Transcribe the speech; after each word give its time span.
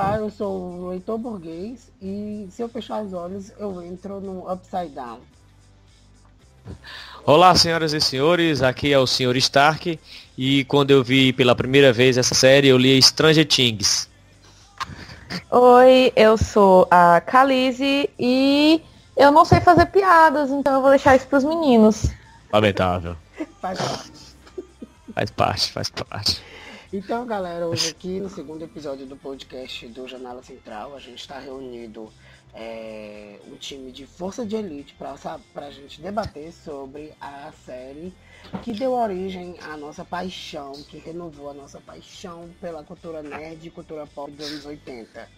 Olá, 0.00 0.16
eu 0.16 0.30
sou 0.30 0.80
o 0.80 0.92
Heitor 0.94 1.18
Burguês 1.18 1.92
e 2.00 2.48
se 2.50 2.62
eu 2.62 2.70
fechar 2.70 3.02
os 3.02 3.12
olhos 3.12 3.52
eu 3.58 3.82
entro 3.82 4.18
no 4.18 4.50
Upside 4.50 4.94
Down. 4.94 5.18
Olá, 7.26 7.54
senhoras 7.54 7.92
e 7.92 8.00
senhores, 8.00 8.62
aqui 8.62 8.94
é 8.94 8.98
o 8.98 9.06
Sr. 9.06 9.36
Stark 9.36 10.00
e 10.38 10.64
quando 10.64 10.90
eu 10.90 11.04
vi 11.04 11.34
pela 11.34 11.54
primeira 11.54 11.92
vez 11.92 12.16
essa 12.16 12.34
série 12.34 12.68
eu 12.68 12.78
li 12.78 13.00
Stranger 13.02 13.46
Things. 13.46 14.08
Oi, 15.50 16.14
eu 16.16 16.38
sou 16.38 16.88
a 16.90 17.20
Kalize 17.20 18.08
e 18.18 18.82
eu 19.14 19.30
não 19.30 19.44
sei 19.44 19.60
fazer 19.60 19.84
piadas, 19.84 20.48
então 20.48 20.76
eu 20.76 20.80
vou 20.80 20.88
deixar 20.88 21.14
isso 21.14 21.26
pros 21.26 21.44
meninos. 21.44 22.10
Lamentável. 22.50 23.16
Faz 23.60 23.78
parte. 23.78 24.12
Faz 25.14 25.30
parte, 25.30 25.72
faz 25.72 25.90
parte. 25.90 26.42
Então, 26.92 27.24
galera, 27.24 27.68
hoje 27.68 27.90
aqui 27.90 28.18
no 28.18 28.28
segundo 28.28 28.64
episódio 28.64 29.06
do 29.06 29.16
podcast 29.16 29.86
do 29.86 30.08
Janela 30.08 30.42
Central, 30.42 30.96
a 30.96 30.98
gente 30.98 31.20
está 31.20 31.38
reunido 31.38 32.12
é, 32.52 33.38
um 33.46 33.54
time 33.54 33.92
de 33.92 34.04
força 34.06 34.44
de 34.44 34.56
elite 34.56 34.96
para 34.98 35.14
a 35.54 35.70
gente 35.70 36.00
debater 36.02 36.52
sobre 36.52 37.12
a 37.20 37.52
série 37.64 38.12
que 38.64 38.72
deu 38.72 38.90
origem 38.92 39.54
à 39.62 39.76
nossa 39.76 40.04
paixão, 40.04 40.72
que 40.88 40.98
renovou 40.98 41.50
a 41.50 41.54
nossa 41.54 41.80
paixão 41.80 42.50
pela 42.60 42.82
cultura 42.82 43.22
nerd 43.22 43.64
e 43.64 43.70
cultura 43.70 44.04
pop 44.08 44.28
dos 44.32 44.44
anos 44.48 44.66
80. 44.66 45.28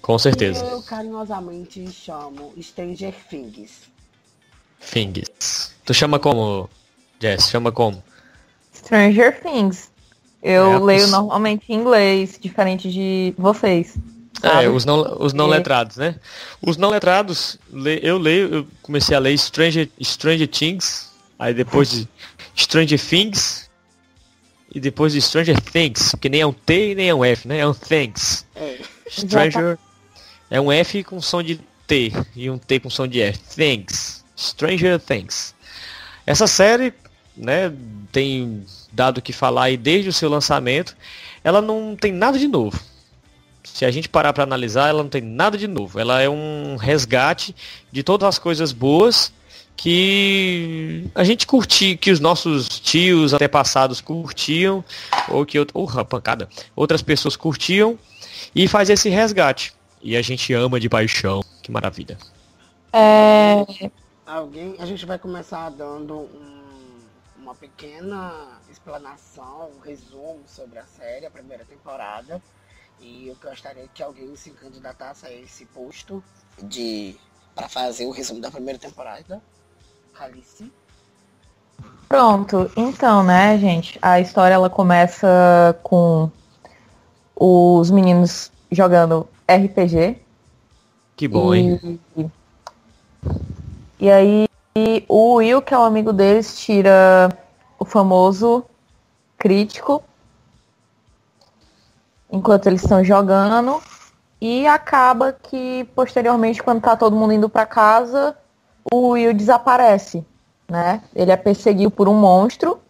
Com 0.00 0.18
certeza. 0.18 0.64
E 0.64 0.68
eu 0.68 0.82
carinhosamente 0.82 1.92
chamo 1.92 2.52
Stranger 2.60 3.14
Things. 3.30 3.82
Things. 4.80 5.76
Tu 5.84 5.94
chama 5.94 6.18
como, 6.18 6.68
Jess? 7.20 7.48
Chama 7.48 7.70
como? 7.70 8.02
Stranger 8.74 9.40
Things. 9.40 9.91
Eu 10.42 10.72
É, 10.72 10.78
leio 10.78 11.04
os- 11.04 11.10
normalmente 11.10 11.64
em 11.68 11.74
inglês, 11.76 12.38
diferente 12.40 12.90
de 12.90 13.32
vocês. 13.38 13.96
É, 14.42 14.48
sabe? 14.48 14.68
os 14.68 14.84
não, 14.84 15.16
os 15.20 15.32
não 15.32 15.46
É. 15.52 15.58
letrados, 15.58 15.96
né? 15.96 16.16
Os 16.60 16.76
não 16.76 16.90
letrados, 16.90 17.58
le- 17.72 18.00
eu 18.02 18.18
leio, 18.18 18.52
eu 18.52 18.66
comecei 18.82 19.14
a 19.16 19.20
ler 19.20 19.38
Stranger, 19.38 19.88
Stranger 20.02 20.48
Things, 20.48 21.10
aí 21.38 21.54
depois 21.54 21.90
de 21.90 22.08
Stranger 22.56 22.98
Things, 23.00 23.70
e 24.74 24.80
depois 24.80 25.12
de 25.12 25.20
Stranger 25.22 25.60
Things, 25.60 26.12
que 26.20 26.28
nem 26.28 26.40
é 26.40 26.46
um 26.46 26.52
T 26.52 26.90
e 26.90 26.94
nem 26.96 27.08
é 27.10 27.14
um 27.14 27.24
F, 27.24 27.46
né? 27.46 27.58
É 27.58 27.66
um 27.68 27.74
Things. 27.74 28.44
É, 28.56 28.78
Stranger 29.08 29.78
é 30.50 30.60
um 30.60 30.72
F 30.72 31.04
com 31.04 31.20
som 31.20 31.40
de 31.42 31.60
T 31.86 32.12
e 32.34 32.50
um 32.50 32.58
T 32.58 32.80
com 32.80 32.90
som 32.90 33.06
de 33.06 33.20
F. 33.20 33.38
Things. 33.54 34.24
Stranger 34.36 34.98
Things. 34.98 35.54
Essa 36.26 36.46
série, 36.48 36.92
né, 37.36 37.72
tem 38.10 38.64
dado 38.92 39.18
o 39.18 39.22
que 39.22 39.32
falar 39.32 39.64
aí 39.64 39.76
desde 39.76 40.08
o 40.08 40.12
seu 40.12 40.28
lançamento. 40.28 40.96
Ela 41.42 41.60
não 41.62 41.96
tem 41.98 42.12
nada 42.12 42.38
de 42.38 42.46
novo. 42.46 42.78
Se 43.64 43.84
a 43.84 43.90
gente 43.90 44.08
parar 44.08 44.32
para 44.32 44.44
analisar, 44.44 44.88
ela 44.88 45.02
não 45.02 45.10
tem 45.10 45.22
nada 45.22 45.56
de 45.56 45.66
novo. 45.66 45.98
Ela 45.98 46.20
é 46.20 46.28
um 46.28 46.76
resgate 46.76 47.54
de 47.90 48.02
todas 48.02 48.28
as 48.28 48.38
coisas 48.38 48.72
boas 48.72 49.32
que 49.76 51.04
a 51.14 51.24
gente 51.24 51.46
curtia, 51.46 51.96
que 51.96 52.10
os 52.10 52.20
nossos 52.20 52.68
tios 52.68 53.32
antepassados 53.32 54.00
curtiam, 54.00 54.84
ou 55.28 55.46
que 55.46 55.58
out- 55.58 55.72
oh, 55.74 55.86
pancada, 56.04 56.48
outras 56.76 57.02
pessoas 57.02 57.36
curtiam, 57.36 57.98
e 58.54 58.68
faz 58.68 58.90
esse 58.90 59.08
resgate. 59.08 59.72
E 60.02 60.16
a 60.16 60.22
gente 60.22 60.52
ama 60.52 60.78
de 60.78 60.88
paixão. 60.88 61.42
Que 61.62 61.70
maravilha. 61.72 62.18
É, 62.92 63.64
alguém, 64.26 64.74
a 64.78 64.86
gente 64.86 65.06
vai 65.06 65.18
começar 65.18 65.70
dando 65.70 66.14
um- 66.14 66.61
uma 67.42 67.54
pequena 67.54 68.60
explanação, 68.70 69.70
um 69.76 69.80
resumo 69.80 70.40
sobre 70.46 70.78
a 70.78 70.84
série, 70.84 71.26
a 71.26 71.30
primeira 71.30 71.64
temporada. 71.64 72.40
E 73.00 73.28
eu 73.28 73.36
gostaria 73.42 73.88
que 73.92 74.02
alguém 74.02 74.34
se 74.36 74.50
candidatasse 74.50 75.26
a 75.26 75.32
esse 75.32 75.66
posto 75.66 76.22
de 76.62 77.16
para 77.54 77.68
fazer 77.68 78.06
o 78.06 78.10
resumo 78.10 78.40
da 78.40 78.50
primeira 78.50 78.78
temporada. 78.78 79.42
Calice. 80.14 80.72
Pronto, 82.08 82.70
então, 82.76 83.24
né, 83.24 83.58
gente, 83.58 83.98
a 84.00 84.20
história 84.20 84.54
ela 84.54 84.70
começa 84.70 85.78
com 85.82 86.30
os 87.34 87.90
meninos 87.90 88.52
jogando 88.70 89.28
RPG. 89.48 90.18
Que 91.16 91.26
bom, 91.26 91.54
hein? 91.54 91.98
E, 94.00 94.48
e 94.74 95.04
o 95.08 95.34
Will, 95.34 95.60
que 95.60 95.74
é 95.74 95.78
um 95.78 95.84
amigo 95.84 96.12
deles, 96.12 96.58
tira 96.58 97.28
o 97.78 97.84
famoso 97.84 98.64
crítico 99.36 100.02
enquanto 102.30 102.66
eles 102.66 102.82
estão 102.82 103.04
jogando. 103.04 103.82
E 104.40 104.66
acaba 104.66 105.32
que 105.32 105.84
posteriormente, 105.94 106.62
quando 106.62 106.80
tá 106.80 106.96
todo 106.96 107.14
mundo 107.14 107.32
indo 107.32 107.48
pra 107.48 107.66
casa, 107.66 108.36
o 108.90 109.10
Will 109.10 109.34
desaparece, 109.34 110.24
né? 110.68 111.02
Ele 111.14 111.30
é 111.30 111.36
perseguido 111.36 111.90
por 111.90 112.08
um 112.08 112.14
monstro 112.14 112.80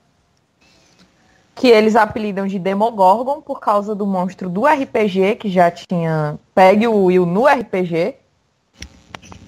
que 1.54 1.68
eles 1.68 1.94
apelidam 1.94 2.46
de 2.46 2.58
Demogorgon 2.58 3.42
por 3.42 3.60
causa 3.60 3.94
do 3.94 4.06
monstro 4.06 4.48
do 4.48 4.64
RPG 4.64 5.36
que 5.36 5.50
já 5.50 5.70
tinha 5.70 6.38
pegue 6.54 6.86
o 6.86 7.04
Will 7.04 7.26
no 7.26 7.46
RPG. 7.46 8.16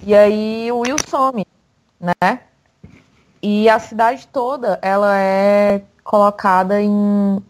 E 0.03 0.13
aí 0.13 0.71
o 0.71 0.79
Will 0.79 0.97
some, 1.07 1.45
né? 1.99 2.39
E 3.41 3.69
a 3.69 3.79
cidade 3.79 4.27
toda, 4.27 4.79
ela 4.81 5.19
é 5.19 5.83
colocada 6.03 6.81
em, 6.81 7.43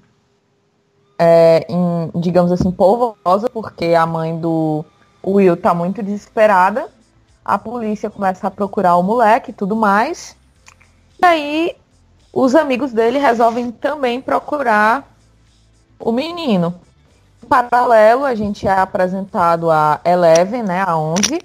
é, 1.18 1.66
em, 1.70 2.12
digamos 2.20 2.52
assim, 2.52 2.72
polvorosa, 2.72 3.50
porque 3.50 3.94
a 3.94 4.06
mãe 4.06 4.38
do 4.38 4.84
Will 5.26 5.56
tá 5.56 5.74
muito 5.74 6.04
desesperada. 6.04 6.90
A 7.44 7.58
polícia 7.58 8.10
começa 8.10 8.48
a 8.48 8.52
procurar 8.52 8.96
o 8.98 9.04
moleque 9.04 9.52
e 9.52 9.54
tudo 9.54 9.76
mais. 9.76 10.36
E 11.22 11.26
aí 11.26 11.76
os 12.34 12.56
amigos 12.56 12.92
dele 12.92 13.18
resolvem 13.18 13.72
também 13.72 14.20
procurar 14.20 15.16
o 16.00 16.12
menino. 16.12 16.76
Em 17.42 17.48
paralelo, 17.48 18.26
a 18.26 18.36
gente 18.36 18.68
é 18.68 18.74
apresentado 18.74 19.72
a 19.72 20.02
Eleven, 20.04 20.64
né, 20.64 20.84
a 20.86 20.98
11, 20.98 21.42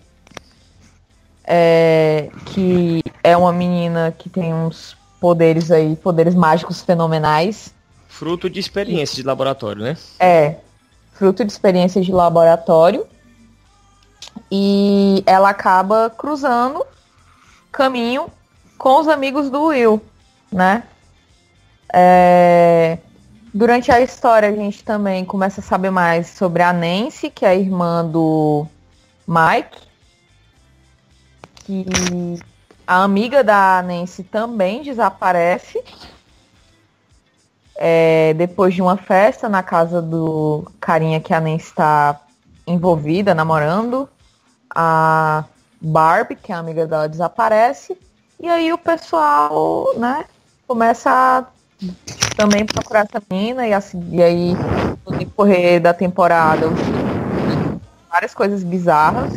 é, 1.51 2.31
que 2.47 3.03
é 3.25 3.37
uma 3.37 3.53
menina 3.53 4.15
que 4.17 4.29
tem 4.29 4.55
uns 4.55 4.97
poderes 5.21 5.71
aí, 5.71 5.97
poderes 5.97 6.35
mágicos 6.35 6.81
fenomenais. 6.81 7.75
Fruto 8.09 8.49
de 8.49 8.61
experiência 8.61 9.17
de 9.17 9.27
laboratório, 9.27 9.83
né? 9.83 9.97
É 10.21 10.57
fruto 11.13 11.45
de 11.45 11.53
experiências 11.53 12.07
de 12.07 12.13
laboratório. 12.13 13.05
E 14.51 15.23
ela 15.27 15.51
acaba 15.51 16.09
cruzando 16.09 16.85
caminho 17.73 18.29
com 18.79 19.01
os 19.01 19.09
amigos 19.09 19.51
do 19.51 19.65
Will, 19.65 20.01
né? 20.51 20.85
É, 21.93 22.99
Durante 23.53 23.91
a 23.91 24.01
história 24.01 24.49
a 24.49 24.53
gente 24.53 24.85
também 24.85 25.25
começa 25.25 25.61
a 25.61 25.65
saber 25.65 25.91
mais 25.91 26.29
sobre 26.29 26.63
a 26.63 26.73
Nancy, 26.73 27.29
que 27.29 27.45
é 27.45 27.49
a 27.49 27.55
irmã 27.55 28.05
do 28.07 28.65
Mike. 29.27 29.90
Que 31.71 32.43
a 32.85 33.05
amiga 33.05 33.45
da 33.45 33.81
Nancy 33.83 34.25
também 34.25 34.83
desaparece. 34.83 35.81
É, 37.77 38.35
depois 38.35 38.75
de 38.75 38.83
uma 38.83 38.97
festa 38.97 39.49
na 39.49 39.63
casa 39.63 40.03
do 40.03 40.71
carinha 40.81 41.21
que 41.21 41.33
a 41.33 41.41
Nancy 41.41 41.67
está 41.67 42.21
envolvida, 42.67 43.35
namorando. 43.35 44.09
A 44.75 45.45
Barbie, 45.81 46.35
que 46.35 46.51
é 46.51 46.57
a 46.57 46.59
amiga 46.59 46.87
dela, 46.87 47.09
desaparece. 47.09 47.97
E 48.41 48.49
aí 48.49 48.73
o 48.73 48.79
pessoal, 48.79 49.95
né, 49.97 50.25
começa 50.67 51.11
a 51.11 51.47
também 52.37 52.67
procurar 52.67 53.07
essa 53.09 53.23
menina 53.31 53.67
e, 53.67 53.71
e 54.11 54.23
aí 54.23 54.55
no 55.07 55.17
decorrer 55.17 55.81
da 55.81 55.95
temporada 55.95 56.67
várias 58.11 58.35
coisas 58.35 58.65
bizarras. 58.65 59.33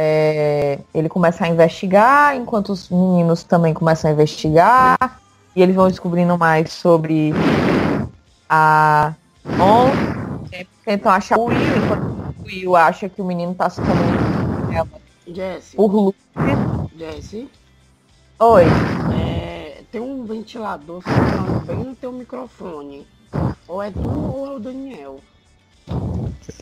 É, 0.00 0.78
ele 0.94 1.08
começa 1.08 1.44
a 1.44 1.48
investigar, 1.48 2.36
enquanto 2.36 2.68
os 2.68 2.88
meninos 2.88 3.42
também 3.42 3.74
começam 3.74 4.08
a 4.08 4.14
investigar, 4.14 5.20
e 5.56 5.60
eles 5.60 5.74
vão 5.74 5.88
descobrindo 5.88 6.38
mais 6.38 6.72
sobre 6.72 7.32
a 8.48 9.12
On, 9.58 9.90
tentam 10.84 11.10
achar 11.10 11.36
o 11.36 11.46
Will, 11.46 11.76
enquanto 11.76 12.04
o 12.38 12.46
Will 12.46 12.76
acha 12.76 13.08
que 13.08 13.20
o 13.20 13.24
menino 13.24 13.56
tá 13.56 13.68
se 13.68 13.80
comunicando 13.80 14.66
com 14.66 14.72
ela 14.72 14.88
Jesse, 15.26 15.74
por 15.74 15.92
Lu. 15.92 16.14
Jesse, 16.96 17.50
Oi. 18.38 18.62
é, 19.20 19.82
tem 19.90 20.00
um 20.00 20.24
ventilador 20.24 21.00
falando 21.00 21.66
bem 21.66 21.76
no 21.76 21.96
teu 21.96 22.12
microfone. 22.12 23.04
Ou 23.66 23.82
é 23.82 23.90
tu 23.90 24.08
ou 24.08 24.46
é 24.46 24.50
o 24.50 24.58
Daniel. 24.60 25.20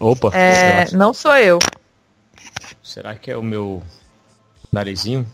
Opa, 0.00 0.34
É, 0.34 0.90
não 0.92 1.12
sou 1.12 1.36
eu. 1.36 1.58
Será 2.86 3.14
que 3.16 3.30
é 3.30 3.36
o 3.36 3.42
meu 3.42 3.82
narizinho? 4.72 5.26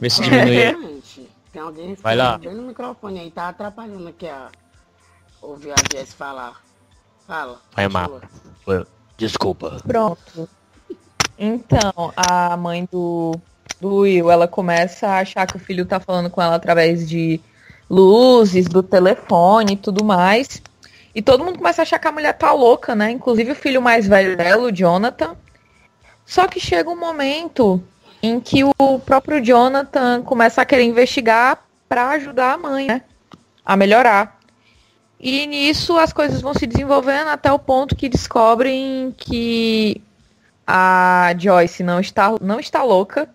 Vê 0.00 0.08
se 0.08 0.22
diminui. 0.22 0.54
Realmente, 0.56 1.28
tem 1.52 1.62
alguém 1.62 1.94
Vai 1.94 2.16
lá. 2.16 2.38
bem 2.38 2.54
no 2.54 2.62
microfone 2.62 3.20
aí, 3.20 3.30
tá 3.30 3.50
atrapalhando 3.50 4.08
aqui 4.08 4.26
a 4.26 4.48
ouvir 5.42 5.72
a 5.72 5.76
Jess 5.92 6.14
falar. 6.14 6.60
Fala. 7.26 7.60
Vai. 7.74 7.88
Marco. 7.88 8.20
Desculpa. 9.16 9.80
Pronto. 9.86 10.48
Então, 11.38 12.12
a 12.16 12.56
mãe 12.56 12.88
do, 12.90 13.38
do 13.80 13.96
Will, 13.96 14.30
ela 14.30 14.48
começa 14.48 15.06
a 15.08 15.18
achar 15.18 15.46
que 15.46 15.56
o 15.56 15.60
filho 15.60 15.84
tá 15.84 16.00
falando 16.00 16.30
com 16.30 16.40
ela 16.40 16.54
através 16.54 17.08
de 17.08 17.40
luzes, 17.88 18.66
do 18.66 18.82
telefone 18.82 19.74
e 19.74 19.76
tudo 19.76 20.04
mais. 20.04 20.62
E 21.14 21.22
todo 21.22 21.44
mundo 21.44 21.58
começa 21.58 21.82
a 21.82 21.84
achar 21.84 21.98
que 21.98 22.08
a 22.08 22.12
mulher 22.12 22.32
tá 22.32 22.52
louca, 22.52 22.94
né? 22.94 23.10
Inclusive 23.10 23.52
o 23.52 23.56
filho 23.56 23.80
mais 23.80 24.06
velho 24.06 24.36
dela, 24.36 24.64
o 24.64 24.72
Jonathan. 24.72 25.36
Só 26.26 26.46
que 26.48 26.58
chega 26.58 26.90
um 26.90 26.98
momento 26.98 27.82
em 28.22 28.40
que 28.40 28.62
o 28.64 28.98
próprio 28.98 29.42
Jonathan 29.44 30.22
começa 30.22 30.62
a 30.62 30.64
querer 30.64 30.84
investigar 30.84 31.64
para 31.88 32.10
ajudar 32.10 32.54
a 32.54 32.58
mãe, 32.58 32.86
né? 32.86 33.02
A 33.64 33.76
melhorar. 33.76 34.38
E 35.20 35.46
nisso 35.46 35.98
as 35.98 36.12
coisas 36.12 36.40
vão 36.40 36.54
se 36.54 36.66
desenvolvendo 36.66 37.28
até 37.28 37.52
o 37.52 37.58
ponto 37.58 37.96
que 37.96 38.08
descobrem 38.08 39.14
que 39.16 40.02
a 40.66 41.34
Joyce 41.38 41.82
não 41.82 42.00
está, 42.00 42.34
não 42.40 42.58
está 42.58 42.82
louca. 42.82 43.28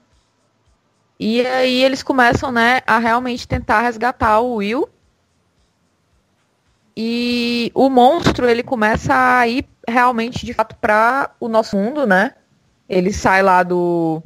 E 1.20 1.46
aí 1.46 1.84
eles 1.84 2.02
começam, 2.02 2.52
né, 2.52 2.82
a 2.88 2.98
realmente 2.98 3.48
tentar 3.48 3.82
resgatar 3.82 4.40
o 4.40 4.56
Will 4.56 4.90
e 7.02 7.72
o 7.74 7.90
monstro, 7.90 8.50
ele 8.50 8.62
começa 8.62 9.14
a 9.14 9.48
ir 9.48 9.66
realmente, 9.88 10.46
de 10.46 10.54
fato, 10.54 10.76
para 10.76 11.32
o 11.40 11.48
nosso 11.48 11.78
mundo, 11.78 12.06
né? 12.06 12.34
Ele 12.90 13.14
sai 13.14 13.44
lá 13.44 13.62
do... 13.62 14.22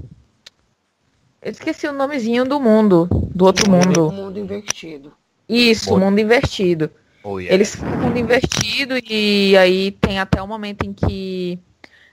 Eu 1.41 1.51
esqueci 1.51 1.85
o 1.85 1.91
nomezinho 1.91 2.45
do 2.45 2.59
mundo, 2.59 3.09
do 3.35 3.43
outro 3.43 3.67
o 3.67 3.71
mundo. 3.71 4.07
O 4.07 4.11
mundo 4.11 4.39
invertido. 4.39 5.11
Isso, 5.49 5.93
o 5.93 5.99
mundo 5.99 6.17
invertido. 6.19 6.89
Oh, 7.21 7.39
yeah. 7.39 7.53
Eles 7.53 7.75
ficam 7.75 7.89
no 7.91 7.97
mundo 7.97 8.17
invertido 8.17 8.95
e 9.09 9.57
aí 9.57 9.91
tem 9.91 10.19
até 10.19 10.41
o 10.41 10.47
momento 10.47 10.85
em 10.85 10.93
que 10.93 11.59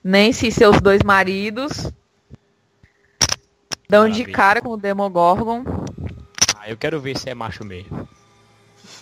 Nancy 0.03 0.49
e 0.49 0.53
seus 0.53 0.81
dois 0.81 1.03
maridos 1.03 1.93
dão 3.89 4.05
de 4.07 4.21
Maravilha. 4.21 4.33
cara 4.33 4.61
com 4.61 4.71
o 4.71 4.77
Demogorgon. 4.77 5.65
Ah, 6.57 6.69
eu 6.69 6.77
quero 6.77 7.01
ver 7.01 7.17
se 7.17 7.31
é 7.31 7.35
macho 7.35 7.65
mesmo. 7.65 8.09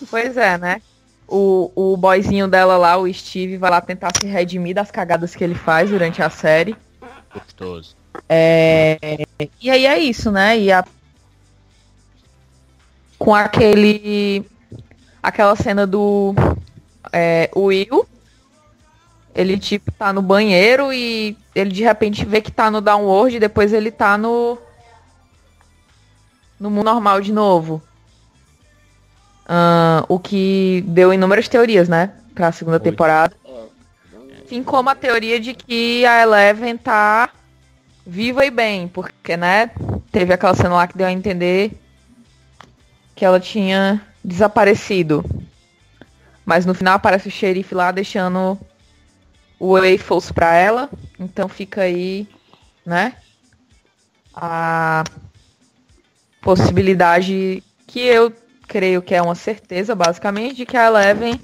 Pois 0.09 0.37
é, 0.37 0.57
né? 0.57 0.81
O, 1.27 1.71
o 1.75 1.97
boyzinho 1.97 2.47
dela 2.47 2.77
lá, 2.77 2.97
o 2.97 3.11
Steve, 3.11 3.57
vai 3.57 3.69
lá 3.69 3.81
tentar 3.81 4.11
se 4.19 4.25
redimir 4.25 4.73
das 4.73 4.89
cagadas 4.89 5.35
que 5.35 5.43
ele 5.43 5.55
faz 5.55 5.89
durante 5.89 6.21
a 6.21 6.29
série. 6.29 6.75
Gostoso. 7.33 7.95
É, 8.27 8.97
E 9.61 9.69
aí 9.69 9.85
é 9.85 9.99
isso, 9.99 10.31
né? 10.31 10.57
E 10.57 10.71
a... 10.71 10.83
Com 13.17 13.35
aquele. 13.35 14.45
Aquela 15.21 15.55
cena 15.55 15.85
do 15.85 16.33
é, 17.11 17.49
Will. 17.55 18.07
Ele 19.35 19.57
tipo 19.57 19.91
tá 19.91 20.11
no 20.11 20.21
banheiro 20.21 20.91
e 20.91 21.37
ele 21.53 21.71
de 21.71 21.83
repente 21.83 22.25
vê 22.25 22.41
que 22.41 22.51
tá 22.51 22.71
no 22.71 22.81
downward 22.81 23.35
e 23.35 23.39
depois 23.39 23.73
ele 23.73 23.91
tá 23.91 24.17
no. 24.17 24.57
No 26.59 26.69
mundo 26.69 26.85
normal 26.85 27.21
de 27.21 27.31
novo. 27.31 27.81
Ah, 29.47 30.05
o 30.07 30.19
que 30.19 30.83
deu 30.87 31.13
inúmeras 31.13 31.47
teorias, 31.47 31.89
né? 31.89 32.11
Pra 32.35 32.51
segunda 32.51 32.77
Oi. 32.77 32.83
temporada. 32.83 33.35
Assim 34.49 34.63
como 34.63 34.89
a 34.89 34.95
teoria 34.95 35.39
de 35.39 35.53
que 35.53 36.03
a 36.07 36.23
Eleven 36.23 36.75
tá 36.75 37.29
viva 38.03 38.43
e 38.43 38.49
bem, 38.49 38.87
porque, 38.87 39.37
né, 39.37 39.69
teve 40.11 40.33
aquela 40.33 40.55
cena 40.55 40.73
lá 40.73 40.87
que 40.87 40.97
deu 40.97 41.05
a 41.05 41.11
entender 41.11 41.79
que 43.13 43.23
ela 43.23 43.39
tinha 43.39 44.01
desaparecido. 44.25 45.23
Mas 46.43 46.65
no 46.65 46.73
final 46.73 46.95
aparece 46.95 47.27
o 47.27 47.31
xerife 47.31 47.75
lá 47.75 47.91
deixando 47.91 48.59
o 49.59 49.73
Waffles 49.73 50.31
pra 50.31 50.55
ela. 50.55 50.89
Então 51.19 51.47
fica 51.47 51.81
aí, 51.81 52.27
né, 52.83 53.13
a 54.33 55.03
possibilidade 56.41 57.63
que 57.85 57.99
eu 57.99 58.33
creio 58.67 58.99
que 58.99 59.13
é 59.13 59.21
uma 59.21 59.35
certeza, 59.35 59.93
basicamente, 59.93 60.55
de 60.55 60.65
que 60.65 60.75
a 60.75 60.87
Eleven 60.87 61.39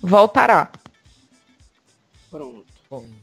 voltará. 0.00 0.70
Pronto. 2.36 2.66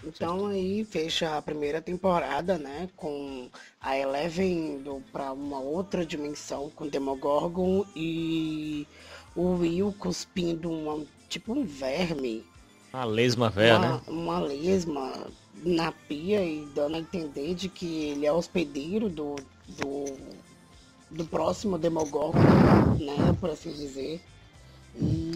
Então 0.06 0.48
aí 0.48 0.83
fecha 0.83 1.38
a 1.38 1.42
primeira 1.42 1.81
temporada, 1.81 2.57
né? 2.57 2.89
Com 2.95 3.50
a 3.80 3.98
Eleven 3.98 4.75
indo 4.75 5.04
pra 5.12 5.31
uma 5.31 5.60
outra 5.60 6.06
dimensão 6.06 6.69
com 6.75 6.88
Demogorgon 6.88 7.86
e 7.95 8.88
o 9.36 9.54
Will 9.60 9.94
cuspindo 9.98 10.69
uma, 10.69 11.06
tipo 11.30 11.54
um 11.54 11.63
verme, 11.63 12.44
Uma 12.94 13.06
lesma 13.06 13.50
velha, 13.50 13.80
né? 13.80 14.01
uma, 14.07 14.21
uma 14.21 14.39
lesma 14.39 15.27
na 15.63 15.92
pia 15.92 16.44
e 16.44 16.68
dando 16.75 16.95
a 16.95 17.00
entender 17.00 17.54
de 17.56 17.69
que 17.69 18.10
ele 18.10 18.25
é 18.25 18.31
hospedeiro 18.33 19.10
do, 19.10 19.36
do, 19.68 20.06
do 21.10 21.25
próximo 21.25 21.77
Demogorgon, 21.77 22.39
né? 23.00 23.36
Por 23.39 23.50
assim 23.50 23.71
dizer. 23.71 24.21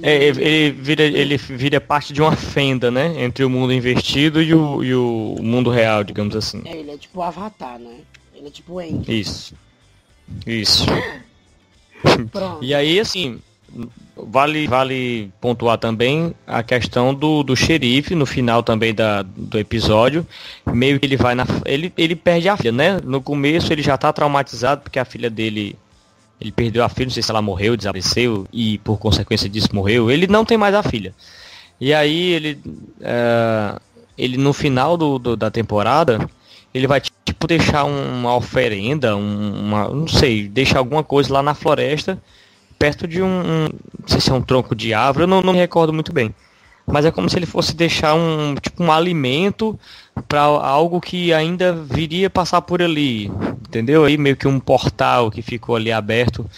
É, 0.01 0.25
ele 0.25 0.71
vira, 0.71 1.03
ele 1.03 1.37
vira 1.37 1.81
parte 1.81 2.13
de 2.13 2.21
uma 2.21 2.35
fenda, 2.35 2.91
né? 2.91 3.23
Entre 3.23 3.43
o 3.43 3.49
mundo 3.49 3.73
invertido 3.73 4.41
e 4.41 4.53
o, 4.53 4.83
e 4.83 4.93
o 4.93 5.37
mundo 5.41 5.69
real, 5.69 6.03
digamos 6.03 6.35
assim. 6.35 6.61
É, 6.65 6.77
ele 6.77 6.91
é 6.91 6.97
tipo 6.97 7.19
o 7.19 7.23
Avatar, 7.23 7.79
né? 7.79 7.97
Ele 8.35 8.47
é 8.47 8.51
tipo 8.51 8.73
o 8.73 8.79
Aang. 8.79 9.03
Isso. 9.07 9.55
Isso. 10.45 10.85
Pronto. 12.31 12.63
E 12.63 12.75
aí, 12.75 12.99
assim, 12.99 13.39
vale, 14.15 14.67
vale 14.67 15.31
pontuar 15.41 15.77
também 15.77 16.33
a 16.45 16.63
questão 16.63 17.13
do, 17.13 17.43
do 17.43 17.55
xerife 17.55 18.15
no 18.15 18.25
final 18.25 18.63
também 18.63 18.93
da, 18.93 19.21
do 19.23 19.57
episódio. 19.57 20.25
Meio 20.65 20.99
que 20.99 21.05
ele 21.05 21.17
vai 21.17 21.35
na. 21.35 21.45
Ele, 21.65 21.91
ele 21.97 22.15
perde 22.15 22.49
a 22.49 22.57
filha, 22.57 22.71
né? 22.71 22.99
No 23.03 23.21
começo 23.21 23.71
ele 23.71 23.81
já 23.81 23.97
tá 23.97 24.11
traumatizado 24.13 24.81
porque 24.81 24.99
a 24.99 25.05
filha 25.05 25.29
dele. 25.29 25.75
Ele 26.39 26.51
perdeu 26.51 26.83
a 26.83 26.89
filha, 26.89 27.05
não 27.05 27.11
sei 27.13 27.23
se 27.23 27.31
ela 27.31 27.41
morreu, 27.41 27.75
desapareceu 27.75 28.47
e 28.53 28.77
por 28.79 28.97
consequência 28.99 29.49
disso 29.49 29.69
morreu. 29.73 30.11
Ele 30.11 30.27
não 30.27 30.45
tem 30.45 30.57
mais 30.57 30.75
a 30.75 30.83
filha. 30.83 31.13
E 31.81 31.93
aí 31.93 32.31
ele. 32.33 32.59
eh, 33.01 33.79
ele 34.17 34.37
no 34.37 34.53
final 34.53 34.97
do, 34.97 35.17
do- 35.19 35.35
da 35.37 35.49
temporada. 35.51 36.27
Ele 36.73 36.85
vai 36.85 37.01
tipo 37.25 37.47
deixar 37.47 37.85
um- 37.85 38.19
uma 38.19 38.35
oferenda, 38.35 39.15
um- 39.15 39.59
uma. 39.67 39.87
não 39.89 40.07
sei, 40.07 40.47
deixa 40.47 40.77
alguma 40.77 41.03
coisa 41.03 41.33
lá 41.33 41.41
na 41.41 41.55
floresta 41.55 42.21
perto 42.77 43.07
de 43.07 43.21
um, 43.23 43.25
um- 43.27 43.69
não 43.99 44.07
sei 44.07 44.21
se 44.21 44.29
é 44.29 44.33
um 44.33 44.41
tronco 44.41 44.75
de 44.75 44.93
árvore, 44.93 45.23
eu 45.23 45.27
não, 45.27 45.41
não 45.41 45.53
me 45.53 45.59
recordo 45.59 45.91
muito 45.91 46.13
bem. 46.13 46.33
Mas 46.89 47.05
é 47.05 47.11
como 47.11 47.29
se 47.29 47.37
ele 47.37 47.45
fosse 47.45 47.75
deixar 47.75 48.15
um 48.15 48.55
tipo 48.55 48.81
um 48.81 48.91
alimento 48.91 49.77
para 50.27 50.41
algo 50.41 51.01
que 51.01 51.33
ainda 51.33 51.73
viria 51.73 52.29
passar 52.29 52.61
por 52.61 52.81
ali, 52.81 53.25
entendeu? 53.67 54.05
Aí 54.05 54.17
meio 54.17 54.37
que 54.37 54.47
um 54.47 54.57
portal 54.59 55.29
que 55.29 55.41
ficou 55.41 55.75
ali 55.75 55.91
aberto. 55.91 56.49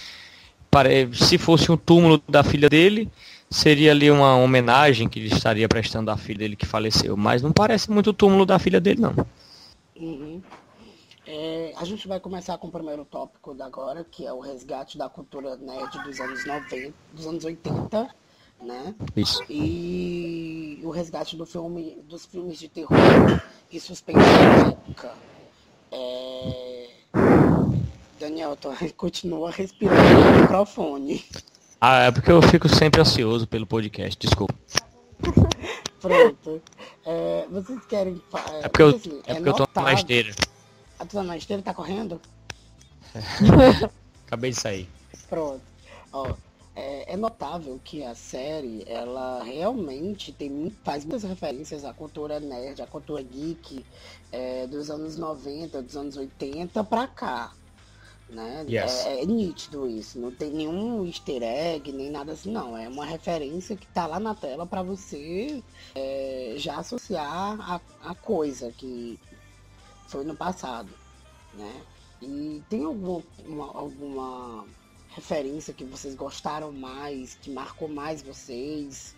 Pare- 0.70 1.10
Se 1.14 1.38
fosse 1.40 1.72
um 1.72 1.78
túmulo 1.78 2.22
da 2.30 2.44
filha 2.44 2.70
dele, 2.70 3.10
seria 3.50 3.90
ali 3.92 4.12
uma 4.12 4.36
homenagem 4.38 5.10
que 5.10 5.18
ele 5.20 5.34
estaria 5.34 5.68
prestando 5.68 6.12
à 6.12 6.18
filha 6.18 6.40
dele 6.40 6.56
que 6.56 6.66
faleceu. 6.66 7.18
Mas 7.18 7.42
não 7.42 7.52
parece 7.52 7.90
muito 7.90 8.12
o 8.12 8.14
túmulo 8.14 8.46
da 8.46 8.60
filha 8.60 8.80
dele, 8.80 9.02
não. 9.02 9.16
Uhum. 9.96 10.42
É, 11.26 11.74
a 11.78 11.86
gente 11.86 12.08
vai 12.08 12.20
começar 12.20 12.58
com 12.60 12.68
o 12.68 12.72
primeiro 12.72 13.04
tópico 13.06 13.54
da 13.56 13.66
agora, 13.66 14.06
que 14.10 14.26
é 14.26 14.34
o 14.34 14.40
resgate 14.40 14.98
da 14.98 15.10
cultura 15.10 15.56
nerd 15.58 16.04
dos 16.04 16.20
anos 16.20 16.46
90, 16.46 16.94
dos 17.14 17.26
anos 17.28 17.44
80, 17.46 18.10
né? 18.62 18.94
Isso. 19.16 19.44
E 19.50 20.80
o 20.84 20.90
resgate 20.90 21.36
do 21.36 21.46
filme, 21.46 21.98
dos 22.08 22.26
filmes 22.26 22.60
de 22.60 22.68
terror 22.68 22.98
e 23.72 23.80
suspense 23.80 24.20
da 24.20 24.70
época. 24.70 25.14
É... 25.92 26.90
Daniel, 28.20 28.56
tu 28.56 28.70
continua 28.98 29.52
respirando 29.52 30.02
no 30.36 30.42
microfone. 30.42 31.26
Ah, 31.82 32.04
é 32.04 32.12
porque 32.12 32.32
eu 32.32 32.42
fico 32.42 32.68
sempre 32.68 33.00
ansioso 33.02 33.48
pelo 33.48 33.66
podcast, 33.66 34.18
desculpa. 34.20 34.54
Pronto. 36.02 36.62
É, 37.06 37.46
vocês 37.50 37.86
querem. 37.86 38.22
fa- 38.30 38.44
É 38.62 38.68
porque 38.70 38.82
eu, 38.84 38.90
assim, 38.90 39.22
é 39.26 39.34
porque 39.36 39.50
eu 39.50 39.54
tô 39.68 39.82
na 39.82 39.94
esteira. 39.94 40.34
A 40.98 41.06
tua 41.06 41.24
na 41.24 41.38
esteira 41.38 41.62
tá 41.62 41.74
correndo? 41.74 42.20
Acabei 44.28 44.52
de 44.52 44.60
sair. 44.60 44.90
Pronto. 45.30 45.62
É, 47.10 47.18
notável 47.18 47.80
que 47.84 48.04
a 48.04 48.14
série, 48.14 48.84
ela 48.88 49.42
realmente 49.44 50.32
tem, 50.32 50.70
faz 50.84 51.04
muitas 51.04 51.24
referências 51.24 51.84
à 51.84 51.92
cultura 51.92 52.40
nerd, 52.40 52.80
à 52.82 52.86
cultura 52.86 53.24
geek 53.24 53.84
é, 54.32 54.68
dos 54.68 54.92
anos 54.92 55.18
90, 55.18 55.82
dos 55.82 55.98
anos 55.98 56.16
80 56.16 56.84
pra 56.84 57.08
cá. 57.08 57.52
Né? 58.30 58.64
Yes. 58.70 59.08
É, 59.08 59.24
é 59.24 59.26
nítido 59.26 59.88
isso, 59.90 60.20
não 60.20 60.30
tem 60.32 60.52
nenhum 60.52 61.04
easter 61.04 61.42
egg, 61.42 61.92
nem 61.92 62.12
nada 62.12 62.34
assim, 62.34 62.52
não. 62.52 62.78
É 62.78 62.88
uma 62.88 63.06
referência 63.06 63.76
que 63.76 63.88
tá 63.88 64.06
lá 64.06 64.20
na 64.20 64.36
tela 64.36 64.68
pra 64.68 64.84
você 64.84 65.64
é, 65.96 66.54
já 66.58 66.78
associar 66.78 67.60
a, 67.60 67.82
a 68.08 68.14
coisa 68.14 68.72
que 68.72 69.20
foi 70.08 70.24
no 70.24 70.36
passado. 70.36 70.90
Né? 71.56 71.82
E 72.22 72.62
tem 72.70 72.84
alguma, 72.86 73.24
uma- 73.48 73.76
alguma 73.76 74.66
referência 75.10 75.74
que 75.74 75.84
vocês 75.84 76.16
gostaram 76.16 76.72
mais, 76.72 77.36
que 77.36 77.50
marcou 77.50 77.88
mais 77.88 78.22
vocês? 78.22 79.16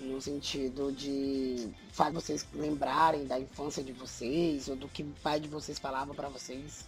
no 0.00 0.20
sentido 0.20 0.90
de 0.92 1.70
fazer 1.92 2.12
vocês 2.12 2.46
lembrarem 2.54 3.26
da 3.26 3.38
infância 3.38 3.82
de 3.82 3.92
vocês 3.92 4.68
ou 4.68 4.76
do 4.76 4.88
que 4.88 5.02
o 5.02 5.14
pai 5.22 5.38
de 5.38 5.48
vocês 5.48 5.78
falava 5.78 6.14
para 6.14 6.28
vocês. 6.28 6.86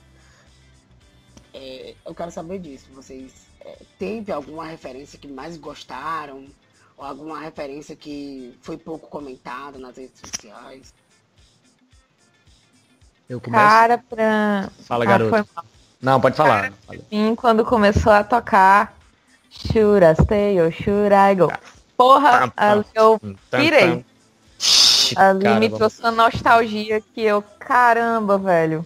É, 1.52 1.94
eu 2.04 2.14
quero 2.14 2.30
saber 2.30 2.58
disso. 2.58 2.86
Vocês 2.94 3.46
é, 3.60 3.78
teve 3.98 4.32
alguma 4.32 4.64
referência 4.64 5.18
que 5.18 5.28
mais 5.28 5.56
gostaram 5.56 6.46
ou 6.96 7.04
alguma 7.04 7.40
referência 7.40 7.94
que 7.94 8.56
foi 8.62 8.78
pouco 8.78 9.08
comentada 9.08 9.78
nas 9.78 9.96
redes 9.96 10.20
sociais? 10.20 10.94
Eu 13.28 13.40
começo. 13.40 13.62
Cara, 13.62 13.98
pra. 13.98 14.70
Fala, 14.84 15.04
garoto. 15.04 15.48
Ah, 15.54 15.64
Não, 16.02 16.20
pode 16.20 16.36
falar. 16.36 16.62
Cara, 16.62 17.00
mim, 17.10 17.34
quando 17.36 17.64
começou 17.64 18.12
a 18.12 18.24
tocar 18.24 18.92
Should 19.52 20.02
I 20.02 20.14
stay 20.14 20.58
or 20.58 20.72
should 20.72 21.12
I 21.12 21.34
go? 21.34 21.52
Porra, 21.96 22.52
ali 22.56 22.84
eu 22.94 23.20
pirei. 23.50 24.04
Ali 25.14 25.60
me 25.60 25.68
trouxe 25.68 26.00
uma 26.00 26.10
nostalgia 26.10 27.00
que 27.00 27.20
eu, 27.20 27.42
caramba, 27.60 28.38
velho. 28.38 28.84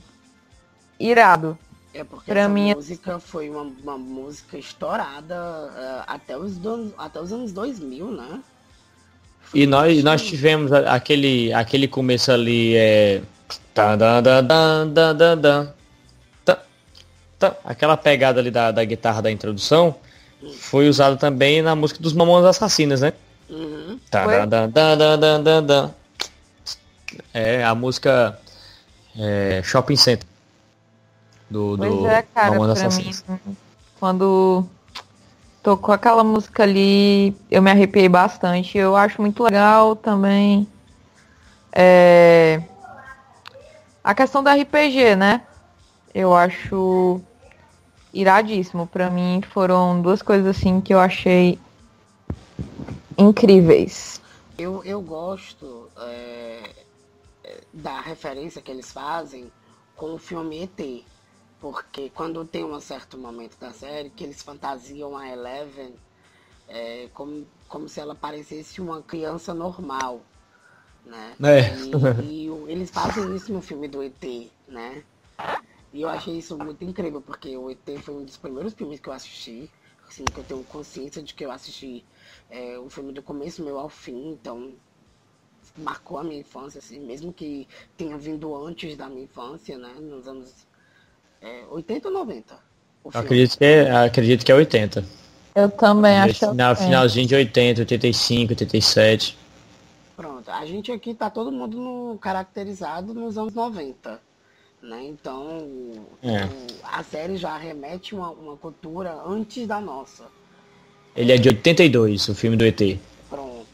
Irado. 0.99 1.56
É 1.94 2.04
porque 2.04 2.30
pra 2.30 2.40
essa 2.40 2.49
mim... 2.49 2.75
música 2.75 3.18
foi 3.18 3.49
uma, 3.49 3.62
uma 3.62 3.96
música 3.96 4.58
estourada 4.58 5.35
uh, 5.35 6.04
até, 6.06 6.37
os 6.37 6.58
do, 6.58 6.92
até 6.99 7.20
os 7.20 7.32
anos 7.32 7.52
2000, 7.52 8.11
né? 8.11 8.40
Foi 9.40 9.61
e 9.61 9.66
nós, 9.66 10.02
nós 10.02 10.23
tivemos 10.23 10.73
aquele, 10.73 11.52
aquele 11.54 11.88
começo 11.88 12.30
ali, 12.32 12.76
é... 12.76 13.23
Tá, 13.73 13.94
da, 13.94 14.20
da, 14.20 14.40
da, 14.40 14.85
da, 14.85 15.12
da, 15.12 15.35
da, 15.35 15.75
aquela 17.64 17.96
pegada 17.96 18.40
ali 18.40 18.50
da, 18.50 18.70
da 18.70 18.84
guitarra 18.84 19.22
da 19.22 19.30
introdução 19.30 19.94
foi 20.58 20.88
usado 20.88 21.16
também 21.16 21.62
na 21.62 21.74
música 21.74 22.00
dos 22.00 22.12
Mamonas 22.12 22.56
Assassinas, 22.56 23.00
né? 23.00 23.12
Uhum. 23.48 23.98
Tá. 24.10 24.24
É 27.32 27.64
a 27.64 27.74
música 27.74 28.38
é, 29.18 29.60
Shopping 29.64 29.96
Center 29.96 30.26
do, 31.48 31.76
pois 31.78 31.90
do 31.90 32.06
é, 32.08 32.22
cara, 32.22 32.50
Mamonas 32.50 32.78
Assassinas. 32.78 33.24
Mim, 33.28 33.56
quando 33.98 34.64
tocou 35.62 35.94
aquela 35.94 36.22
música 36.22 36.62
ali, 36.62 37.34
eu 37.50 37.62
me 37.62 37.70
arrepiei 37.70 38.08
bastante. 38.08 38.76
Eu 38.76 38.96
acho 38.96 39.20
muito 39.20 39.42
legal 39.42 39.96
também 39.96 40.66
é, 41.78 42.62
a 44.02 44.14
questão 44.14 44.42
da 44.42 44.54
RPG, 44.54 45.14
né? 45.14 45.42
Eu 46.16 46.35
acho 46.35 47.20
iradíssimo. 48.11 48.87
Para 48.87 49.11
mim 49.11 49.42
foram 49.52 50.00
duas 50.00 50.23
coisas 50.23 50.46
assim 50.46 50.80
que 50.80 50.94
eu 50.94 50.99
achei 50.99 51.58
incríveis. 53.18 54.18
Eu, 54.56 54.82
eu 54.82 55.02
gosto 55.02 55.90
é, 55.99 56.70
da 57.70 58.00
referência 58.00 58.62
que 58.62 58.70
eles 58.70 58.90
fazem 58.90 59.52
com 59.94 60.14
o 60.14 60.18
filme 60.18 60.62
ET. 60.62 61.04
Porque 61.61 62.08
quando 62.08 62.46
tem 62.46 62.64
um 62.64 62.80
certo 62.80 63.18
momento 63.18 63.58
da 63.61 63.73
série 63.73 64.08
que 64.08 64.25
eles 64.25 64.40
fantasiam 64.40 65.18
a 65.18 65.28
Eleven 65.28 65.92
é, 66.66 67.11
como, 67.12 67.46
como 67.68 67.90
se 67.90 68.00
ela 68.00 68.14
parecesse 68.14 68.80
uma 68.80 69.02
criança 69.02 69.52
normal. 69.52 70.23
Né? 71.04 71.35
É. 71.42 72.23
E, 72.23 72.46
e, 72.46 72.73
eles 72.73 72.88
fazem 72.88 73.37
isso 73.37 73.52
no 73.52 73.61
filme 73.61 73.87
do 73.87 74.02
ET, 74.02 74.50
né? 74.66 75.02
E 75.96 76.02
eu 76.02 76.10
achei 76.10 76.36
isso 76.36 76.58
muito 76.58 76.84
incrível, 76.84 77.22
porque 77.22 77.56
o 77.56 77.70
ET 77.70 77.78
foi 78.02 78.14
um 78.16 78.22
dos 78.22 78.36
primeiros 78.36 78.74
filmes 78.74 79.00
que 79.00 79.08
eu 79.08 79.14
assisti, 79.14 79.70
assim, 80.06 80.26
que 80.26 80.36
eu 80.36 80.44
tenho 80.44 80.62
consciência 80.64 81.22
de 81.22 81.32
que 81.32 81.42
eu 81.42 81.50
assisti 81.50 82.04
é, 82.50 82.78
o 82.78 82.90
filme 82.90 83.14
do 83.14 83.22
começo 83.22 83.64
meu 83.64 83.78
ao 83.78 83.88
fim, 83.88 84.32
então 84.32 84.72
marcou 85.78 86.18
a 86.18 86.22
minha 86.22 86.38
infância, 86.38 86.80
assim, 86.80 87.00
mesmo 87.00 87.32
que 87.32 87.66
tenha 87.96 88.18
vindo 88.18 88.54
antes 88.54 88.94
da 88.94 89.08
minha 89.08 89.24
infância, 89.24 89.78
né, 89.78 89.94
nos 89.98 90.28
anos 90.28 90.66
é, 91.40 91.64
80 91.70 92.08
ou 92.08 92.14
90. 92.14 92.58
Acredito 93.14 93.56
que, 93.56 93.64
é, 93.64 93.90
acredito 93.90 94.44
que 94.44 94.52
é 94.52 94.54
80. 94.54 95.02
Eu 95.54 95.70
também 95.70 96.18
acho. 96.18 96.52
Na 96.52 96.74
finalzinho 96.74 97.26
de 97.26 97.34
80, 97.34 97.80
85, 97.80 98.52
87. 98.52 99.38
Pronto, 100.14 100.50
a 100.50 100.66
gente 100.66 100.92
aqui 100.92 101.14
tá 101.14 101.30
todo 101.30 101.50
mundo 101.50 101.78
no, 101.78 102.18
caracterizado 102.18 103.14
nos 103.14 103.38
anos 103.38 103.54
90. 103.54 104.25
Né? 104.86 105.04
Então, 105.04 106.06
é. 106.22 106.44
o, 106.44 106.66
a 106.84 107.02
série 107.02 107.36
já 107.36 107.56
remete 107.56 108.14
uma, 108.14 108.30
uma 108.30 108.56
cultura 108.56 109.12
antes 109.26 109.66
da 109.66 109.80
nossa. 109.80 110.26
Ele 111.16 111.32
é 111.32 111.36
de 111.36 111.48
82, 111.48 112.28
o 112.28 112.34
filme 112.34 112.56
do 112.56 112.64
ET. 112.64 112.98
Pronto. 113.28 113.66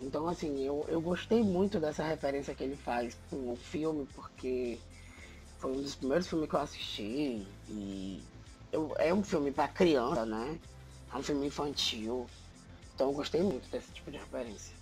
Então, 0.00 0.28
assim, 0.28 0.64
eu, 0.64 0.86
eu 0.88 1.00
gostei 1.00 1.42
muito 1.42 1.80
dessa 1.80 2.04
referência 2.04 2.54
que 2.54 2.62
ele 2.62 2.76
faz 2.76 3.16
com 3.28 3.36
o 3.52 3.56
filme, 3.56 4.06
porque 4.14 4.78
foi 5.58 5.72
um 5.72 5.82
dos 5.82 5.96
primeiros 5.96 6.28
filmes 6.28 6.48
que 6.48 6.54
eu 6.54 6.60
assisti. 6.60 7.42
E 7.68 8.22
eu, 8.70 8.94
é 8.98 9.12
um 9.12 9.24
filme 9.24 9.50
para 9.50 9.66
criança, 9.66 10.24
né? 10.24 10.56
É 11.12 11.16
um 11.16 11.22
filme 11.22 11.46
infantil. 11.48 12.26
Então, 12.94 13.08
eu 13.08 13.12
gostei 13.12 13.42
muito 13.42 13.68
desse 13.72 13.90
tipo 13.92 14.08
de 14.12 14.18
referência. 14.18 14.72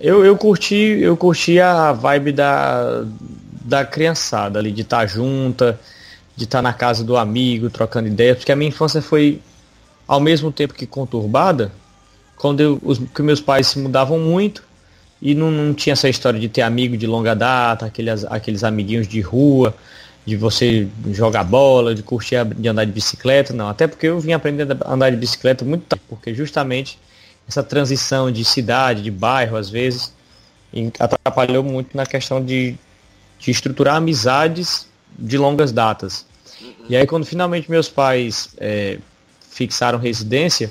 Eu, 0.00 0.24
eu 0.24 0.36
curti 0.36 0.74
eu 0.74 1.16
curti 1.16 1.60
a 1.60 1.92
vibe 1.92 2.32
da, 2.32 3.04
da 3.64 3.84
criançada 3.84 4.58
ali, 4.58 4.70
de 4.70 4.82
estar 4.82 4.98
tá 4.98 5.06
junta, 5.06 5.80
de 6.36 6.44
estar 6.44 6.58
tá 6.58 6.62
na 6.62 6.72
casa 6.72 7.02
do 7.02 7.16
amigo, 7.16 7.70
trocando 7.70 8.06
ideias, 8.06 8.36
porque 8.36 8.52
a 8.52 8.56
minha 8.56 8.68
infância 8.68 9.00
foi 9.00 9.40
ao 10.06 10.20
mesmo 10.20 10.52
tempo 10.52 10.74
que 10.74 10.86
conturbada, 10.86 11.72
quando 12.36 12.60
eu, 12.60 12.78
os, 12.82 12.98
que 12.98 13.22
meus 13.22 13.40
pais 13.40 13.68
se 13.68 13.78
mudavam 13.78 14.18
muito 14.18 14.62
e 15.20 15.34
não, 15.34 15.50
não 15.50 15.72
tinha 15.72 15.94
essa 15.94 16.08
história 16.08 16.38
de 16.38 16.48
ter 16.48 16.60
amigo 16.60 16.96
de 16.96 17.06
longa 17.06 17.34
data, 17.34 17.86
aqueles, 17.86 18.24
aqueles 18.26 18.62
amiguinhos 18.62 19.08
de 19.08 19.22
rua, 19.22 19.74
de 20.26 20.36
você 20.36 20.86
jogar 21.10 21.44
bola, 21.44 21.94
de 21.94 22.02
curtir 22.02 22.44
de 22.56 22.68
andar 22.68 22.84
de 22.84 22.92
bicicleta, 22.92 23.54
não. 23.54 23.68
Até 23.68 23.86
porque 23.86 24.06
eu 24.06 24.20
vim 24.20 24.32
aprendendo 24.32 24.76
a 24.84 24.92
andar 24.92 25.10
de 25.10 25.16
bicicleta 25.16 25.64
muito 25.64 25.84
tarde, 25.86 26.04
porque 26.08 26.34
justamente 26.34 26.98
essa 27.48 27.62
transição 27.62 28.30
de 28.30 28.44
cidade, 28.44 29.02
de 29.02 29.10
bairro, 29.10 29.56
às 29.56 29.70
vezes, 29.70 30.12
atrapalhou 30.98 31.62
muito 31.62 31.96
na 31.96 32.04
questão 32.04 32.44
de 32.44 32.76
de 33.38 33.50
estruturar 33.50 33.96
amizades 33.96 34.86
de 35.18 35.38
longas 35.38 35.72
datas. 35.72 36.26
E 36.88 36.96
aí 36.96 37.06
quando 37.06 37.24
finalmente 37.24 37.70
meus 37.70 37.88
pais 37.88 38.50
é, 38.58 38.98
fixaram 39.50 39.98
residência, 39.98 40.70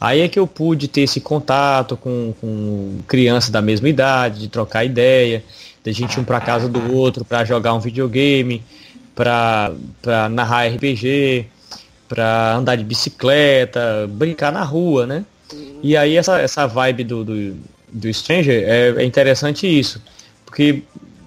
aí 0.00 0.20
é 0.20 0.28
que 0.28 0.38
eu 0.38 0.46
pude 0.46 0.88
ter 0.88 1.02
esse 1.02 1.20
contato 1.20 1.96
com, 1.96 2.34
com 2.40 2.98
crianças 3.06 3.50
da 3.50 3.60
mesma 3.60 3.88
idade, 3.88 4.40
de 4.40 4.48
trocar 4.48 4.84
ideia, 4.84 5.44
da 5.84 5.92
gente 5.92 6.14
ir 6.14 6.20
um 6.20 6.24
para 6.24 6.40
casa 6.40 6.68
do 6.68 6.94
outro 6.94 7.24
para 7.24 7.44
jogar 7.44 7.74
um 7.74 7.80
videogame, 7.80 8.62
para 9.14 9.72
narrar 10.30 10.68
RPG, 10.68 11.46
para 12.08 12.54
andar 12.54 12.76
de 12.76 12.84
bicicleta, 12.84 14.06
brincar 14.08 14.52
na 14.52 14.62
rua, 14.62 15.06
né? 15.06 15.24
E 15.82 15.96
aí 15.96 16.16
essa, 16.16 16.38
essa 16.38 16.66
vibe 16.66 17.04
do, 17.04 17.24
do, 17.24 17.56
do 17.90 18.12
Stranger 18.12 18.64
é, 18.66 19.02
é 19.02 19.04
interessante 19.04 19.66
isso, 19.66 20.00
porque 20.46 20.82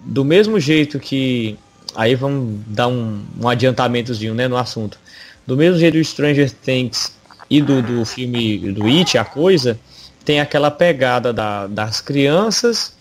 do 0.06 0.24
mesmo 0.24 0.60
jeito 0.60 1.00
que. 1.00 1.58
Aí 1.96 2.14
vamos 2.14 2.60
dar 2.68 2.88
um, 2.88 3.24
um 3.42 3.48
adiantamentozinho 3.48 4.34
né, 4.34 4.48
no 4.48 4.58
assunto. 4.58 5.00
Do 5.48 5.56
mesmo 5.56 5.80
jeito 5.80 5.98
do 5.98 6.04
Stranger 6.04 6.52
Things 6.52 7.16
e 7.50 7.62
do, 7.62 7.82
do 7.82 8.06
filme 8.06 8.58
do 8.74 8.86
It, 8.86 9.18
a 9.18 9.24
coisa, 9.24 9.80
tem 10.26 10.40
aquela 10.40 10.70
pegada 10.70 11.32
da, 11.32 11.68
das 11.68 12.02
crianças 12.02 12.96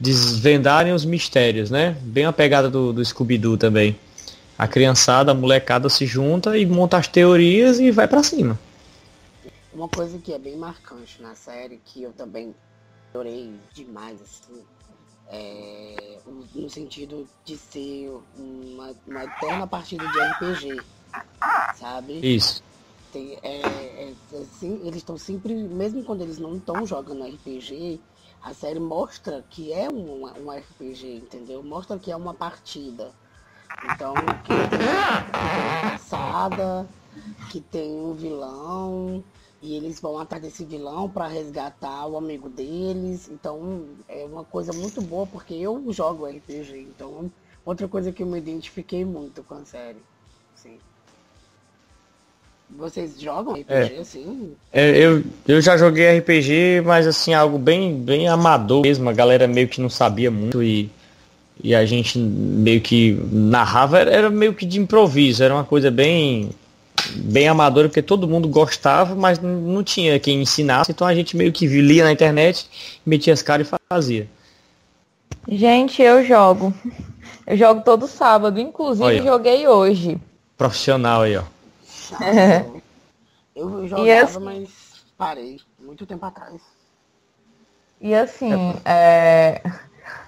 desvendarem 0.00 0.92
os 0.92 1.04
mistérios, 1.04 1.70
né? 1.70 1.96
Bem 2.00 2.24
a 2.24 2.32
pegada 2.32 2.70
do, 2.70 2.92
do 2.92 3.04
Scooby-Doo 3.04 3.56
também. 3.56 3.96
A 4.58 4.66
criançada, 4.66 5.30
a 5.30 5.34
molecada 5.34 5.88
se 5.88 6.06
junta 6.06 6.56
e 6.56 6.66
monta 6.66 6.96
as 6.96 7.06
teorias 7.06 7.78
e 7.78 7.90
vai 7.90 8.08
para 8.08 8.22
cima. 8.22 8.58
Uma 9.72 9.88
coisa 9.88 10.18
que 10.18 10.32
é 10.32 10.38
bem 10.38 10.56
marcante 10.56 11.20
na 11.20 11.34
série, 11.34 11.80
que 11.84 12.02
eu 12.02 12.12
também 12.12 12.54
adorei 13.10 13.52
demais, 13.72 14.18
assim, 14.20 14.60
é, 15.30 16.18
no 16.54 16.68
sentido 16.68 17.26
de 17.44 17.56
ser 17.56 18.10
uma, 18.36 18.94
uma 19.06 19.24
eterna 19.24 19.66
partida 19.66 20.06
de 20.08 20.18
RPG, 20.18 20.82
sabe? 21.76 22.20
Isso. 22.36 22.62
Tem, 23.12 23.38
é, 23.42 23.60
é, 23.60 24.14
assim, 24.38 24.80
eles 24.82 24.96
estão 24.96 25.16
sempre, 25.16 25.54
mesmo 25.54 26.04
quando 26.04 26.22
eles 26.22 26.38
não 26.38 26.56
estão 26.56 26.86
jogando 26.86 27.24
RPG, 27.24 28.00
a 28.42 28.54
série 28.54 28.80
mostra 28.80 29.44
que 29.50 29.72
é 29.72 29.88
um, 29.88 30.24
um 30.24 30.50
RPG, 30.50 31.16
entendeu? 31.16 31.62
Mostra 31.62 31.98
que 31.98 32.10
é 32.10 32.16
uma 32.16 32.34
partida. 32.34 33.12
Então, 33.84 34.14
que 34.44 34.76
tem 34.76 34.88
uma 34.88 35.90
passada, 35.90 36.88
que 37.50 37.60
tem 37.60 37.92
um 37.92 38.14
vilão, 38.14 39.24
e 39.62 39.76
eles 39.76 40.00
vão 40.00 40.18
atrás 40.18 40.42
desse 40.42 40.64
vilão 40.64 41.08
para 41.08 41.26
resgatar 41.26 42.06
o 42.06 42.16
amigo 42.16 42.48
deles. 42.48 43.28
Então 43.30 43.84
é 44.08 44.24
uma 44.24 44.44
coisa 44.44 44.72
muito 44.72 45.02
boa 45.02 45.26
porque 45.26 45.54
eu 45.54 45.84
jogo 45.92 46.26
RPG. 46.26 46.88
Então 46.94 47.30
outra 47.64 47.86
coisa 47.86 48.10
que 48.10 48.22
eu 48.22 48.26
me 48.26 48.38
identifiquei 48.38 49.04
muito 49.04 49.42
com 49.42 49.54
a 49.54 49.64
série. 49.64 49.98
Sim. 50.54 50.78
Vocês 52.70 53.20
jogam 53.20 53.54
RPG 53.54 53.96
é. 53.96 53.98
assim? 53.98 54.52
É, 54.72 54.96
eu, 54.96 55.24
eu 55.46 55.60
já 55.60 55.76
joguei 55.76 56.18
RPG, 56.18 56.82
mas 56.84 57.06
assim, 57.06 57.34
algo 57.34 57.58
bem, 57.58 57.94
bem 57.94 58.28
amador 58.28 58.82
mesmo. 58.82 59.10
A 59.10 59.12
galera 59.12 59.46
meio 59.46 59.68
que 59.68 59.80
não 59.80 59.90
sabia 59.90 60.30
muito 60.30 60.62
e, 60.62 60.88
e 61.62 61.74
a 61.74 61.84
gente 61.84 62.18
meio 62.18 62.80
que 62.80 63.12
narrava, 63.30 63.98
era, 63.98 64.10
era 64.10 64.30
meio 64.30 64.54
que 64.54 64.64
de 64.64 64.78
improviso, 64.78 65.42
era 65.42 65.52
uma 65.52 65.64
coisa 65.64 65.90
bem 65.90 66.50
bem 67.16 67.48
amadora, 67.48 67.88
porque 67.88 68.02
todo 68.02 68.28
mundo 68.28 68.48
gostava, 68.48 69.14
mas 69.14 69.38
não 69.38 69.82
tinha 69.82 70.18
quem 70.18 70.42
ensinasse, 70.42 70.92
então 70.92 71.06
a 71.06 71.14
gente 71.14 71.36
meio 71.36 71.52
que 71.52 71.66
lia 71.66 72.04
na 72.04 72.12
internet, 72.12 72.68
metia 73.04 73.32
as 73.32 73.42
caras 73.42 73.66
e 73.66 73.76
fazia. 73.88 74.28
Gente, 75.48 76.02
eu 76.02 76.24
jogo. 76.24 76.72
Eu 77.46 77.56
jogo 77.56 77.82
todo 77.82 78.06
sábado, 78.06 78.60
inclusive 78.60 79.04
Olha, 79.04 79.22
joguei 79.22 79.66
hoje. 79.66 80.18
Profissional 80.56 81.22
aí, 81.22 81.36
ó. 81.36 81.42
É. 82.22 82.64
Eu 83.54 83.86
jogava, 83.86 84.24
assim, 84.24 84.38
mas 84.38 84.68
parei 85.18 85.60
muito 85.78 86.06
tempo 86.06 86.24
atrás. 86.24 86.62
E 88.00 88.14
assim, 88.14 88.52
é... 88.84 89.60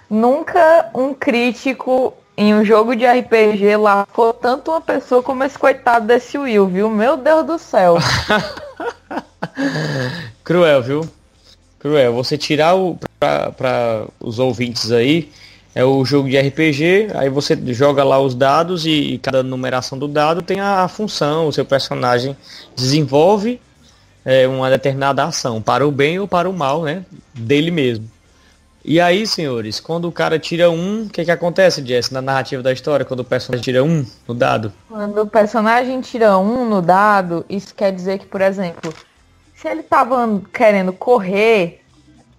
nunca 0.07 0.91
um 0.93 1.13
crítico 1.13 2.13
em 2.35 2.53
um 2.53 2.65
jogo 2.65 2.95
de 2.95 3.05
RPG 3.05 3.77
lascou 3.77 4.33
tanto 4.33 4.71
uma 4.71 4.81
pessoa 4.81 5.21
como 5.21 5.43
esse 5.43 5.57
coitado 5.57 6.07
desse 6.07 6.37
Will, 6.37 6.67
viu? 6.67 6.89
Meu 6.89 7.15
Deus 7.15 7.45
do 7.45 7.59
céu. 7.59 7.97
Cruel, 10.43 10.81
viu? 10.81 11.09
Cruel. 11.79 12.13
Você 12.13 12.37
tirar 12.37 12.75
o 12.75 12.97
para 13.19 14.05
os 14.19 14.39
ouvintes 14.39 14.91
aí, 14.91 15.31
é 15.75 15.83
o 15.83 16.03
jogo 16.05 16.29
de 16.29 16.37
RPG, 16.37 17.09
aí 17.15 17.29
você 17.29 17.57
joga 17.73 18.03
lá 18.03 18.19
os 18.19 18.35
dados 18.35 18.85
e, 18.85 19.13
e 19.13 19.17
cada 19.17 19.41
numeração 19.41 19.97
do 19.97 20.07
dado 20.07 20.41
tem 20.41 20.59
a, 20.59 20.83
a, 20.83 20.87
função, 20.87 21.47
o 21.47 21.53
seu 21.53 21.65
personagem 21.65 22.35
desenvolve 22.75 23.59
é, 24.25 24.47
uma 24.47 24.69
determinada 24.69 25.23
ação, 25.23 25.61
para 25.61 25.87
o 25.87 25.91
bem 25.91 26.19
ou 26.19 26.27
para 26.27 26.49
o 26.49 26.53
mal, 26.53 26.83
né? 26.83 27.05
Dele 27.33 27.71
mesmo. 27.71 28.09
E 28.85 28.99
aí, 28.99 29.25
senhores, 29.25 29.79
quando 29.79 30.09
o 30.09 30.11
cara 30.11 30.37
tira 30.37 30.69
um, 30.69 31.05
o 31.05 31.09
que, 31.09 31.23
que 31.23 31.31
acontece, 31.31 31.85
Jess, 31.85 32.11
na 32.11 32.21
narrativa 32.21 32.61
da 32.61 32.73
história, 32.73 33.05
quando 33.05 33.21
o 33.21 33.23
personagem 33.23 33.63
tira 33.63 33.81
um 33.81 34.05
no 34.27 34.33
dado? 34.33 34.73
Quando 34.89 35.21
o 35.21 35.27
personagem 35.27 36.01
tira 36.01 36.37
um 36.37 36.67
no 36.67 36.81
dado, 36.81 37.45
isso 37.47 37.73
quer 37.73 37.93
dizer 37.93 38.19
que, 38.19 38.25
por 38.25 38.41
exemplo, 38.41 38.93
se 39.55 39.69
ele 39.69 39.83
tava 39.83 40.41
querendo 40.51 40.91
correr 40.91 41.81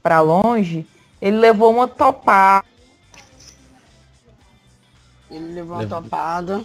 para 0.03 0.21
longe, 0.21 0.87
ele 1.21 1.39
levou 1.39 1.73
uma 1.73 1.89
topada. 1.89 2.67
Ele 5.31 5.55
levou 5.55 5.79
uma 5.79 5.87
topada 5.87 6.63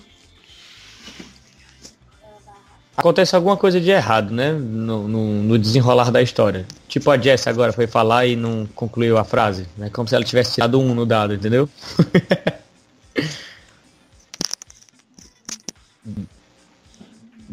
acontece 3.00 3.36
alguma 3.36 3.58
coisa 3.58 3.80
de 3.80 3.90
errado, 3.90 4.32
né? 4.32 4.52
No, 4.52 5.08
no, 5.08 5.44
no, 5.44 5.58
desenrolar 5.58 6.12
da 6.12 6.22
história. 6.22 6.66
Tipo 6.88 7.12
a 7.12 7.18
Jess 7.18 7.48
agora 7.48 7.74
foi 7.74 7.88
falar 7.88 8.26
e 8.26 8.36
não 8.36 8.68
concluiu 8.76 9.18
a 9.18 9.24
frase. 9.24 9.64
É 9.78 9.82
né? 9.82 9.90
como 9.90 10.08
se 10.08 10.16
ela 10.16 10.24
tivesse 10.24 10.56
tirado 10.56 10.80
um 10.80 10.94
no 10.94 11.06
dado, 11.06 11.34
entendeu? 11.34 11.70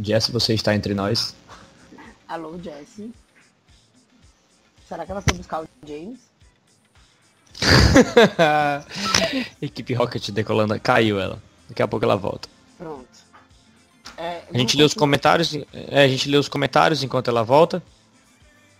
Jess, 0.02 0.28
você 0.28 0.54
está 0.54 0.74
entre 0.74 0.94
nós. 0.94 1.34
Alô, 2.28 2.58
Jess. 2.62 3.08
Será 4.86 5.06
que 5.06 5.12
ela 5.12 5.22
foi 5.22 5.36
buscar 5.36 5.62
o 5.62 5.68
James? 5.86 6.18
Equipe 9.62 9.94
Rocket 9.94 10.30
decolando. 10.30 10.78
Caiu 10.80 11.18
ela. 11.18 11.42
Daqui 11.68 11.82
a 11.82 11.88
pouco 11.88 12.04
ela 12.04 12.16
volta. 12.16 12.48
Pronto. 12.78 13.05
É, 14.16 14.42
a 14.52 14.58
gente 14.58 14.76
lê 14.76 14.84
os 14.84 14.94
comentários. 14.94 15.54
É, 15.72 16.04
a 16.04 16.08
gente 16.08 16.28
lê 16.28 16.36
os 16.36 16.48
comentários 16.48 17.02
enquanto 17.02 17.28
ela 17.28 17.42
volta? 17.42 17.82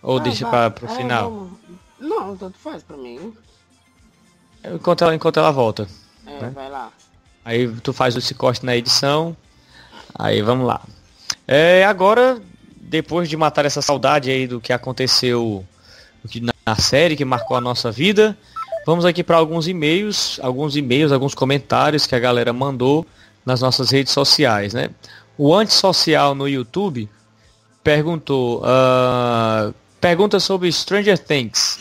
Ou 0.01 0.17
ah, 0.17 0.21
deixa 0.21 0.47
para 0.47 0.69
pro 0.69 0.87
é, 0.87 0.95
final? 0.95 1.31
Vamos. 1.31 1.59
Não, 1.99 2.37
tanto 2.37 2.57
faz 2.57 2.83
para 2.83 2.97
mim. 2.97 3.33
Enquanto 4.63 5.03
ela, 5.03 5.15
enquanto 5.15 5.37
ela 5.37 5.51
volta. 5.51 5.87
É, 6.25 6.41
né? 6.41 6.51
vai 6.53 6.69
lá. 6.69 6.91
Aí 7.43 7.67
tu 7.81 7.93
faz 7.93 8.15
esse 8.15 8.33
corte 8.33 8.65
na 8.65 8.75
edição. 8.75 9.35
Aí 10.13 10.41
vamos 10.41 10.67
lá. 10.67 10.81
É, 11.47 11.85
agora, 11.85 12.41
depois 12.75 13.29
de 13.29 13.37
matar 13.37 13.65
essa 13.65 13.81
saudade 13.81 14.29
aí 14.29 14.47
do 14.47 14.59
que 14.59 14.73
aconteceu 14.73 15.65
na 16.65 16.75
série, 16.75 17.15
que 17.15 17.23
marcou 17.23 17.55
a 17.55 17.61
nossa 17.61 17.91
vida, 17.91 18.37
vamos 18.85 19.05
aqui 19.05 19.23
para 19.23 19.37
alguns 19.37 19.67
e-mails, 19.67 20.39
alguns 20.43 20.75
e-mails, 20.75 21.11
alguns 21.11 21.33
comentários 21.33 22.05
que 22.05 22.15
a 22.15 22.19
galera 22.19 22.51
mandou 22.51 23.05
nas 23.45 23.61
nossas 23.61 23.91
redes 23.91 24.11
sociais, 24.11 24.73
né? 24.73 24.89
O 25.37 25.53
Antissocial 25.53 26.33
no 26.33 26.49
YouTube 26.49 27.07
perguntou, 27.83 28.63
uh, 28.63 29.73
pergunta 30.01 30.39
sobre 30.39 30.71
Stranger 30.71 31.17
Things. 31.19 31.79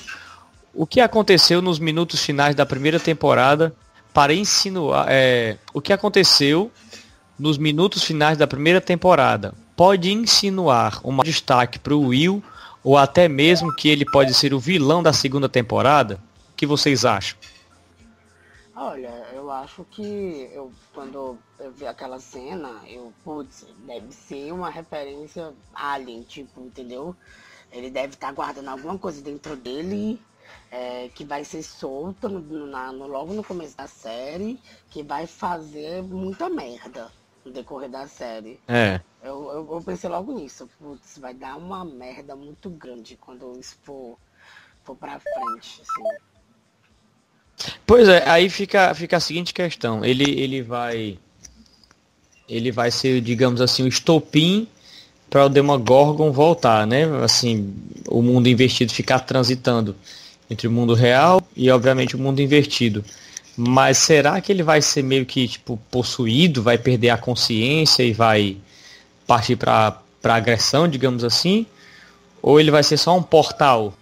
O 0.74 0.86
que 0.86 1.00
aconteceu 1.00 1.62
nos 1.62 1.78
minutos 1.78 2.22
finais 2.22 2.54
da 2.54 2.66
primeira 2.66 3.00
temporada 3.00 3.74
para 4.12 4.34
insinuar, 4.34 5.06
é, 5.08 5.56
o 5.72 5.80
que 5.80 5.92
aconteceu 5.92 6.70
nos 7.38 7.56
minutos 7.56 8.04
finais 8.04 8.36
da 8.36 8.46
primeira 8.46 8.80
temporada 8.80 9.54
pode 9.74 10.12
insinuar 10.12 11.00
um 11.02 11.16
destaque 11.18 11.78
para 11.78 11.94
o 11.94 12.08
Will 12.08 12.42
ou 12.84 12.96
até 12.96 13.26
mesmo 13.26 13.74
que 13.74 13.88
ele 13.88 14.04
pode 14.04 14.32
ser 14.32 14.54
o 14.54 14.60
vilão 14.60 15.02
da 15.02 15.12
segunda 15.12 15.48
temporada? 15.48 16.20
O 16.52 16.56
que 16.56 16.66
vocês 16.66 17.04
acham? 17.04 17.38
Olha, 18.74 19.25
eu 19.46 19.52
acho 19.52 19.84
que 19.84 20.50
eu 20.52 20.72
quando 20.92 21.38
eu 21.58 21.72
vi 21.72 21.86
aquela 21.86 22.18
cena, 22.18 22.82
eu, 22.86 23.12
putz, 23.22 23.64
deve 23.86 24.12
ser 24.12 24.52
uma 24.52 24.68
referência 24.68 25.54
alien, 25.72 26.22
tipo, 26.22 26.60
entendeu? 26.60 27.14
Ele 27.70 27.90
deve 27.90 28.14
estar 28.14 28.28
tá 28.28 28.32
guardando 28.32 28.68
alguma 28.68 28.98
coisa 28.98 29.22
dentro 29.22 29.56
dele 29.56 30.20
é, 30.70 31.08
que 31.10 31.24
vai 31.24 31.44
ser 31.44 31.62
solta 31.62 32.28
no, 32.28 32.66
na, 32.66 32.92
no, 32.92 33.06
logo 33.06 33.32
no 33.32 33.44
começo 33.44 33.76
da 33.76 33.86
série, 33.86 34.60
que 34.90 35.02
vai 35.02 35.26
fazer 35.26 36.02
muita 36.02 36.48
merda 36.48 37.12
no 37.44 37.52
decorrer 37.52 37.88
da 37.88 38.08
série. 38.08 38.60
É. 38.66 39.00
Eu, 39.22 39.50
eu, 39.50 39.74
eu 39.74 39.82
pensei 39.82 40.10
logo 40.10 40.32
nisso, 40.32 40.68
putz, 40.78 41.18
vai 41.18 41.34
dar 41.34 41.56
uma 41.56 41.84
merda 41.84 42.34
muito 42.34 42.68
grande 42.68 43.16
quando 43.16 43.58
isso 43.58 43.76
for, 43.82 44.18
for 44.82 44.96
pra 44.96 45.20
frente, 45.20 45.82
assim. 45.82 46.35
Pois 47.86 48.08
é, 48.08 48.28
aí 48.28 48.48
fica, 48.48 48.92
fica 48.94 49.16
a 49.16 49.20
seguinte 49.20 49.54
questão. 49.54 50.04
Ele, 50.04 50.24
ele 50.40 50.62
vai. 50.62 51.18
Ele 52.48 52.70
vai 52.70 52.90
ser, 52.90 53.20
digamos 53.20 53.60
assim, 53.60 53.82
o 53.82 53.88
estopim 53.88 54.68
para 55.28 55.46
o 55.46 55.48
Demogorgon 55.48 56.30
voltar, 56.30 56.86
né? 56.86 57.04
Assim, 57.24 57.74
o 58.06 58.22
mundo 58.22 58.48
invertido 58.48 58.92
ficar 58.92 59.20
transitando 59.20 59.96
entre 60.48 60.68
o 60.68 60.70
mundo 60.70 60.94
real 60.94 61.40
e, 61.56 61.70
obviamente, 61.70 62.14
o 62.14 62.18
mundo 62.18 62.40
invertido. 62.40 63.04
Mas 63.56 63.98
será 63.98 64.40
que 64.40 64.52
ele 64.52 64.62
vai 64.62 64.82
ser 64.82 65.02
meio 65.02 65.24
que 65.26 65.48
tipo 65.48 65.80
possuído, 65.90 66.62
vai 66.62 66.78
perder 66.78 67.10
a 67.10 67.16
consciência 67.16 68.02
e 68.02 68.12
vai 68.12 68.58
partir 69.26 69.56
para 69.56 70.02
agressão, 70.22 70.86
digamos 70.86 71.24
assim? 71.24 71.66
Ou 72.42 72.60
ele 72.60 72.70
vai 72.70 72.82
ser 72.82 72.96
só 72.96 73.16
um 73.16 73.22
portal 73.22 73.94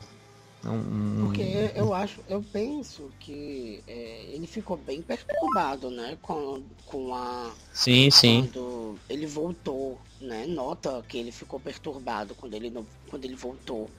um... 0.70 1.26
Porque 1.26 1.70
eu 1.74 1.92
acho, 1.92 2.20
eu 2.28 2.42
penso 2.52 3.10
que 3.20 3.82
é, 3.86 4.26
ele 4.32 4.46
ficou 4.46 4.76
bem 4.76 5.02
perturbado, 5.02 5.90
né? 5.90 6.16
Com, 6.22 6.62
com 6.86 7.14
a. 7.14 7.52
Sim, 7.72 8.10
sim. 8.10 8.48
Quando 8.52 8.98
ele 9.08 9.26
voltou, 9.26 9.98
né? 10.20 10.46
Nota 10.46 11.04
que 11.08 11.18
ele 11.18 11.32
ficou 11.32 11.60
perturbado 11.60 12.34
quando 12.34 12.54
ele, 12.54 12.72
quando 13.08 13.24
ele 13.24 13.34
voltou. 13.34 13.90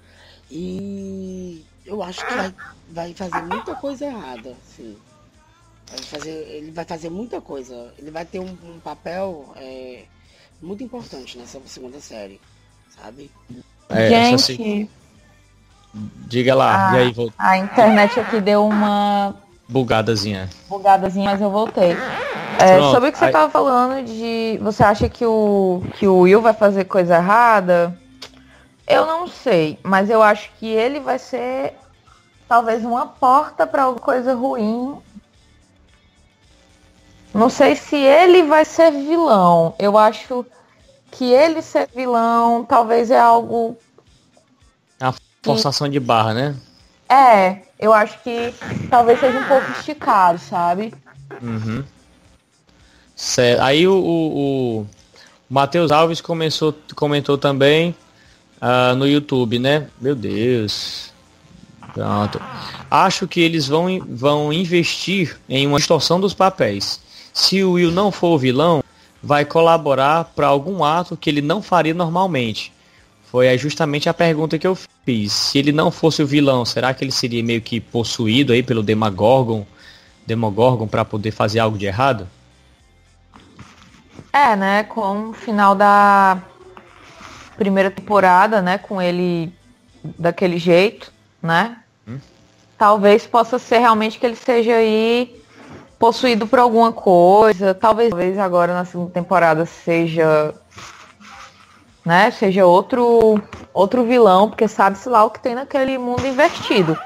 E 0.50 1.64
eu 1.86 2.02
acho 2.04 2.26
que 2.26 2.34
vai, 2.34 2.54
vai 2.90 3.14
fazer 3.14 3.42
muita 3.44 3.76
coisa 3.76 4.06
errada, 4.06 4.56
sim. 4.76 4.96
Vai 5.88 6.00
fazer, 6.00 6.48
ele 6.50 6.72
vai 6.72 6.86
fazer 6.86 7.10
muita 7.10 7.42
coisa. 7.42 7.94
Ele 7.98 8.12
vai 8.12 8.26
ter 8.26 8.40
um, 8.40 8.58
um 8.64 8.80
papel 8.80 9.54
é, 9.56 10.06
muito 10.62 10.84
importante 10.84 11.38
nessa 11.38 11.60
segunda 11.66 12.00
série, 12.00 12.40
sabe? 12.90 13.30
É, 13.90 14.10
Gente, 14.10 14.90
Diga 16.28 16.54
lá, 16.54 16.90
a, 16.90 16.94
e 16.94 16.98
aí 16.98 17.12
voltou. 17.14 17.34
A 17.38 17.58
internet 17.58 18.20
aqui 18.20 18.42
deu 18.42 18.68
uma 18.68 19.36
bugadazinha. 19.70 20.50
Bugadazinha, 20.68 21.32
mas 21.32 21.42
eu 21.42 21.50
voltei. 21.50 21.96
É, 22.60 22.80
sobre 22.92 23.10
o 23.10 23.12
que 23.12 23.18
você 23.18 23.26
aí... 23.26 23.32
tava 23.32 23.50
falando 23.52 24.06
de. 24.06 24.60
Você 24.62 24.84
acha 24.84 25.08
que 25.08 25.26
o, 25.26 25.82
que 25.96 26.08
o 26.08 26.20
Will 26.20 26.42
vai 26.42 26.54
fazer 26.54 26.86
coisa 26.86 27.16
errada? 27.16 27.98
Eu 28.88 29.06
não 29.06 29.28
sei, 29.28 29.80
mas 29.82 30.10
eu 30.10 30.22
acho 30.22 30.50
que 30.60 30.68
ele 30.68 31.00
vai 31.00 31.18
ser 31.18 31.74
talvez 32.48 32.84
uma 32.84 33.08
porta 33.08 33.66
para 33.66 33.84
alguma 33.84 34.04
coisa 34.04 34.34
ruim. 34.36 34.98
Não 37.34 37.50
sei 37.50 37.76
se 37.76 37.96
ele 37.96 38.44
vai 38.44 38.64
ser 38.64 38.92
vilão. 38.92 39.74
Eu 39.80 39.98
acho 39.98 40.46
que 41.12 41.32
ele 41.32 41.62
ser 41.62 41.90
vilão 41.94 42.64
talvez 42.64 43.10
é 43.10 43.20
algo 43.20 43.78
forçação 45.46 45.88
de 45.88 46.00
barra, 46.00 46.34
né? 46.34 46.56
É, 47.10 47.62
eu 47.80 47.94
acho 47.94 48.22
que 48.24 48.54
talvez 48.90 49.20
seja 49.20 49.40
um 49.40 49.48
pouco 49.48 49.72
esticado, 49.72 50.40
sabe? 50.40 50.94
Uhum. 51.42 51.84
Certo. 53.16 53.62
Aí 53.62 53.88
o, 53.88 53.96
o, 53.96 54.88
Matheus 55.50 55.92
Alves 55.92 56.20
começou, 56.20 56.76
comentou 56.96 57.38
também 57.38 57.96
uh, 58.62 58.96
no 58.96 59.08
YouTube, 59.08 59.60
né? 59.60 59.88
Meu 60.02 60.16
Deus. 60.16 61.14
Pronto. 61.94 62.42
Acho 62.92 63.28
que 63.28 63.40
eles 63.40 63.68
vão, 63.68 63.88
vão 64.10 64.52
investir 64.52 65.40
em 65.48 65.66
uma 65.66 65.78
distorção 65.78 66.20
dos 66.20 66.34
papéis. 66.34 67.00
Se 67.34 67.64
o 67.64 67.74
Will 67.74 67.92
não 67.92 68.12
for 68.12 68.36
o 68.36 68.38
vilão, 68.38 68.84
vai 69.24 69.46
colaborar 69.46 70.26
para 70.36 70.48
algum 70.48 70.84
ato 70.84 71.16
que 71.16 71.30
ele 71.30 71.42
não 71.42 71.62
faria 71.62 71.94
normalmente. 71.94 72.74
Foi 73.36 73.58
justamente 73.58 74.08
a 74.08 74.14
pergunta 74.14 74.58
que 74.58 74.66
eu 74.66 74.78
fiz. 75.04 75.34
Se 75.34 75.58
ele 75.58 75.74
não 75.74 75.92
fosse 75.92 76.24
o 76.24 76.26
vilão, 76.26 76.64
será 76.64 76.94
que 76.94 77.04
ele 77.04 77.12
seria 77.12 77.44
meio 77.44 77.60
que 77.60 77.82
possuído 77.82 78.54
aí 78.54 78.64
pelo 78.64 78.82
Demogorgon, 78.82 79.66
Demogorgon 80.26 80.88
para 80.88 81.04
poder 81.04 81.32
fazer 81.32 81.60
algo 81.60 81.78
de 81.78 81.86
errado? 81.86 82.30
É, 84.32 84.56
né? 84.56 84.84
Com 84.84 85.32
o 85.32 85.34
final 85.34 85.76
da 85.76 86.42
primeira 87.58 87.92
temporada, 87.92 88.62
né? 88.62 88.78
Com 88.78 89.02
ele 89.02 89.52
daquele 90.18 90.58
jeito, 90.58 91.12
né? 91.44 91.76
Hum? 92.08 92.20
Talvez 92.78 93.28
possa 93.28 93.60
ser 93.60 93.80
realmente 93.80 94.18
que 94.18 94.26
ele 94.26 94.38
seja 94.38 94.76
aí 94.76 95.44
possuído 96.00 96.48
por 96.48 96.60
alguma 96.60 96.94
coisa. 96.94 97.74
Talvez, 97.74 98.12
talvez 98.12 98.40
agora 98.40 98.74
na 98.74 98.86
segunda 98.86 99.12
temporada 99.12 99.66
seja 99.66 100.56
né, 102.06 102.32
seja 102.32 102.66
outro 102.66 103.42
outro 103.74 104.06
vilão, 104.06 104.50
porque 104.50 104.68
sabe-se 104.68 105.10
lá 105.10 105.24
o 105.24 105.30
que 105.30 105.40
tem 105.40 105.56
naquele 105.56 105.98
mundo 105.98 106.26
invertido. 106.26 106.98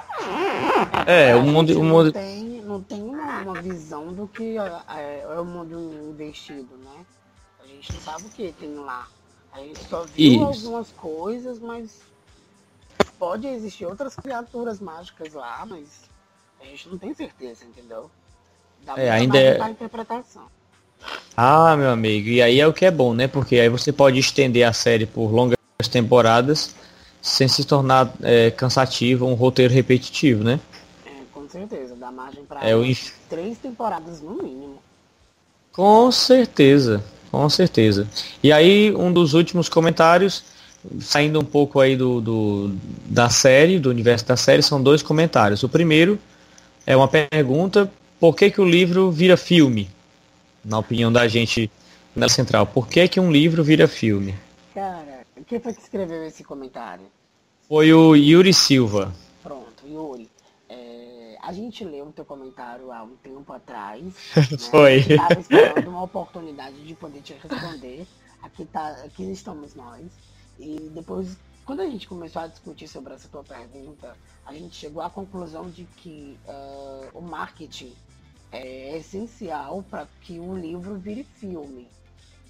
É, 1.06 1.36
o 1.36 1.42
mundo, 1.42 1.80
o 1.80 1.84
mundo... 1.84 2.06
Não 2.06 2.12
tem, 2.12 2.62
não 2.62 2.82
tem 2.82 3.02
uma, 3.02 3.42
uma 3.42 3.62
visão 3.62 4.14
do 4.14 4.28
que 4.28 4.58
é, 4.58 5.24
é, 5.24 5.40
o 5.40 5.46
mundo 5.46 6.10
investido, 6.10 6.78
né? 6.78 7.06
gente 7.80 7.94
não 7.94 8.02
sabe 8.02 8.26
o 8.26 8.30
que 8.30 8.52
tem 8.54 8.76
lá. 8.76 9.08
A 9.52 9.60
gente 9.60 9.80
só 9.86 10.04
viu 10.04 10.52
Isso. 10.52 10.66
algumas 10.66 10.92
coisas, 10.92 11.60
mas 11.60 12.02
pode 13.18 13.48
existir 13.48 13.86
outras 13.86 14.16
criaturas 14.16 14.80
mágicas 14.80 15.34
lá, 15.34 15.66
mas 15.66 16.10
a 16.60 16.66
gente 16.66 16.90
não 16.90 16.98
tem 16.98 17.14
certeza, 17.14 17.66
entendeu? 17.66 18.12
Dá 18.82 18.96
é, 18.98 19.10
ainda 19.10 19.38
é... 19.38 19.70
interpretação. 19.70 20.48
Ah, 21.42 21.78
meu 21.78 21.90
amigo, 21.90 22.28
e 22.28 22.42
aí 22.42 22.60
é 22.60 22.68
o 22.68 22.74
que 22.74 22.84
é 22.84 22.92
bom, 22.92 23.14
né? 23.14 23.26
Porque 23.26 23.58
aí 23.58 23.70
você 23.70 23.94
pode 23.94 24.20
estender 24.20 24.68
a 24.68 24.74
série 24.74 25.06
por 25.06 25.32
longas 25.32 25.56
temporadas 25.90 26.76
sem 27.22 27.48
se 27.48 27.64
tornar 27.64 28.14
é, 28.22 28.52
cansativo, 28.52 29.26
um 29.26 29.36
roteiro 29.36 29.74
repetitivo, 29.74 30.44
né? 30.44 30.60
É, 31.06 31.12
com 31.32 31.48
certeza, 31.48 31.96
dá 31.96 32.12
margem 32.12 32.44
para 32.44 32.60
é, 32.60 32.74
três 33.30 33.58
temporadas 33.58 34.22
no 34.22 34.34
mínimo. 34.34 34.80
Com 35.72 36.12
certeza, 36.12 37.02
com 37.32 37.50
certeza. 37.50 38.06
E 38.44 38.52
aí, 38.52 38.94
um 38.94 39.10
dos 39.10 39.34
últimos 39.34 39.70
comentários, 39.70 40.44
saindo 41.00 41.40
um 41.40 41.46
pouco 41.46 41.80
aí 41.80 41.96
do, 41.96 42.20
do, 42.20 42.76
da 43.06 43.30
série, 43.30 43.80
do 43.80 43.90
universo 43.90 44.26
da 44.26 44.36
série, 44.36 44.62
são 44.62 44.84
dois 44.84 45.02
comentários. 45.02 45.64
O 45.64 45.70
primeiro 45.70 46.20
é 46.86 46.98
uma 46.98 47.08
pergunta, 47.08 47.90
por 48.20 48.36
que, 48.36 48.52
que 48.52 48.60
o 48.60 48.66
livro 48.66 49.10
vira 49.10 49.38
filme? 49.38 49.90
Na 50.70 50.78
opinião 50.78 51.12
da 51.12 51.28
gente 51.28 51.70
na 52.16 52.30
central, 52.30 52.66
por 52.66 52.88
que, 52.88 53.08
que 53.08 53.20
um 53.20 53.32
livro 53.32 53.64
vira 53.64 53.88
filme? 53.88 54.36
Cara, 54.74 55.26
quem 55.48 55.60
foi 55.60 55.74
que 55.74 55.82
escreveu 55.82 56.24
esse 56.26 56.44
comentário? 56.44 57.06
Foi 57.68 57.92
o 57.92 58.16
Yuri 58.16 58.54
Silva. 58.54 59.14
Pronto, 59.44 59.86
Yuri 59.86 60.30
a 61.50 61.52
gente 61.52 61.84
leu 61.84 62.06
o 62.06 62.12
teu 62.12 62.24
comentário 62.24 62.92
há 62.92 63.02
um 63.02 63.16
tempo 63.16 63.52
atrás. 63.52 64.04
Né? 64.38 64.58
Foi. 64.70 64.98
Estava 64.98 65.40
esperando 65.40 65.90
uma 65.90 66.04
oportunidade 66.04 66.86
de 66.86 66.94
poder 66.94 67.22
te 67.22 67.34
responder. 67.34 68.06
Aqui, 68.44 68.66
tá, 68.66 68.90
aqui 69.04 69.24
estamos 69.32 69.74
nós. 69.74 70.06
E 70.60 70.92
depois, 70.94 71.38
quando 71.66 71.82
a 71.82 71.86
gente 71.86 72.08
começou 72.08 72.44
a 72.44 72.48
discutir 72.48 72.88
sobre 72.88 73.16
essa 73.16 73.28
tua 73.28 73.44
pergunta, 73.44 74.16
a 74.46 74.54
gente 74.54 74.76
chegou 74.76 75.02
à 75.02 75.10
conclusão 75.10 75.68
de 75.72 75.86
que 75.98 76.38
uh, 76.48 77.18
o 77.18 77.22
marketing 77.22 77.94
é 78.52 78.98
essencial 78.98 79.84
para 79.90 80.08
que 80.22 80.40
o 80.40 80.58
livro 80.58 80.98
vire 80.98 81.24
filme. 81.24 81.88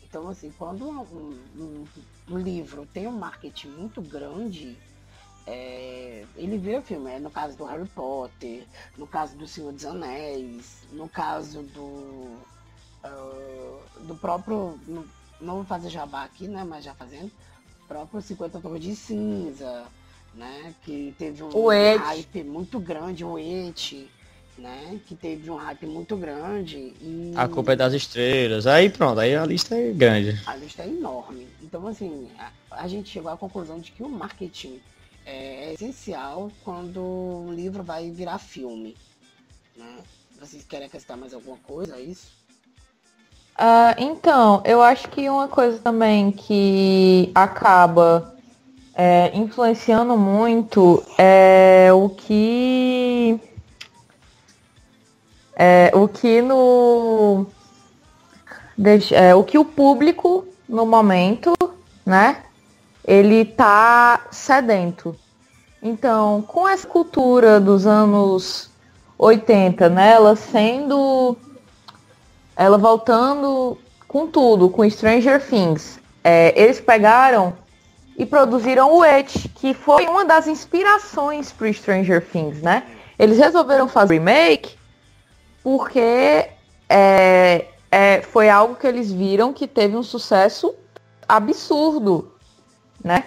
Então, 0.03 0.27
assim, 0.27 0.51
quando 0.57 0.89
um, 0.89 1.01
um, 1.55 1.85
um 2.29 2.38
livro 2.38 2.88
tem 2.91 3.07
um 3.07 3.12
marketing 3.12 3.67
muito 3.69 4.01
grande, 4.01 4.75
é, 5.45 6.25
ele 6.35 6.57
vira 6.57 6.81
filme. 6.81 7.12
É 7.12 7.19
no 7.19 7.29
caso 7.29 7.57
do 7.57 7.65
Harry 7.65 7.88
Potter, 7.89 8.65
no 8.97 9.07
caso 9.07 9.35
do 9.35 9.47
Senhor 9.47 9.71
dos 9.71 9.85
Anéis, 9.85 10.83
no 10.91 11.07
caso 11.07 11.63
do. 11.63 12.38
Uh, 13.03 13.79
do 14.01 14.15
próprio. 14.15 14.79
No, 14.88 15.05
não 15.39 15.55
vou 15.55 15.63
fazer 15.63 15.89
jabá 15.89 16.23
aqui, 16.23 16.47
né? 16.47 16.63
Mas 16.63 16.83
já 16.85 16.93
fazendo. 16.93 17.31
próprio 17.88 18.21
50 18.21 18.59
Tons 18.59 18.79
de 18.79 18.95
Cinza, 18.95 19.85
né? 20.33 20.73
Que 20.83 21.15
teve 21.17 21.43
um 21.43 21.49
hype 21.67 22.43
muito 22.43 22.79
grande, 22.79 23.23
o 23.23 23.38
Et, 23.39 24.09
né? 24.60 25.00
Que 25.06 25.15
teve 25.15 25.50
um 25.50 25.56
hype 25.56 25.86
muito 25.86 26.15
grande. 26.15 26.93
E... 27.02 27.34
A 27.36 27.48
culpa 27.48 27.74
é 27.74 27.76
das 27.76 27.93
estrelas. 27.93 28.67
Aí 28.67 28.89
pronto, 28.89 29.19
aí 29.19 29.36
a 29.36 29.45
lista 29.45 29.76
é 29.76 29.91
grande. 29.91 30.39
A 30.45 30.56
lista 30.56 30.84
é 30.84 30.88
enorme. 30.88 31.48
Então, 31.63 31.88
assim, 31.88 32.28
a, 32.38 32.52
a 32.72 32.88
gente 32.88 33.10
chegou 33.10 33.32
à 33.32 33.38
conclusão 33.38 33.80
de 33.80 33.91
que 33.91 34.04
o 34.04 34.10
marketing 34.10 34.80
é, 35.26 35.74
essencial 35.74 36.52
quando 36.63 37.02
um 37.02 37.54
livro 37.54 37.84
vai 37.84 38.10
virar 38.10 38.38
filme. 38.39 38.95
Né? 39.76 39.98
Vocês 40.39 40.63
querem 40.63 40.88
acrescentar 40.88 41.17
mais 41.17 41.34
alguma 41.34 41.58
coisa 41.58 41.95
a 41.95 42.00
isso? 42.00 42.28
Uh, 43.60 43.93
então, 43.98 44.62
eu 44.65 44.82
acho 44.82 45.10
que 45.10 45.30
uma 45.30 45.50
coisa 45.50 45.80
também 45.80 46.32
que 46.32 47.30
acaba 47.36 48.34
é, 48.95 49.32
influenciando 49.34 50.17
muito 50.17 51.04
é 51.17 51.89
o 51.93 52.10
que. 52.10 52.98
É, 55.62 55.91
o 55.93 56.08
que 56.08 56.41
no. 56.41 57.45
Deixa, 58.78 59.13
é, 59.13 59.36
o 59.36 59.43
que 59.43 59.58
o 59.58 59.65
público 59.65 60.48
no 60.69 60.86
momento, 60.86 61.54
né? 62.06 62.43
ele 63.10 63.43
tá 63.43 64.28
sedento. 64.30 65.15
Então, 65.82 66.43
com 66.43 66.67
essa 66.67 66.86
cultura 66.86 67.60
dos 67.60 67.88
anos 67.88 68.69
80, 69.17 69.89
né, 69.89 70.12
ela 70.12 70.36
sendo 70.36 71.36
ela 72.56 72.78
voltando 72.78 73.78
com 74.08 74.28
tudo, 74.28 74.69
com 74.69 74.88
Stranger 74.88 75.43
Things. 75.43 76.00
É, 76.24 76.54
eles 76.56 76.80
pegaram 76.80 77.54
e 78.15 78.28
produziram 78.28 78.93
o 78.93 79.02
It, 79.02 79.50
que 79.56 79.74
foi 79.74 80.06
uma 80.06 80.24
das 80.24 80.45
inspirações 80.45 81.52
para 81.52 81.74
Stranger 81.74 82.24
Things, 82.24 82.62
né? 82.62 82.84
Eles 83.17 83.39
resolveram 83.39 83.88
fazer 83.88 84.15
remake 84.15 84.79
porque 85.69 86.47
é, 86.89 87.65
é, 87.91 88.21
foi 88.23 88.49
algo 88.49 88.73
que 88.73 88.88
eles 88.88 89.12
viram 89.12 89.53
que 89.53 89.67
teve 89.67 89.95
um 89.95 90.01
sucesso 90.01 90.73
absurdo 91.27 92.32
né? 93.03 93.23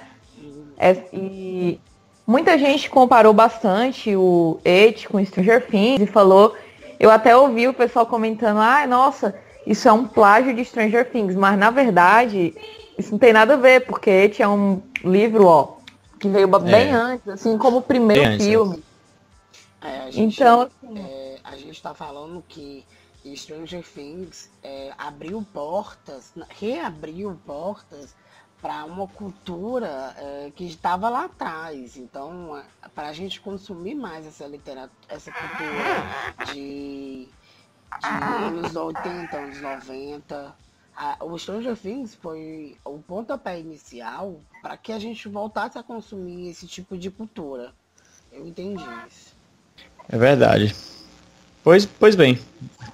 É, 0.76 0.96
e 1.12 1.78
muita 2.26 2.58
gente 2.58 2.90
comparou 2.90 3.32
bastante 3.32 4.16
o 4.16 4.58
It 4.66 5.08
com 5.08 5.24
Stranger 5.24 5.64
Things 5.68 6.02
e 6.02 6.06
falou, 6.06 6.56
eu 6.98 7.12
até 7.12 7.36
ouvi 7.36 7.68
o 7.68 7.72
pessoal 7.74 8.06
comentando, 8.06 8.58
ah, 8.58 8.84
nossa, 8.88 9.36
isso 9.64 9.86
é 9.86 9.92
um 9.92 10.04
plágio 10.04 10.52
de 10.52 10.64
Stranger 10.64 11.08
Things, 11.12 11.36
mas 11.36 11.56
na 11.56 11.70
verdade 11.70 12.56
isso 12.98 13.12
não 13.12 13.20
tem 13.20 13.32
nada 13.32 13.54
a 13.54 13.56
ver, 13.56 13.86
porque 13.86 14.10
It 14.10 14.42
é 14.42 14.48
um 14.48 14.82
livro, 15.04 15.46
ó, 15.46 15.76
que 16.18 16.28
veio 16.28 16.48
bem 16.48 16.88
é. 16.88 16.92
antes, 16.92 17.28
assim 17.28 17.56
como 17.56 17.76
o 17.76 17.82
primeiro 17.82 18.30
bem 18.30 18.40
filme. 18.40 18.82
É, 19.80 20.10
gente, 20.10 20.40
então, 20.40 20.62
assim, 20.62 21.31
está 21.72 21.94
falando 21.94 22.42
que 22.48 22.84
Stranger 23.34 23.84
Things 23.84 24.50
é, 24.62 24.92
abriu 24.98 25.46
portas, 25.52 26.32
reabriu 26.48 27.38
portas 27.46 28.14
para 28.60 28.84
uma 28.84 29.08
cultura 29.08 30.14
é, 30.16 30.52
que 30.54 30.64
estava 30.64 31.08
lá 31.08 31.24
atrás. 31.24 31.96
Então, 31.96 32.56
é, 32.56 32.88
para 32.94 33.08
a 33.08 33.12
gente 33.12 33.40
consumir 33.40 33.94
mais 33.94 34.26
essa 34.26 34.46
literatura, 34.46 34.92
essa 35.08 35.32
cultura 35.32 36.52
de, 36.52 37.28
de 37.28 38.08
anos 38.46 38.74
80, 38.74 39.36
anos 39.36 39.60
90, 39.60 40.56
a, 40.96 41.24
o 41.24 41.38
Stranger 41.38 41.76
Things 41.76 42.14
foi 42.14 42.76
o 42.84 42.98
pontapé 42.98 43.58
inicial 43.58 44.40
para 44.60 44.76
que 44.76 44.92
a 44.92 44.98
gente 44.98 45.28
voltasse 45.28 45.78
a 45.78 45.82
consumir 45.82 46.48
esse 46.48 46.66
tipo 46.66 46.96
de 46.96 47.10
cultura. 47.10 47.72
Eu 48.30 48.46
entendi 48.46 48.84
isso. 49.08 49.34
É 50.08 50.16
verdade. 50.16 50.91
Pois, 51.62 51.86
pois 51.86 52.16
bem, 52.16 52.38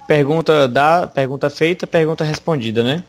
pergunta 0.07 0.67
da 0.67 1.07
pergunta 1.07 1.49
feita, 1.49 1.87
pergunta 1.87 2.23
respondida, 2.23 2.83
né? 2.83 3.03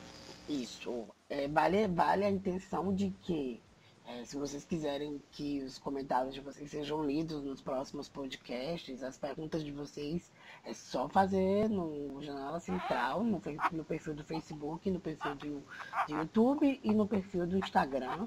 é, 1.28 1.46
vale, 1.46 1.86
vale 1.86 2.24
a 2.24 2.30
intenção 2.30 2.94
de 2.94 3.14
que, 3.22 3.60
é, 4.06 4.24
se 4.24 4.36
vocês 4.36 4.64
quiserem 4.64 5.20
que 5.32 5.62
os 5.62 5.78
comentários 5.78 6.34
de 6.34 6.40
vocês 6.40 6.70
sejam 6.70 7.04
lidos 7.04 7.42
nos 7.42 7.60
próximos 7.60 8.08
podcasts, 8.08 9.02
as 9.02 9.16
perguntas 9.16 9.64
de 9.64 9.70
vocês 9.70 10.30
É 10.64 10.74
só 10.74 11.08
fazer 11.08 11.68
no 11.68 12.22
Janela 12.22 12.58
Central, 12.58 13.22
no, 13.22 13.40
no 13.72 13.84
perfil 13.84 14.14
do 14.14 14.24
Facebook, 14.24 14.90
no 14.90 15.00
perfil 15.00 15.34
do, 15.36 15.62
do 16.08 16.16
YouTube 16.16 16.80
e 16.82 16.92
no 16.92 17.06
perfil 17.06 17.46
do 17.46 17.58
Instagram. 17.58 18.26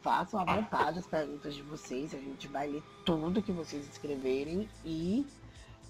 Façam 0.00 0.40
à 0.40 0.44
vontade 0.44 1.00
as 1.00 1.06
perguntas 1.06 1.54
de 1.54 1.62
vocês. 1.62 2.14
A 2.14 2.18
gente 2.18 2.46
vai 2.46 2.68
ler 2.68 2.82
tudo 3.04 3.42
que 3.42 3.52
vocês 3.52 3.86
escreverem 3.88 4.68
e, 4.84 5.26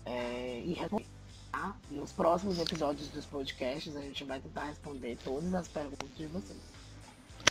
é, 0.09 0.63
e 0.65 0.73
responder. 0.73 1.07
Tá? 1.53 1.75
Nos 1.91 2.13
próximos 2.13 2.59
episódios 2.59 3.09
dos 3.09 3.25
podcasts 3.25 3.97
a 3.97 4.01
gente 4.01 4.25
vai 4.25 4.41
tentar 4.41 4.65
responder 4.65 5.17
todas 5.25 5.55
as 5.55 5.69
perguntas 5.69 6.09
de 6.17 6.27
vocês. 6.27 6.59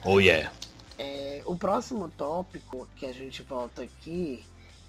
Oh 0.04 0.20
yeah! 0.20 0.52
É, 0.98 1.42
o 1.46 1.56
próximo 1.56 2.10
tópico 2.18 2.88
que 2.96 3.06
a 3.06 3.14
gente 3.14 3.44
volta 3.44 3.84
aqui 3.84 4.44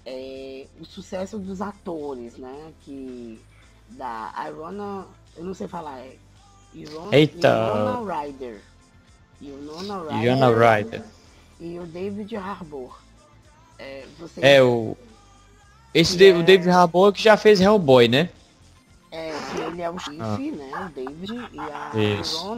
é 0.05 0.65
o 0.79 0.85
sucesso 0.85 1.37
dos 1.37 1.61
atores, 1.61 2.37
né? 2.37 2.73
Que 2.81 3.39
da 3.89 4.33
Irona, 4.47 5.05
eu 5.35 5.43
não 5.43 5.53
sei 5.53 5.67
falar, 5.67 5.99
é 5.99 6.15
Irona, 6.73 7.15
Eita. 7.15 7.47
Irona 7.47 8.21
Ryder. 8.21 8.61
Irona 9.41 10.03
Ryder. 10.03 10.23
Irona 10.23 10.77
Ryder. 10.77 11.03
E 11.59 11.79
o 11.79 11.85
David 11.85 12.35
Harbour. 12.35 12.99
É, 13.77 14.05
você 14.17 14.41
é 14.41 14.61
o. 14.61 14.95
Esse 15.93 16.29
é... 16.29 16.33
o 16.33 16.43
David 16.43 16.69
Harbour 16.69 17.11
que 17.13 17.21
já 17.21 17.35
fez 17.37 17.59
Hellboy, 17.59 18.07
né? 18.07 18.29
É, 19.11 19.31
que 19.51 19.61
ele 19.61 19.81
é 19.81 19.89
o 19.89 19.97
chefe, 19.97 20.19
ah. 20.19 20.37
né? 20.37 20.85
O 20.85 20.89
David. 20.89 21.49
E 21.53 21.59
a 21.59 22.19
Isso. 22.19 22.57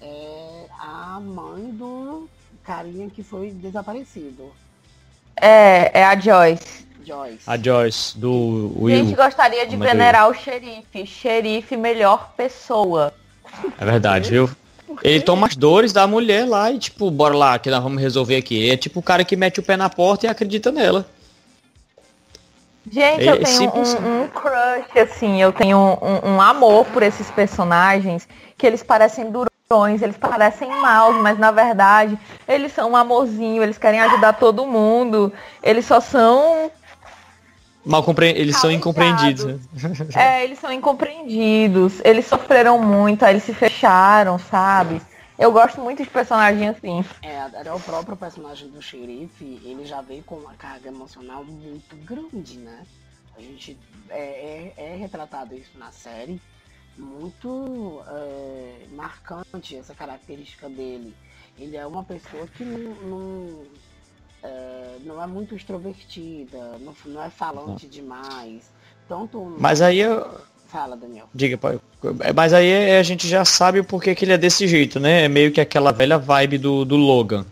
É 0.00 0.66
a 0.78 1.20
mãe 1.20 1.70
do 1.72 2.28
carinha 2.64 3.08
que 3.08 3.22
foi 3.22 3.50
desaparecido. 3.50 4.52
É, 5.36 6.00
é 6.00 6.04
a 6.04 6.18
Joyce. 6.18 6.86
Joyce. 7.04 7.38
A 7.46 7.56
Joyce, 7.56 8.18
do 8.18 8.72
Will. 8.78 8.94
A 8.94 9.04
gente 9.04 9.16
gostaria 9.16 9.66
de 9.66 9.76
venerar 9.76 10.28
o 10.28 10.34
xerife. 10.34 11.06
Xerife, 11.06 11.76
melhor 11.76 12.32
pessoa. 12.36 13.14
É 13.78 13.84
verdade, 13.84 14.30
viu? 14.30 14.50
Ele 15.02 15.20
toma 15.20 15.46
as 15.46 15.56
dores 15.56 15.92
da 15.92 16.06
mulher 16.06 16.48
lá 16.48 16.70
e 16.72 16.78
tipo, 16.78 17.10
bora 17.10 17.34
lá, 17.34 17.58
que 17.58 17.70
nós 17.70 17.82
vamos 17.82 18.00
resolver 18.00 18.36
aqui. 18.36 18.70
É 18.70 18.76
tipo 18.76 19.00
o 19.00 19.02
cara 19.02 19.24
que 19.24 19.36
mete 19.36 19.60
o 19.60 19.62
pé 19.62 19.76
na 19.76 19.88
porta 19.88 20.26
e 20.26 20.28
acredita 20.28 20.72
nela. 20.72 21.06
Gente, 22.90 23.28
é, 23.28 23.32
eu 23.32 23.42
tenho 23.42 23.72
um, 23.74 24.22
um, 24.22 24.28
crush, 24.28 24.98
assim, 24.98 25.42
eu 25.42 25.52
tenho 25.52 25.76
um, 25.76 26.34
um, 26.34 26.40
amor 26.40 26.84
por 26.86 27.02
esses 27.02 27.28
personagens 27.30 28.28
que 28.56 28.66
eles 28.66 28.82
parecem 28.82 29.30
duros 29.30 29.50
eles 30.00 30.16
parecem 30.16 30.70
maus, 30.80 31.16
mas 31.16 31.36
na 31.40 31.50
verdade 31.50 32.16
eles 32.46 32.72
são 32.72 32.92
um 32.92 32.96
amorzinho, 32.96 33.64
eles 33.64 33.76
querem 33.76 33.98
ajudar 34.00 34.34
todo 34.34 34.64
mundo, 34.64 35.32
eles 35.60 35.84
só 35.84 35.98
são 35.98 36.70
mal 37.84 38.00
compre... 38.04 38.30
eles 38.30 38.56
são 38.56 38.70
incompreendidos. 38.70 39.44
Né? 39.44 39.58
É, 40.14 40.44
eles 40.44 40.60
são 40.60 40.72
incompreendidos, 40.72 42.00
eles 42.04 42.26
sofreram 42.26 42.78
muito, 42.78 43.24
aí 43.24 43.32
eles 43.32 43.42
se 43.42 43.52
fecharam, 43.52 44.38
sabe? 44.38 45.02
Eu 45.38 45.52
gosto 45.52 45.80
muito 45.80 46.02
de 46.02 46.08
personagem 46.08 46.68
assim. 46.68 47.04
É, 47.22 47.40
até 47.40 47.72
o 47.72 47.80
próprio 47.80 48.16
personagem 48.16 48.68
do 48.70 48.80
xerife, 48.80 49.60
ele 49.64 49.84
já 49.84 50.00
veio 50.00 50.22
com 50.22 50.36
uma 50.36 50.54
carga 50.54 50.88
emocional 50.88 51.44
muito 51.44 51.94
grande, 52.04 52.58
né? 52.58 52.86
A 53.36 53.40
gente 53.40 53.78
é, 54.08 54.72
é, 54.76 54.92
é 54.92 54.96
retratado 54.96 55.54
isso 55.54 55.78
na 55.78 55.92
série 55.92 56.40
muito 56.98 58.02
é, 58.08 58.86
marcante 58.92 59.76
essa 59.76 59.94
característica 59.94 60.68
dele. 60.68 61.14
Ele 61.58 61.76
é 61.76 61.86
uma 61.86 62.04
pessoa 62.04 62.46
que 62.46 62.64
não, 62.64 62.94
não, 63.02 63.64
é, 64.42 64.96
não 65.00 65.22
é 65.22 65.26
muito 65.26 65.54
extrovertida, 65.54 66.78
não, 66.78 66.94
não 67.06 67.22
é 67.22 67.30
falante 67.30 67.86
demais. 67.86 68.70
Tanto 69.08 69.56
Mas 69.58 69.80
aí 69.80 70.00
eu. 70.00 70.35
Fala, 70.66 70.96
Daniel. 70.96 71.28
Diga, 71.34 71.56
pai. 71.56 71.78
Mas 72.34 72.52
aí 72.52 72.98
a 72.98 73.02
gente 73.02 73.26
já 73.28 73.44
sabe 73.44 73.80
o 73.80 73.84
porquê 73.84 74.14
que 74.14 74.24
ele 74.24 74.32
é 74.32 74.38
desse 74.38 74.66
jeito, 74.66 75.00
né? 75.00 75.24
É 75.24 75.28
meio 75.28 75.52
que 75.52 75.60
aquela 75.60 75.92
velha 75.92 76.18
vibe 76.18 76.58
do, 76.58 76.84
do 76.84 76.96
Logan. 76.96 77.46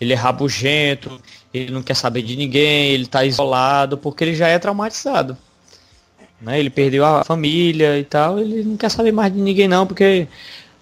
Ele 0.00 0.12
é 0.12 0.16
rabugento, 0.16 1.20
ele 1.52 1.72
não 1.72 1.82
quer 1.82 1.94
saber 1.94 2.22
de 2.22 2.36
ninguém, 2.36 2.90
ele 2.90 3.06
tá 3.06 3.24
isolado, 3.24 3.96
porque 3.96 4.24
ele 4.24 4.34
já 4.34 4.48
é 4.48 4.58
traumatizado 4.58 5.36
né? 6.44 6.60
Ele 6.60 6.70
perdeu 6.70 7.04
a 7.04 7.24
família 7.24 7.98
e 7.98 8.04
tal, 8.04 8.38
ele 8.38 8.62
não 8.62 8.76
quer 8.76 8.90
saber 8.90 9.12
mais 9.12 9.32
de 9.32 9.40
ninguém 9.40 9.66
não, 9.66 9.86
porque 9.86 10.28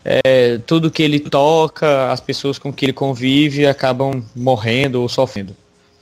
é, 0.04 0.58
tudo 0.66 0.90
que 0.90 1.02
ele 1.02 1.20
toca, 1.20 2.10
as 2.10 2.20
pessoas 2.20 2.58
com 2.58 2.72
que 2.72 2.84
ele 2.84 2.92
convive 2.92 3.66
acabam 3.66 4.24
morrendo 4.34 5.00
ou 5.00 5.08
sofrendo. 5.08 5.56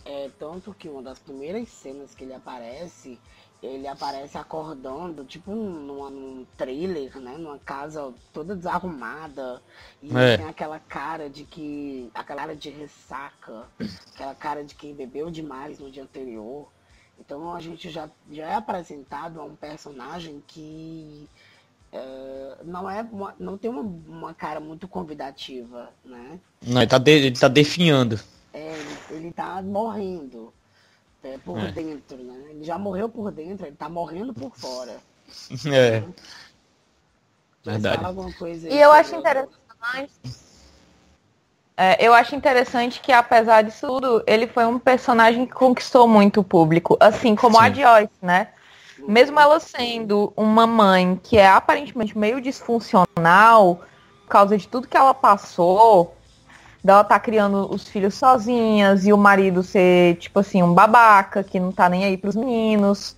É, 0.04 0.28
tanto 0.38 0.74
que 0.76 0.88
uma 0.88 1.02
das 1.02 1.18
primeiras 1.18 1.68
cenas 1.68 2.14
que 2.16 2.24
ele 2.24 2.32
aparece, 2.32 3.18
ele 3.62 3.86
aparece 3.86 4.38
acordando, 4.38 5.24
tipo 5.24 5.54
numa, 5.54 6.08
num 6.08 6.46
trailer, 6.56 7.18
né? 7.18 7.36
Numa 7.36 7.58
casa 7.58 8.12
toda 8.32 8.56
desarrumada. 8.56 9.60
E 10.02 10.16
é. 10.16 10.38
tem 10.38 10.46
aquela 10.46 10.78
cara 10.78 11.28
de 11.28 11.44
que. 11.44 12.10
aquela 12.14 12.40
cara 12.40 12.56
de 12.56 12.70
ressaca, 12.70 13.66
aquela 14.14 14.34
cara 14.34 14.64
de 14.64 14.74
quem 14.74 14.94
bebeu 14.94 15.30
demais 15.30 15.78
no 15.78 15.90
dia 15.90 16.02
anterior. 16.02 16.68
Então 17.18 17.54
a 17.54 17.60
gente 17.60 17.90
já, 17.90 18.08
já 18.30 18.46
é 18.46 18.54
apresentado 18.54 19.38
a 19.38 19.44
um 19.44 19.54
personagem 19.54 20.42
que 20.46 21.28
é, 21.92 22.56
não 22.64 22.88
é 22.88 23.06
não 23.38 23.58
tem 23.58 23.70
uma, 23.70 23.82
uma, 23.82 24.32
cara 24.32 24.58
muito 24.58 24.88
convidativa, 24.88 25.90
né? 26.02 26.40
Não, 26.66 26.80
ele 26.80 26.88
tá, 26.88 26.96
de, 26.96 27.10
ele 27.10 27.38
tá 27.38 27.48
definhando. 27.48 28.18
É, 28.54 28.72
ele, 28.72 28.98
ele 29.10 29.32
tá 29.32 29.60
morrendo 29.60 30.50
é, 31.22 31.38
por 31.38 31.58
é. 31.58 31.72
dentro, 31.72 32.16
né? 32.16 32.50
Ele 32.50 32.64
já 32.64 32.78
morreu 32.78 33.08
por 33.08 33.30
dentro, 33.30 33.66
ele 33.66 33.76
tá 33.76 33.88
morrendo 33.88 34.32
por 34.34 34.54
fora. 34.56 34.98
É. 35.66 36.00
Né? 36.00 36.12
Verdade. 37.62 38.02
E 38.68 38.80
eu 38.80 38.90
acho 38.90 39.14
interessante 39.14 39.60
é, 41.82 41.96
eu 41.98 42.12
acho 42.12 42.36
interessante 42.36 43.00
que, 43.00 43.10
apesar 43.10 43.62
disso 43.62 43.86
tudo, 43.86 44.22
ele 44.26 44.46
foi 44.46 44.66
um 44.66 44.78
personagem 44.78 45.46
que 45.46 45.52
conquistou 45.54 46.06
muito 46.06 46.40
o 46.40 46.44
público, 46.44 46.94
assim 47.00 47.34
como 47.34 47.56
Sim. 47.56 47.64
a 47.64 47.70
Joyce, 47.72 48.12
né? 48.20 48.48
Mesmo 48.98 49.40
ela 49.40 49.58
sendo 49.58 50.30
uma 50.36 50.66
mãe 50.66 51.18
que 51.22 51.38
é 51.38 51.48
aparentemente 51.48 52.18
meio 52.18 52.38
disfuncional, 52.38 53.80
por 54.22 54.28
causa 54.28 54.58
de 54.58 54.68
tudo 54.68 54.86
que 54.86 54.96
ela 54.96 55.14
passou, 55.14 56.14
dela 56.82 57.04
tá 57.04 57.18
criando 57.18 57.72
os 57.72 57.88
filhos 57.88 58.14
sozinhas 58.14 59.06
e 59.06 59.12
o 59.12 59.18
marido 59.18 59.62
ser, 59.62 60.16
tipo 60.16 60.38
assim, 60.40 60.62
um 60.62 60.72
babaca 60.72 61.42
que 61.42 61.60
não 61.60 61.72
tá 61.72 61.88
nem 61.88 62.04
aí 62.04 62.16
pros 62.16 62.34
meninos. 62.34 63.16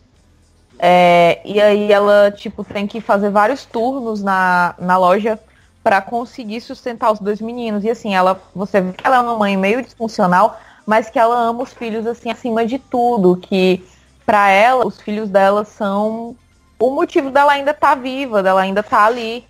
É, 0.78 1.40
e 1.44 1.60
aí 1.60 1.92
ela, 1.92 2.30
tipo, 2.30 2.64
tem 2.64 2.86
que 2.86 3.00
fazer 3.00 3.30
vários 3.30 3.64
turnos 3.64 4.22
na, 4.22 4.74
na 4.78 4.96
loja 4.96 5.38
para 5.82 6.00
conseguir 6.00 6.60
sustentar 6.60 7.12
os 7.12 7.20
dois 7.20 7.40
meninos. 7.40 7.84
E 7.84 7.90
assim, 7.90 8.14
ela, 8.14 8.40
você 8.54 8.80
vê 8.80 8.92
que 8.92 9.06
ela 9.06 9.16
é 9.16 9.20
uma 9.20 9.36
mãe 9.36 9.56
meio 9.56 9.82
disfuncional, 9.82 10.60
mas 10.84 11.08
que 11.08 11.18
ela 11.18 11.36
ama 11.36 11.62
os 11.62 11.72
filhos 11.72 12.06
assim 12.06 12.30
acima 12.30 12.66
de 12.66 12.78
tudo, 12.78 13.36
que 13.36 13.84
para 14.26 14.48
ela 14.50 14.86
os 14.86 15.00
filhos 15.00 15.28
dela 15.28 15.64
são 15.64 16.36
o 16.78 16.90
motivo 16.90 17.30
dela 17.30 17.52
ainda 17.52 17.72
tá 17.72 17.94
viva, 17.94 18.42
dela 18.42 18.60
ainda 18.60 18.82
tá 18.82 19.04
ali. 19.06 19.46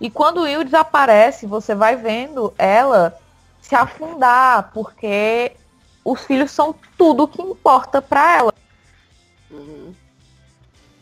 E 0.00 0.08
quando 0.08 0.38
o 0.38 0.42
Will 0.42 0.62
desaparece, 0.62 1.46
você 1.46 1.74
vai 1.74 1.96
vendo 1.96 2.54
ela 2.56 3.16
se 3.66 3.74
afundar, 3.74 4.70
porque 4.72 5.52
os 6.04 6.20
filhos 6.22 6.50
são 6.50 6.74
tudo 6.96 7.26
que 7.26 7.42
importa 7.42 8.00
para 8.00 8.38
ela. 8.38 8.54
Uhum. 9.50 9.94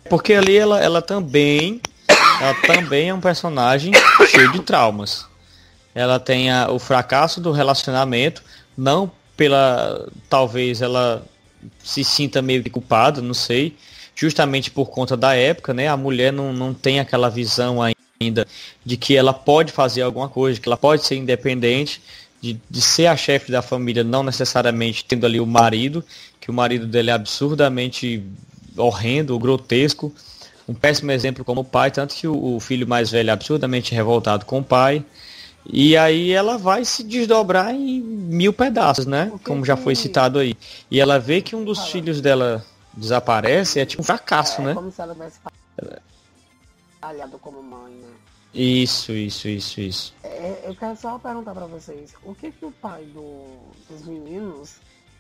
Porque 0.08 0.34
ali 0.34 0.56
ela, 0.56 0.80
ela 0.80 1.02
também 1.02 1.80
ela 2.40 2.54
também 2.66 3.08
é 3.08 3.14
um 3.14 3.20
personagem 3.20 3.92
cheio 4.28 4.50
de 4.52 4.60
traumas. 4.60 5.26
Ela 5.94 6.18
tem 6.18 6.50
a, 6.50 6.70
o 6.70 6.78
fracasso 6.78 7.40
do 7.40 7.52
relacionamento, 7.52 8.42
não 8.76 9.10
pela. 9.36 10.08
Talvez 10.28 10.82
ela 10.82 11.24
se 11.82 12.02
sinta 12.02 12.42
meio 12.42 12.62
que 12.62 12.70
culpada, 12.70 13.22
não 13.22 13.34
sei. 13.34 13.76
Justamente 14.14 14.70
por 14.70 14.90
conta 14.90 15.16
da 15.16 15.34
época, 15.34 15.72
né? 15.72 15.88
A 15.88 15.96
mulher 15.96 16.32
não, 16.32 16.52
não 16.52 16.74
tem 16.74 17.00
aquela 17.00 17.28
visão 17.28 17.80
ainda 17.80 18.46
de 18.84 18.96
que 18.96 19.16
ela 19.16 19.32
pode 19.32 19.72
fazer 19.72 20.02
alguma 20.02 20.28
coisa, 20.28 20.60
que 20.60 20.68
ela 20.68 20.76
pode 20.76 21.04
ser 21.04 21.16
independente, 21.16 22.00
de, 22.52 22.60
de 22.68 22.82
ser 22.82 23.06
a 23.06 23.16
chefe 23.16 23.50
da 23.50 23.62
família, 23.62 24.04
não 24.04 24.22
necessariamente 24.22 25.04
tendo 25.04 25.24
ali 25.24 25.40
o 25.40 25.46
marido, 25.46 26.04
que 26.40 26.50
o 26.50 26.54
marido 26.54 26.86
dele 26.86 27.10
é 27.10 27.14
absurdamente 27.14 28.22
horrendo, 28.76 29.38
grotesco 29.38 30.12
um 30.66 30.74
péssimo 30.74 31.10
exemplo 31.12 31.44
como 31.44 31.62
pai, 31.62 31.90
tanto 31.90 32.14
que 32.14 32.26
o, 32.26 32.56
o 32.56 32.60
filho 32.60 32.86
mais 32.86 33.10
velho 33.10 33.30
é 33.30 33.32
absurdamente 33.32 33.94
revoltado 33.94 34.46
com 34.46 34.60
o 34.60 34.64
pai. 34.64 35.04
E 35.66 35.96
aí 35.96 36.30
ela 36.30 36.58
vai 36.58 36.84
se 36.84 37.02
desdobrar 37.02 37.74
em 37.74 38.00
mil 38.00 38.52
pedaços, 38.52 39.06
né? 39.06 39.32
Como 39.44 39.64
já 39.64 39.76
foi 39.76 39.94
citado 39.94 40.38
aí. 40.38 40.54
E 40.90 41.00
ela 41.00 41.18
vê 41.18 41.40
que 41.40 41.56
um 41.56 41.64
dos 41.64 41.88
filhos 41.88 42.20
dela 42.20 42.64
desaparece, 42.92 43.80
é 43.80 43.86
tipo 43.86 44.02
um 44.02 44.04
fracasso, 44.04 44.60
é, 44.60 44.64
né? 44.66 44.74
Como 44.74 44.90
se 44.90 45.00
ela 45.00 45.14
tivesse 45.14 45.38
falhado 47.00 47.38
como 47.38 47.62
mãe, 47.62 47.92
né? 47.92 48.08
Isso, 48.54 49.12
isso, 49.12 49.48
isso, 49.48 49.80
isso. 49.80 50.14
É, 50.22 50.62
eu 50.64 50.76
quero 50.76 50.96
só 50.96 51.18
perguntar 51.18 51.52
pra 51.54 51.66
vocês, 51.66 52.14
o 52.22 52.34
que 52.34 52.52
que 52.52 52.64
o 52.64 52.70
pai 52.70 53.02
do, 53.06 53.46
dos 53.90 54.06
meninos, 54.06 54.76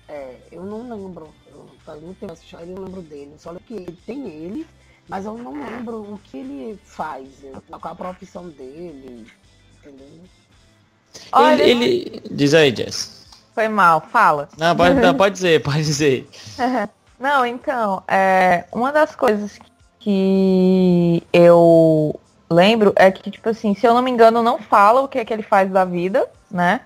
é, 0.08 0.36
eu 0.52 0.62
não 0.62 0.88
lembro, 0.88 1.28
eu 1.48 1.66
faz 1.84 2.00
muito 2.00 2.20
tempo 2.20 2.34
eu 2.60 2.66
não 2.66 2.84
lembro 2.84 3.02
dele, 3.02 3.34
só 3.38 3.52
que 3.54 3.74
ele 3.74 3.98
tem 4.06 4.28
ele 4.28 4.66
Mas 5.08 5.24
eu 5.24 5.36
não 5.36 5.52
lembro 5.52 6.02
o 6.02 6.20
que 6.22 6.38
ele 6.38 6.78
faz, 6.84 7.28
qual 7.68 7.92
a 7.92 7.96
profissão 7.96 8.48
dele, 8.50 9.26
entendeu? 9.78 10.20
Olha, 11.32 11.62
ele, 11.62 11.84
ele... 11.84 12.22
Diz 12.30 12.54
aí, 12.54 12.74
Jess. 12.74 13.26
Foi 13.52 13.68
mal, 13.68 14.00
fala. 14.00 14.48
Não, 14.56 14.76
pode, 14.76 14.94
não, 14.94 15.14
pode 15.14 15.34
dizer, 15.34 15.62
pode 15.62 15.78
dizer. 15.78 16.28
não, 17.18 17.44
então, 17.44 18.02
é, 18.06 18.64
uma 18.72 18.92
das 18.92 19.14
coisas 19.14 19.58
que 19.98 21.22
eu 21.32 22.18
lembro 22.50 22.92
é 22.96 23.10
que, 23.10 23.30
tipo 23.30 23.48
assim, 23.48 23.74
se 23.74 23.86
eu 23.86 23.94
não 23.94 24.02
me 24.02 24.10
engano, 24.10 24.42
não 24.42 24.58
fala 24.58 25.00
o 25.00 25.08
que 25.08 25.18
é 25.18 25.24
que 25.24 25.32
ele 25.32 25.42
faz 25.42 25.70
da 25.70 25.84
vida, 25.84 26.28
né? 26.50 26.80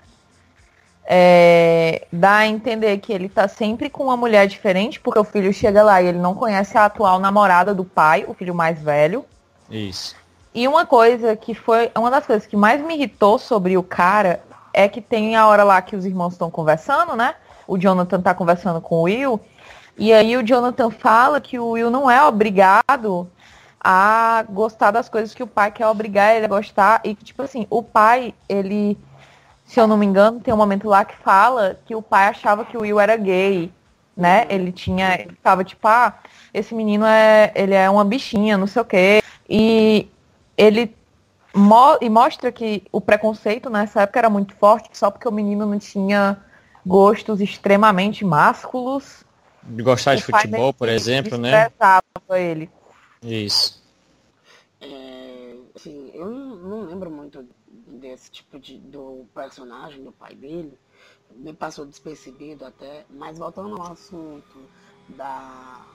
É, 1.11 2.05
dá 2.13 2.37
a 2.37 2.47
entender 2.47 2.97
que 2.99 3.11
ele 3.11 3.27
tá 3.27 3.47
sempre 3.47 3.89
com 3.89 4.03
uma 4.03 4.17
mulher 4.17 4.47
diferente, 4.47 4.99
porque 4.99 5.17
o 5.17 5.23
filho 5.23 5.51
chega 5.51 5.81
lá 5.81 6.01
e 6.01 6.07
ele 6.07 6.19
não 6.19 6.35
conhece 6.35 6.77
a 6.77 6.85
atual 6.85 7.17
namorada 7.19 7.73
do 7.73 7.83
pai, 7.83 8.25
o 8.27 8.33
filho 8.33 8.53
mais 8.53 8.79
velho. 8.79 9.25
Isso. 9.71 10.15
E 10.53 10.67
uma 10.67 10.85
coisa 10.85 11.35
que 11.35 11.53
foi. 11.53 11.91
Uma 11.95 12.11
das 12.11 12.25
coisas 12.25 12.45
que 12.45 12.55
mais 12.55 12.81
me 12.81 12.95
irritou 12.95 13.39
sobre 13.39 13.77
o 13.77 13.83
cara 13.83 14.41
é 14.73 14.87
que 14.87 15.01
tem 15.01 15.35
a 15.35 15.47
hora 15.47 15.63
lá 15.63 15.81
que 15.81 15.95
os 15.95 16.05
irmãos 16.05 16.33
estão 16.33 16.49
conversando, 16.51 17.15
né? 17.15 17.35
O 17.67 17.77
Jonathan 17.77 18.21
tá 18.21 18.33
conversando 18.33 18.81
com 18.81 18.97
o 18.97 19.01
Will. 19.03 19.39
E 19.97 20.13
aí 20.13 20.37
o 20.37 20.43
Jonathan 20.43 20.89
fala 20.89 21.41
que 21.41 21.59
o 21.59 21.71
Will 21.71 21.89
não 21.89 22.09
é 22.09 22.23
obrigado 22.23 23.29
a 23.79 24.45
gostar 24.49 24.91
das 24.91 25.07
coisas 25.07 25.33
que 25.33 25.43
o 25.43 25.47
pai 25.47 25.71
quer 25.71 25.87
obrigar 25.87 26.35
ele 26.35 26.45
a 26.45 26.49
gostar. 26.49 27.01
E 27.03 27.15
que, 27.15 27.23
tipo 27.23 27.41
assim, 27.41 27.65
o 27.69 27.81
pai, 27.81 28.33
ele 28.47 28.97
se 29.69 29.79
eu 29.79 29.85
não 29.85 29.97
me 29.97 30.05
engano, 30.05 30.39
tem 30.39 30.51
um 30.51 30.57
momento 30.57 30.89
lá 30.89 31.05
que 31.05 31.15
fala 31.17 31.79
que 31.85 31.95
o 31.95 32.01
pai 32.01 32.25
achava 32.25 32.65
que 32.65 32.75
o 32.75 32.81
Will 32.81 32.99
era 32.99 33.15
gay, 33.15 33.71
né? 34.17 34.47
Ele 34.49 34.71
tinha, 34.71 35.13
ele 35.13 35.29
ficava 35.29 35.63
tipo, 35.63 35.87
ah, 35.87 36.15
esse 36.51 36.73
menino 36.73 37.05
é, 37.05 37.51
ele 37.53 37.75
é 37.75 37.87
uma 37.87 38.03
bichinha, 38.03 38.57
não 38.57 38.65
sei 38.65 38.81
o 38.81 38.85
quê. 38.85 39.21
E 39.47 40.09
ele 40.57 40.95
mo 41.53 41.99
e 42.01 42.09
mostra 42.09 42.51
que 42.51 42.81
o 42.91 42.99
preconceito 42.99 43.69
nessa 43.69 44.01
época 44.01 44.17
era 44.17 44.29
muito 44.29 44.55
forte, 44.55 44.89
só 44.91 45.11
porque 45.11 45.27
o 45.27 45.31
menino 45.31 45.67
não 45.67 45.77
tinha 45.77 46.37
gostos 46.83 47.39
extremamente 47.39 48.25
másculos. 48.25 49.23
De 49.61 49.83
gostar 49.83 50.15
de 50.15 50.23
futebol, 50.23 50.73
por 50.73 50.89
exemplo, 50.89 51.37
né? 51.37 51.69
ele. 52.31 52.71
Isso. 53.21 53.81
É, 54.81 55.55
assim, 55.75 56.11
eu 56.13 56.29
não 56.29 56.85
lembro 56.85 57.11
muito 57.11 57.45
desse 57.67 58.31
tipo 58.31 58.59
de 58.59 58.77
do 58.77 59.25
personagem 59.33 60.03
do 60.03 60.11
pai 60.11 60.35
dele. 60.35 60.77
Me 61.35 61.53
passou 61.53 61.85
despercebido 61.85 62.65
até. 62.65 63.05
Mas 63.09 63.37
voltando 63.37 63.75
ao 63.75 63.91
assunto 63.91 64.57
da 65.09 65.85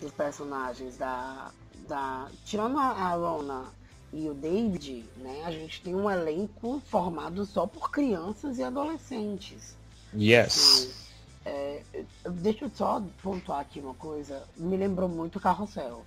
dos 0.00 0.12
personagens 0.12 0.96
da 0.96 1.52
da 1.88 2.28
tirando 2.44 2.78
a 2.78 3.14
Rona 3.14 3.72
e 4.12 4.28
o 4.28 4.34
David 4.34 5.08
né 5.16 5.44
a 5.44 5.50
gente 5.50 5.80
tem 5.80 5.94
um 5.94 6.10
elenco 6.10 6.82
formado 6.86 7.44
só 7.44 7.66
por 7.66 7.90
crianças 7.90 8.58
e 8.58 8.62
adolescentes. 8.62 9.76
Yes. 10.14 11.06
E, 11.44 11.48
é, 11.48 11.82
deixa 12.30 12.66
eu 12.66 12.70
só 12.70 13.02
pontuar 13.22 13.60
aqui 13.60 13.80
uma 13.80 13.94
coisa. 13.94 14.46
Me 14.56 14.76
lembrou 14.76 15.08
muito 15.08 15.40
Carrossel 15.40 16.04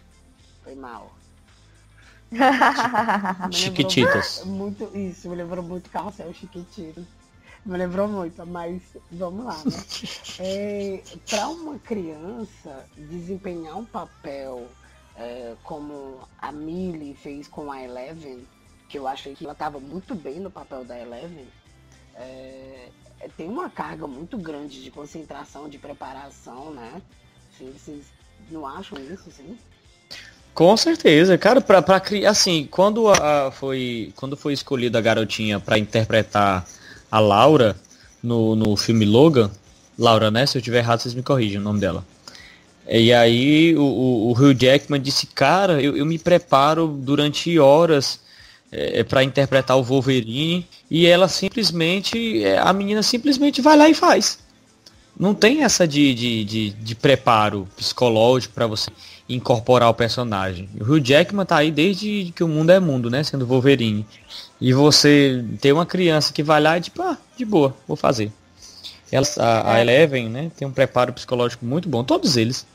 foi 0.65 0.75
mal 0.75 1.15
Chiquititas. 3.51 4.43
Muito, 4.45 4.83
isso, 4.97 5.29
me 5.29 5.35
lembrou 5.35 5.63
muito 5.63 5.89
Carrossel 5.89 6.33
Chiquititas. 6.33 7.05
Me 7.65 7.77
lembrou 7.77 8.07
muito, 8.07 8.45
mas 8.45 8.81
vamos 9.11 9.45
lá, 9.45 9.57
né? 9.57 9.71
É, 10.39 11.03
para 11.29 11.47
uma 11.47 11.79
criança 11.79 12.85
desempenhar 12.97 13.77
um 13.77 13.85
papel 13.85 14.67
é, 15.15 15.55
como 15.63 16.19
a 16.39 16.51
Millie 16.51 17.15
fez 17.15 17.47
com 17.47 17.71
a 17.71 17.81
Eleven, 17.81 18.45
que 18.89 18.97
eu 18.97 19.07
achei 19.07 19.33
que 19.33 19.45
ela 19.45 19.53
estava 19.53 19.79
muito 19.79 20.13
bem 20.13 20.39
no 20.39 20.51
papel 20.51 20.83
da 20.83 20.99
Eleven, 20.99 21.47
é, 22.15 22.89
tem 23.37 23.47
uma 23.47 23.69
carga 23.69 24.05
muito 24.07 24.37
grande 24.37 24.83
de 24.83 24.91
concentração, 24.91 25.69
de 25.69 25.77
preparação, 25.77 26.71
né? 26.71 27.01
Vocês 27.57 28.05
não 28.51 28.67
acham 28.67 28.99
isso, 28.99 29.31
sim? 29.31 29.57
Com 30.55 30.77
certeza, 30.77 31.37
cara, 31.37 31.59
pra, 31.59 31.81
pra 31.81 31.99
criar, 31.99 32.29
assim, 32.29 32.65
quando 32.71 33.09
a, 33.09 33.51
foi, 33.51 34.13
quando 34.15 34.37
foi 34.37 34.53
escolhida 34.53 34.97
a 34.97 35.01
garotinha 35.01 35.59
para 35.59 35.77
interpretar 35.77 36.65
a 37.11 37.19
Laura 37.19 37.75
no, 38.23 38.55
no 38.55 38.77
filme 38.77 39.03
Logan, 39.03 39.51
Laura, 39.99 40.31
né, 40.31 40.45
se 40.45 40.57
eu 40.57 40.61
tiver 40.61 40.77
errado, 40.77 41.01
vocês 41.01 41.13
me 41.13 41.21
corrigem 41.21 41.57
o 41.57 41.61
nome 41.61 41.81
dela. 41.81 42.05
E 42.87 43.11
aí 43.11 43.75
o, 43.75 43.81
o, 43.81 44.29
o 44.29 44.31
Hugh 44.31 44.55
Jackman 44.57 45.01
disse, 45.01 45.27
cara, 45.27 45.81
eu, 45.81 45.97
eu 45.97 46.05
me 46.05 46.17
preparo 46.17 46.87
durante 46.87 47.59
horas 47.59 48.21
é, 48.71 49.03
para 49.03 49.25
interpretar 49.25 49.77
o 49.77 49.83
Wolverine, 49.83 50.65
e 50.89 51.05
ela 51.05 51.27
simplesmente, 51.27 52.45
é, 52.45 52.59
a 52.59 52.71
menina 52.71 53.03
simplesmente 53.03 53.61
vai 53.61 53.75
lá 53.75 53.89
e 53.89 53.93
faz. 53.93 54.39
Não 55.19 55.33
tem 55.33 55.63
essa 55.63 55.85
de, 55.85 56.13
de, 56.13 56.45
de, 56.45 56.69
de 56.69 56.95
preparo 56.95 57.67
psicológico 57.75 58.53
para 58.53 58.67
você 58.67 58.89
incorporar 59.27 59.89
o 59.89 59.93
personagem. 59.93 60.69
O 60.79 60.83
Hugh 60.83 61.03
Jackman 61.03 61.45
tá 61.45 61.57
aí 61.57 61.71
desde 61.71 62.31
que 62.35 62.43
o 62.43 62.47
mundo 62.47 62.71
é 62.71 62.79
mundo, 62.79 63.09
né? 63.09 63.23
Sendo 63.23 63.45
Wolverine. 63.45 64.05
E 64.61 64.73
você 64.73 65.43
tem 65.59 65.71
uma 65.71 65.85
criança 65.85 66.31
que 66.31 66.43
vai 66.43 66.61
lá 66.61 66.77
e 66.77 66.81
tipo, 66.81 67.01
ah, 67.01 67.17
de 67.35 67.43
boa, 67.43 67.75
vou 67.87 67.97
fazer. 67.97 68.31
Ela, 69.11 69.25
a, 69.39 69.73
a 69.73 69.77
é. 69.79 69.81
Eleven, 69.81 70.29
né? 70.29 70.51
Tem 70.55 70.67
um 70.67 70.71
preparo 70.71 71.13
psicológico 71.13 71.65
muito 71.65 71.89
bom. 71.89 72.03
Todos 72.03 72.37
eles. 72.37 72.65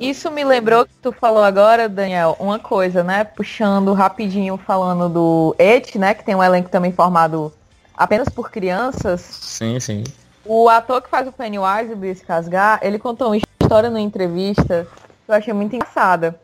Isso 0.00 0.30
me 0.30 0.44
lembrou 0.44 0.86
que 0.86 0.92
tu 1.02 1.12
falou 1.12 1.42
agora, 1.42 1.88
Daniel, 1.88 2.36
uma 2.40 2.58
coisa, 2.58 3.04
né? 3.04 3.22
Puxando 3.24 3.92
rapidinho, 3.92 4.56
falando 4.56 5.08
do 5.08 5.54
Et, 5.58 5.98
né? 5.98 6.14
Que 6.14 6.24
tem 6.24 6.34
um 6.34 6.42
elenco 6.42 6.70
também 6.70 6.92
formado 6.92 7.52
apenas 7.94 8.28
por 8.28 8.50
crianças. 8.50 9.20
Sim, 9.20 9.78
sim. 9.78 10.04
O 10.44 10.68
ator 10.68 11.02
que 11.02 11.10
faz 11.10 11.28
o 11.28 11.32
Pennywise, 11.32 11.92
o 11.92 11.96
Brice 11.96 12.24
Casgar, 12.24 12.80
ele 12.82 12.98
contou 12.98 13.28
uma 13.28 13.36
história 13.36 13.90
numa 13.90 14.00
entrevista 14.00 14.88
eu 15.32 15.36
achei 15.36 15.52
muito 15.52 15.74
engraçada. 15.74 16.38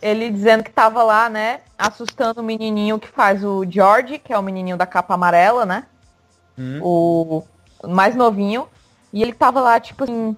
Ele 0.00 0.30
dizendo 0.30 0.62
que 0.62 0.70
tava 0.70 1.02
lá, 1.02 1.28
né, 1.30 1.60
assustando 1.78 2.40
o 2.40 2.44
menininho 2.44 2.98
que 2.98 3.08
faz 3.08 3.42
o 3.44 3.64
George, 3.68 4.18
que 4.18 4.32
é 4.32 4.38
o 4.38 4.42
menininho 4.42 4.76
da 4.76 4.86
capa 4.86 5.14
amarela, 5.14 5.64
né? 5.64 5.84
Hum. 6.58 6.80
O 6.82 7.44
mais 7.88 8.14
novinho. 8.14 8.68
E 9.12 9.22
ele 9.22 9.32
tava 9.32 9.60
lá, 9.60 9.78
tipo 9.80 10.04
assim, 10.04 10.36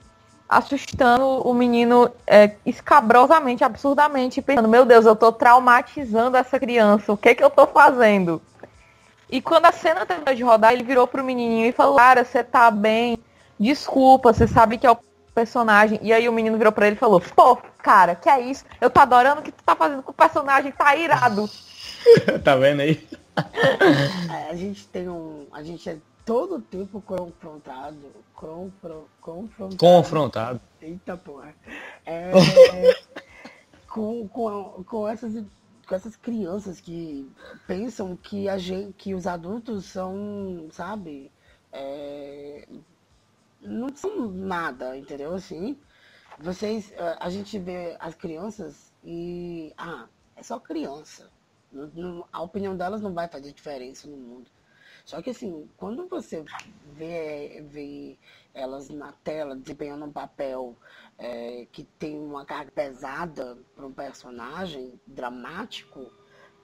assustando 0.49 1.25
o 1.25 1.53
menino 1.53 2.11
é, 2.27 2.53
escabrosamente, 2.65 3.65
absurdamente, 3.65 4.41
pensando, 4.41 4.69
meu 4.69 4.85
Deus, 4.85 5.05
eu 5.05 5.17
tô 5.17 5.33
traumatizando 5.33 6.37
essa 6.37 6.59
criança, 6.59 7.13
o 7.13 7.17
que 7.17 7.35
que 7.35 7.43
eu 7.43 7.51
tô 7.51 7.67
fazendo? 7.67 8.41
E 9.29 9.41
quando 9.41 9.67
a 9.67 9.73
cena 9.73 10.07
terminou 10.07 10.35
de 10.35 10.45
rodar, 10.45 10.73
ele 10.73 10.85
virou 10.85 11.07
pro 11.07 11.25
menininho 11.25 11.67
e 11.67 11.73
falou, 11.73 11.97
cara, 11.97 12.25
você 12.25 12.45
tá 12.45 12.71
bem, 12.71 13.19
desculpa, 13.59 14.33
você 14.33 14.47
sabe 14.47 14.79
que 14.79 14.87
é 14.87 14.91
o 14.91 14.99
personagem. 15.37 16.01
E 16.01 16.15
aí 16.15 16.27
o 16.27 16.33
menino 16.33 16.57
virou 16.57 16.73
pra 16.73 16.87
ele 16.87 16.97
e 16.97 16.99
falou, 16.99 17.21
pô, 17.21 17.57
cara, 17.83 18.15
que 18.15 18.29
é 18.29 18.41
isso? 18.41 18.65
Eu 18.81 18.89
tô 18.89 19.01
adorando 19.01 19.43
o 19.43 19.45
que 19.45 19.53
tu 19.53 19.63
tá 19.63 19.77
fazendo 19.77 20.03
com 20.03 20.11
o 20.11 20.15
personagem, 20.15 20.73
tá 20.73 20.97
irado. 20.97 21.49
tá 22.43 22.57
vendo 22.57 22.81
aí? 22.81 23.07
É, 24.33 24.51
a 24.51 24.55
gente 24.55 24.89
tem 24.89 25.11
um. 25.11 25.47
A 25.53 25.63
gente 25.63 25.91
é 25.91 25.99
todo 26.25 26.59
tempo 26.63 27.03
confrontado. 27.03 28.11
Confro, 28.35 29.09
confrontado. 29.21 29.77
Confrontado. 29.77 30.61
Eita 30.81 31.19
porra. 31.19 31.55
É, 32.07 32.33
com, 33.89 34.27
com, 34.29 34.85
com 34.85 35.09
essas 35.09 35.45
com 35.87 35.95
essas 35.95 36.17
crianças 36.17 36.81
que 36.81 37.31
pensam 37.65 38.17
que 38.17 38.49
a 38.49 38.59
gente, 38.59 38.93
que 38.95 39.15
os 39.15 39.25
adultos 39.25 39.85
são, 39.85 40.67
sabe, 40.73 41.31
é, 41.73 42.67
não 43.67 43.95
são 43.95 44.29
nada, 44.29 44.97
entendeu? 44.97 45.35
Assim, 45.35 45.79
vocês, 46.39 46.93
eh, 46.93 47.17
a 47.21 47.31
gente 47.31 47.59
vê 47.59 47.97
as 47.99 48.15
crianças 48.15 48.93
e, 49.05 49.73
ah, 49.77 50.07
é 50.37 50.43
só 50.43 50.59
criança. 50.59 51.31
a 52.33 52.43
opinião 52.43 52.77
delas 52.77 53.03
não 53.03 53.13
vai 53.13 53.29
fazer 53.29 53.53
diferença 53.53 54.09
no 54.09 54.17
mundo. 54.17 54.51
Só 55.05 55.23
que 55.23 55.31
assim, 55.31 55.69
quando 55.77 56.09
você 56.09 56.45
vê, 56.95 57.65
vê 57.69 58.19
elas 58.55 58.89
na 58.89 59.13
tela 59.13 59.55
desempenhando 59.55 60.05
um 60.05 60.13
papel 60.13 60.77
é, 61.19 61.67
que 61.71 61.85
tem 61.85 62.19
uma 62.19 62.45
carga 62.45 62.73
pesada 62.73 63.57
para 63.75 63.87
um 63.87 63.93
personagem 63.93 65.01
dramático, 65.07 66.11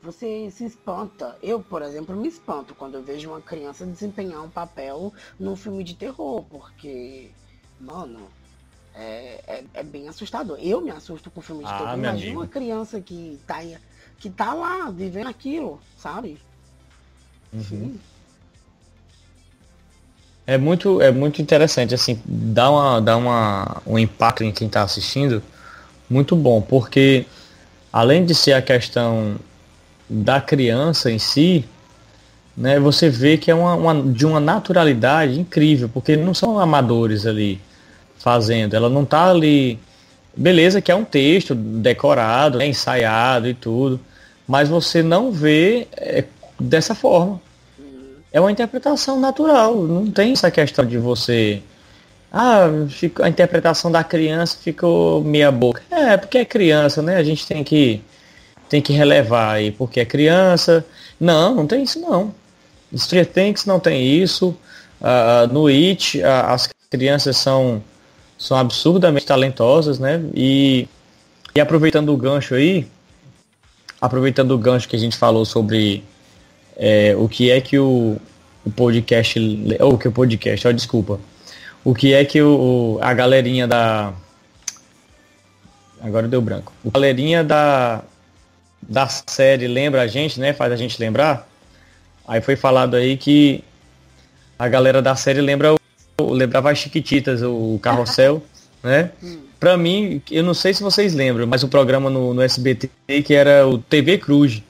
você 0.02 0.50
se 0.50 0.64
espanta. 0.64 1.36
Eu, 1.42 1.60
por 1.60 1.80
exemplo, 1.80 2.14
me 2.16 2.28
espanto 2.28 2.74
quando 2.74 2.94
eu 2.94 3.02
vejo 3.02 3.30
uma 3.30 3.40
criança 3.40 3.86
desempenhar 3.86 4.42
um 4.42 4.50
papel 4.50 5.12
num 5.38 5.54
filme 5.54 5.84
de 5.84 5.94
terror, 5.94 6.44
porque, 6.50 7.30
mano, 7.80 8.28
é, 8.94 9.40
é, 9.46 9.64
é 9.74 9.82
bem 9.82 10.08
assustador. 10.08 10.58
Eu 10.60 10.80
me 10.80 10.90
assusto 10.90 11.30
com 11.30 11.40
filme 11.40 11.64
de 11.64 11.70
ah, 11.70 11.78
terror. 11.78 11.94
Imagina 11.94 12.38
uma 12.40 12.48
criança 12.48 13.00
que 13.00 13.38
tá, 13.46 13.60
que 14.18 14.28
tá 14.28 14.52
lá 14.52 14.90
vivendo 14.90 15.28
aquilo, 15.28 15.80
sabe? 15.96 16.38
Uhum. 17.52 17.96
É 20.44 20.58
muito, 20.58 21.00
é 21.00 21.12
muito 21.12 21.40
interessante, 21.40 21.94
assim, 21.94 22.20
dá, 22.24 22.68
uma, 22.68 23.00
dá 23.00 23.16
uma, 23.16 23.80
um 23.86 23.96
impacto 23.96 24.42
em 24.42 24.50
quem 24.50 24.66
está 24.66 24.82
assistindo 24.82 25.40
muito 26.10 26.34
bom, 26.34 26.60
porque 26.60 27.24
além 27.92 28.26
de 28.26 28.34
ser 28.34 28.54
a 28.54 28.60
questão 28.60 29.36
da 30.12 30.40
criança 30.40 31.10
em 31.10 31.18
si, 31.18 31.64
né, 32.54 32.78
você 32.78 33.08
vê 33.08 33.38
que 33.38 33.50
é 33.50 33.54
uma, 33.54 33.74
uma, 33.74 34.12
de 34.12 34.26
uma 34.26 34.38
naturalidade 34.38 35.40
incrível, 35.40 35.88
porque 35.88 36.16
não 36.16 36.34
são 36.34 36.58
amadores 36.58 37.24
ali 37.24 37.58
fazendo, 38.18 38.74
ela 38.74 38.90
não 38.90 39.06
tá 39.06 39.30
ali, 39.30 39.78
beleza 40.36 40.82
que 40.82 40.92
é 40.92 40.94
um 40.94 41.04
texto 41.04 41.54
decorado, 41.54 42.58
né, 42.58 42.66
ensaiado 42.66 43.48
e 43.48 43.54
tudo, 43.54 43.98
mas 44.46 44.68
você 44.68 45.02
não 45.02 45.32
vê 45.32 45.88
é, 45.96 46.24
dessa 46.60 46.94
forma. 46.94 47.40
É 48.30 48.40
uma 48.40 48.52
interpretação 48.52 49.18
natural, 49.18 49.82
não 49.82 50.10
tem 50.10 50.32
essa 50.32 50.50
questão 50.50 50.84
de 50.84 50.98
você 50.98 51.62
ah, 52.32 52.66
a 53.22 53.28
interpretação 53.28 53.92
da 53.92 54.02
criança 54.02 54.56
ficou 54.58 55.22
meia 55.22 55.52
boca. 55.52 55.82
É, 55.90 56.16
porque 56.16 56.38
é 56.38 56.44
criança, 56.46 57.02
né? 57.02 57.16
A 57.16 57.22
gente 57.22 57.46
tem 57.46 57.62
que 57.62 58.00
tem 58.72 58.80
que 58.80 58.94
relevar 58.94 59.56
aí, 59.56 59.70
porque 59.70 60.00
é 60.00 60.04
criança. 60.06 60.82
Não, 61.20 61.54
não 61.54 61.66
tem 61.66 61.82
isso 61.82 62.00
não. 62.00 62.34
Stranger 62.96 63.30
Things 63.30 63.66
não 63.66 63.78
tem 63.78 64.02
isso. 64.02 64.56
Uh, 64.98 65.52
no 65.52 65.66
It, 65.66 66.18
uh, 66.20 66.46
as 66.46 66.70
crianças 66.90 67.36
são, 67.36 67.82
são 68.38 68.56
absurdamente 68.56 69.26
talentosas, 69.26 69.98
né? 69.98 70.22
E, 70.34 70.88
e 71.54 71.60
aproveitando 71.60 72.14
o 72.14 72.16
gancho 72.16 72.54
aí, 72.54 72.86
aproveitando 74.00 74.52
o 74.52 74.58
gancho 74.58 74.88
que 74.88 74.96
a 74.96 74.98
gente 74.98 75.18
falou 75.18 75.44
sobre 75.44 76.02
é, 76.74 77.14
o 77.14 77.28
que 77.28 77.50
é 77.50 77.60
que 77.60 77.78
o, 77.78 78.16
o 78.64 78.70
podcast, 78.70 79.38
ou 79.80 79.98
que 79.98 80.08
o 80.08 80.12
podcast, 80.12 80.66
ó, 80.66 80.72
desculpa, 80.72 81.20
o 81.84 81.94
que 81.94 82.14
é 82.14 82.24
que 82.24 82.40
o, 82.40 82.98
a 83.02 83.12
galerinha 83.12 83.68
da. 83.68 84.14
Agora 86.00 86.26
deu 86.26 86.40
branco. 86.40 86.72
A 86.86 86.90
galerinha 86.90 87.44
da, 87.44 88.02
da 88.82 89.08
série 89.08 89.66
lembra 89.68 90.02
a 90.02 90.06
gente, 90.06 90.40
né? 90.40 90.52
Faz 90.52 90.72
a 90.72 90.76
gente 90.76 90.98
lembrar. 91.00 91.48
Aí 92.26 92.40
foi 92.40 92.56
falado 92.56 92.96
aí 92.96 93.16
que 93.16 93.62
a 94.58 94.68
galera 94.68 95.00
da 95.00 95.16
série 95.16 95.40
lembra 95.40 95.74
o, 95.74 96.32
lembrava 96.32 96.70
as 96.70 96.78
Chiquititas, 96.78 97.42
o 97.42 97.78
Carrossel, 97.82 98.42
né? 98.82 99.10
Pra 99.58 99.76
mim, 99.76 100.20
eu 100.30 100.42
não 100.42 100.54
sei 100.54 100.74
se 100.74 100.82
vocês 100.82 101.14
lembram, 101.14 101.46
mas 101.46 101.62
o 101.62 101.68
programa 101.68 102.10
no, 102.10 102.34
no 102.34 102.42
SBT 102.42 102.90
que 103.24 103.34
era 103.34 103.66
o 103.66 103.78
TV 103.78 104.18
Cruz. 104.18 104.62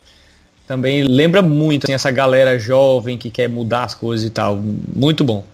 Também 0.67 1.03
lembra 1.03 1.43
muito 1.43 1.85
assim, 1.85 1.93
essa 1.93 2.11
galera 2.11 2.59
jovem 2.59 3.19
que 3.19 3.31
quer 3.31 3.49
mudar 3.49 3.85
as 3.85 3.95
coisas 3.95 4.27
e 4.27 4.31
tal. 4.31 4.57
Muito 4.57 5.25
bom. 5.25 5.45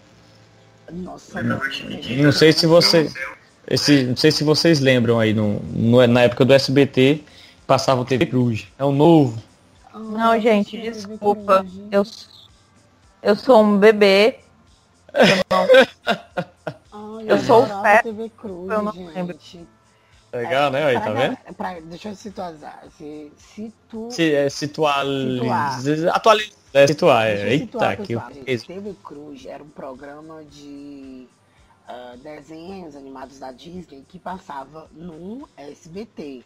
Nossa, 0.93 1.43
não 1.43 2.33
sei 2.33 2.53
se 2.53 2.67
você. 2.67 3.11
Esse, 3.71 4.05
não 4.05 4.17
sei 4.17 4.31
se 4.31 4.45
vocês 4.45 4.81
lembram 4.81 5.19
aí, 5.19 5.35
no, 5.35 5.61
no, 5.75 6.07
na 6.07 6.23
época 6.23 6.45
do 6.45 6.55
SBT, 6.55 7.23
passava 7.69 8.01
o 8.01 8.05
TV 8.05 8.25
Cruz. 8.25 8.67
É 8.79 8.85
o 8.85 8.91
novo. 8.91 9.41
Não, 9.95 10.41
gente, 10.41 10.81
desculpa. 10.81 11.67
Eu, 11.91 12.03
eu 13.23 13.37
sou 13.37 13.63
um 13.63 13.79
bebê. 13.79 14.41
Eu, 17.27 17.39
sou 17.39 17.65
o 17.65 17.83
pé. 17.83 18.01
eu 18.05 18.83
não 18.83 18.93
lembro. 19.15 19.39
Legal, 20.33 20.71
né? 20.71 20.85
Aí, 20.85 21.01
tá 21.01 21.11
vendo? 21.11 21.37
Pra, 21.55 21.79
deixa 21.81 22.09
eu 22.09 22.17
situar. 22.17 22.55
Se, 22.97 23.33
situ... 23.37 24.09
Se, 24.11 24.35
é, 24.35 24.49
situar. 24.49 25.05
Atualizar. 26.13 26.59
É, 26.73 26.87
situar, 26.87 27.27
é. 27.27 27.51
Eita, 27.51 27.97
que. 27.97 28.17
TV 28.67 28.95
Cruz 29.03 29.45
era 29.45 29.63
um 29.63 29.69
programa 29.69 30.43
de 30.45 31.27
uh, 31.89 32.17
desenhos 32.19 32.97
animados 32.97 33.39
da 33.39 33.53
Disney 33.53 34.05
que 34.09 34.19
passava 34.19 34.89
no 34.93 35.49
SBT. 35.57 36.45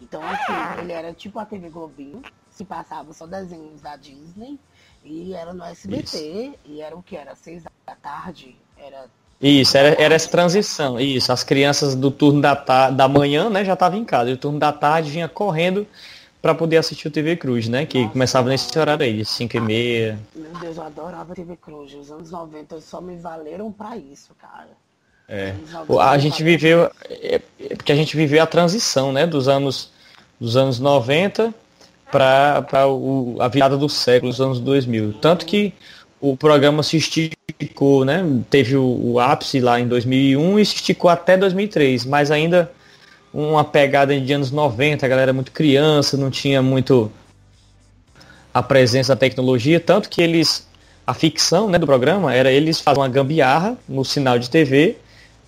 Então, 0.00 0.22
assim, 0.22 0.80
ele 0.80 0.92
era 0.92 1.12
tipo 1.12 1.38
a 1.38 1.46
TV 1.46 1.68
Globinho, 1.70 2.22
se 2.50 2.64
passava 2.64 3.12
só 3.12 3.26
desenhos 3.26 3.80
da 3.80 3.96
Disney 3.96 4.58
e 5.04 5.34
era 5.34 5.52
no 5.52 5.64
SBT 5.64 6.02
Isso. 6.02 6.54
e 6.64 6.80
era 6.80 6.96
o 6.96 7.02
que? 7.02 7.16
Era 7.16 7.34
seis 7.34 7.62
da 7.62 7.94
tarde? 7.96 8.56
Era 8.76 9.08
isso, 9.40 9.76
era, 9.76 10.00
era 10.00 10.14
essa 10.14 10.30
transição. 10.30 10.98
Isso, 10.98 11.30
as 11.32 11.44
crianças 11.44 11.94
do 11.94 12.10
turno 12.10 12.40
da, 12.40 12.54
da 12.90 13.08
manhã, 13.08 13.50
né, 13.50 13.64
já 13.64 13.74
estavam 13.74 13.98
em 13.98 14.04
casa. 14.04 14.30
E 14.30 14.32
o 14.32 14.38
turno 14.38 14.58
da 14.58 14.72
tarde 14.72 15.10
vinha 15.10 15.28
correndo 15.28 15.86
para 16.40 16.54
poder 16.54 16.76
assistir 16.76 17.08
o 17.08 17.10
TV 17.10 17.36
Cruz, 17.36 17.68
né? 17.68 17.86
Que 17.86 18.00
Nossa, 18.00 18.12
começava 18.12 18.48
nesse 18.48 18.78
horário 18.78 19.04
aí, 19.04 19.16
de 19.16 19.24
5 19.24 19.56
e 19.56 19.60
meia. 19.60 20.18
Meu 20.34 20.52
Deus, 20.60 20.76
eu 20.76 20.82
adorava 20.82 21.34
TV 21.34 21.56
Cruz. 21.56 21.94
Os 21.94 22.10
anos 22.10 22.30
90 22.30 22.80
só 22.80 23.00
me 23.00 23.16
valeram 23.16 23.72
para 23.72 23.96
isso, 23.96 24.34
cara. 24.34 24.70
É. 25.28 25.54
A 26.00 26.18
gente 26.18 26.42
viveu. 26.42 26.90
É, 27.08 27.40
é, 27.60 27.74
porque 27.76 27.92
a 27.92 27.96
gente 27.96 28.16
viveu 28.16 28.42
a 28.42 28.46
transição, 28.46 29.12
né? 29.12 29.26
Dos 29.26 29.48
anos, 29.48 29.90
dos 30.40 30.56
anos 30.56 30.78
90 30.78 31.52
para 32.10 32.64
a 33.40 33.48
virada 33.48 33.76
do 33.76 33.88
século, 33.88 34.30
os 34.30 34.40
anos 34.40 34.60
2000. 34.60 35.14
Tanto 35.14 35.44
que 35.46 35.72
o 36.20 36.36
programa 36.36 36.82
se 36.82 36.96
esticou, 36.96 38.04
né? 38.04 38.24
Teve 38.48 38.76
o, 38.76 39.12
o, 39.12 39.18
ápice 39.18 39.60
lá 39.60 39.80
em 39.80 39.88
2001 39.88 40.58
e 40.58 40.66
se 40.66 40.76
esticou 40.76 41.10
até 41.10 41.36
2003, 41.36 42.04
mas 42.04 42.30
ainda 42.30 42.70
uma 43.32 43.64
pegada 43.64 44.18
de 44.18 44.32
anos 44.32 44.50
90, 44.50 45.04
a 45.04 45.08
galera 45.08 45.32
muito 45.32 45.50
criança, 45.50 46.16
não 46.16 46.30
tinha 46.30 46.62
muito 46.62 47.10
a 48.52 48.62
presença 48.62 49.14
da 49.14 49.18
tecnologia, 49.18 49.80
tanto 49.80 50.08
que 50.08 50.22
eles 50.22 50.68
a 51.06 51.12
ficção, 51.12 51.68
né, 51.68 51.78
do 51.78 51.84
programa 51.84 52.32
era 52.32 52.50
eles 52.50 52.80
faziam 52.80 53.02
uma 53.02 53.08
gambiarra 53.08 53.76
no 53.88 54.04
sinal 54.04 54.38
de 54.38 54.48
TV, 54.48 54.96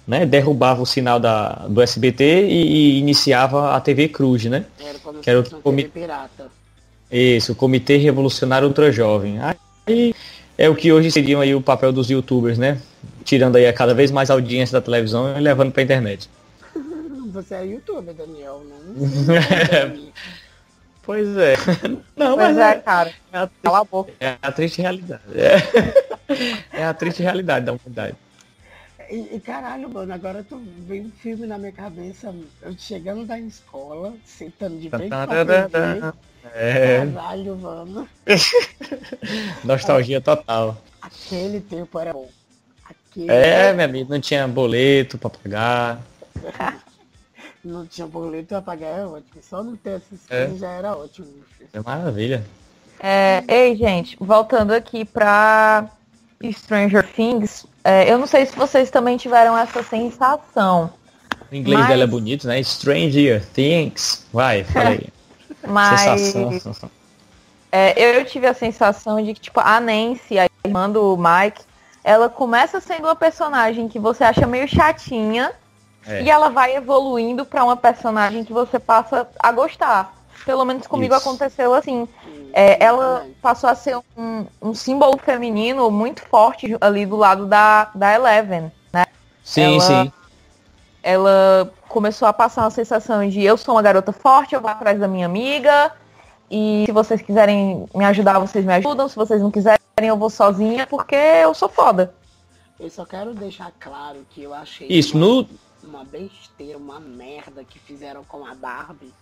né, 0.06 0.24
derrubava 0.24 0.82
o 0.82 0.86
sinal 0.86 1.18
da, 1.18 1.66
do 1.68 1.82
SBT 1.82 2.46
e, 2.46 2.62
e 2.62 2.98
iniciava 2.98 3.74
a 3.74 3.80
TV 3.80 4.08
Cruz, 4.08 4.44
né? 4.44 4.64
Era 4.78 4.98
que 5.20 5.30
era 5.30 5.40
o 5.40 5.60
comitê 5.60 5.88
pirata. 5.88 6.46
Isso, 7.10 7.52
o 7.52 7.54
Comitê 7.54 7.96
Revolucionário 7.96 8.66
Ultra 8.66 8.90
Jovem. 8.90 9.38
Aí 9.86 10.14
é 10.58 10.68
o 10.68 10.74
que 10.74 10.92
hoje 10.92 11.10
seriam 11.10 11.40
aí 11.40 11.54
o 11.54 11.60
papel 11.60 11.92
dos 11.92 12.10
youtubers, 12.10 12.58
né? 12.58 12.80
Tirando 13.24 13.56
aí 13.56 13.66
a 13.66 13.72
cada 13.72 13.94
vez 13.94 14.10
mais 14.10 14.28
audiência 14.28 14.72
da 14.72 14.84
televisão 14.84 15.36
e 15.36 15.40
levando 15.40 15.72
para 15.72 15.82
a 15.82 15.84
internet. 15.84 16.28
Você 17.32 17.54
é 17.54 17.66
youtuber, 17.66 18.14
Daniel, 18.14 18.62
não? 18.64 19.34
é. 19.36 19.96
Pois 21.06 21.36
é. 21.36 21.54
Não, 22.16 22.34
pois 22.34 22.48
mas 22.48 22.58
é, 22.58 22.70
é, 22.70 22.74
cara. 22.80 23.12
É 23.32 23.38
a, 23.38 23.48
Cala 23.62 23.80
a 23.82 23.84
boca. 23.84 24.12
É 24.18 24.34
a 24.42 24.50
triste 24.50 24.82
realidade. 24.82 25.22
É, 25.36 25.62
é 26.82 26.84
a 26.84 26.92
triste 26.92 27.22
realidade 27.22 27.64
da 27.64 27.74
humanidade. 27.74 28.16
E, 29.08 29.36
e, 29.36 29.40
caralho, 29.40 29.88
mano, 29.88 30.12
agora 30.12 30.44
tu 30.44 30.60
vem 30.86 31.06
um 31.06 31.10
filme 31.10 31.46
na 31.46 31.58
minha 31.58 31.72
cabeça, 31.72 32.34
eu 32.62 32.76
chegando 32.76 33.24
da 33.24 33.38
escola, 33.38 34.14
sentando 34.24 34.78
de 34.78 34.88
frente 34.88 35.08
pra 35.08 35.26
TV, 35.26 35.52
é. 36.54 37.06
Caralho, 37.06 37.56
mano. 37.56 38.08
Nostalgia 39.64 40.20
total. 40.20 40.76
Aquele 41.00 41.60
tempo 41.60 41.98
era 41.98 42.12
bom. 42.12 42.28
Aquele 42.84 43.30
é, 43.30 43.72
minha 43.72 43.84
amiga, 43.84 44.14
não 44.14 44.20
tinha 44.20 44.46
boleto 44.46 45.18
pra 45.18 45.30
pagar. 45.30 46.00
não 47.64 47.86
tinha 47.86 48.06
boleto 48.06 48.48
pra 48.48 48.62
pagar, 48.62 48.98
é 48.98 49.06
ótimo. 49.06 49.42
Só 49.42 49.62
não 49.62 49.76
ter 49.76 49.96
esses 49.98 50.30
é. 50.30 50.48
já 50.56 50.70
era 50.70 50.96
ótimo. 50.96 51.28
É 51.72 51.80
maravilha. 51.80 52.44
É, 52.98 53.44
ei, 53.48 53.76
gente, 53.76 54.16
voltando 54.18 54.72
aqui 54.72 55.04
pra 55.04 55.90
Stranger 56.52 57.06
Things, 57.12 57.66
é, 57.86 58.12
eu 58.12 58.18
não 58.18 58.26
sei 58.26 58.44
se 58.44 58.56
vocês 58.56 58.90
também 58.90 59.16
tiveram 59.16 59.56
essa 59.56 59.80
sensação. 59.80 60.90
O 61.50 61.54
inglês 61.54 61.78
mas... 61.78 61.88
dela 61.88 62.02
é 62.02 62.06
bonito, 62.06 62.44
né? 62.48 62.60
Stranger 62.60 63.46
Things. 63.54 64.26
Vai, 64.32 64.64
fala 64.64 64.88
aí. 64.88 65.06
Mas 65.68 66.34
é, 67.70 67.94
eu 67.96 68.24
tive 68.24 68.46
a 68.46 68.54
sensação 68.54 69.22
de 69.22 69.34
que, 69.34 69.40
tipo, 69.40 69.60
a 69.60 69.78
Nancy, 69.80 70.38
a 70.38 70.48
irmã 70.64 70.90
do 70.90 71.16
Mike, 71.16 71.62
ela 72.02 72.28
começa 72.28 72.80
sendo 72.80 73.04
uma 73.04 73.14
personagem 73.14 73.88
que 73.88 73.98
você 73.98 74.24
acha 74.24 74.46
meio 74.46 74.66
chatinha 74.66 75.52
é. 76.06 76.22
e 76.22 76.30
ela 76.30 76.48
vai 76.48 76.74
evoluindo 76.74 77.44
para 77.44 77.64
uma 77.64 77.76
personagem 77.76 78.44
que 78.44 78.52
você 78.52 78.78
passa 78.78 79.28
a 79.38 79.52
gostar. 79.52 80.12
Pelo 80.46 80.64
menos 80.64 80.86
comigo 80.86 81.12
Isso. 81.12 81.28
aconteceu 81.28 81.74
assim. 81.74 82.08
É, 82.52 82.82
ela 82.82 83.26
passou 83.42 83.68
a 83.68 83.74
ser 83.74 83.98
um, 84.16 84.46
um, 84.62 84.72
símbolo 84.72 85.18
feminino 85.18 85.90
muito 85.90 86.22
forte 86.22 86.76
ali 86.80 87.04
do 87.04 87.16
lado 87.16 87.46
da, 87.46 87.90
da 87.92 88.14
Eleven, 88.14 88.70
né? 88.92 89.06
Sim, 89.42 89.74
ela, 89.74 89.80
sim. 89.80 90.12
Ela 91.02 91.72
começou 91.88 92.28
a 92.28 92.32
passar 92.32 92.62
uma 92.62 92.70
sensação 92.70 93.28
de 93.28 93.42
eu 93.42 93.56
sou 93.56 93.74
uma 93.74 93.82
garota 93.82 94.12
forte, 94.12 94.54
eu 94.54 94.60
vou 94.60 94.70
atrás 94.70 95.00
da 95.00 95.08
minha 95.08 95.26
amiga. 95.26 95.92
E 96.48 96.84
se 96.86 96.92
vocês 96.92 97.20
quiserem 97.20 97.84
me 97.92 98.04
ajudar, 98.04 98.38
vocês 98.38 98.64
me 98.64 98.72
ajudam. 98.74 99.08
Se 99.08 99.16
vocês 99.16 99.42
não 99.42 99.50
quiserem, 99.50 99.80
eu 100.00 100.16
vou 100.16 100.30
sozinha, 100.30 100.86
porque 100.86 101.16
eu 101.16 101.52
sou 101.54 101.68
foda. 101.68 102.14
Eu 102.78 102.88
só 102.88 103.04
quero 103.04 103.34
deixar 103.34 103.72
claro 103.80 104.24
que 104.30 104.44
eu 104.44 104.54
achei 104.54 104.86
Isso, 104.88 105.16
uma, 105.16 105.26
no... 105.26 105.48
uma 105.82 106.04
besteira, 106.04 106.78
uma 106.78 107.00
merda 107.00 107.64
que 107.64 107.80
fizeram 107.80 108.22
com 108.22 108.46
a 108.46 108.54
Barbie 108.54 109.12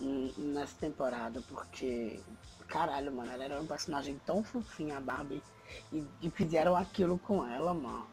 nessa 0.00 0.74
temporada, 0.80 1.40
porque, 1.48 2.18
caralho, 2.68 3.12
mano, 3.12 3.30
ela 3.32 3.44
era 3.44 3.60
um 3.60 3.66
personagem 3.66 4.20
tão 4.26 4.42
fofinha, 4.42 4.96
a 4.96 5.00
Barbie, 5.00 5.42
e, 5.92 6.04
e 6.22 6.30
fizeram 6.30 6.76
aquilo 6.76 7.18
com 7.26 7.46
ela, 7.46 7.72
mano. 7.72 8.06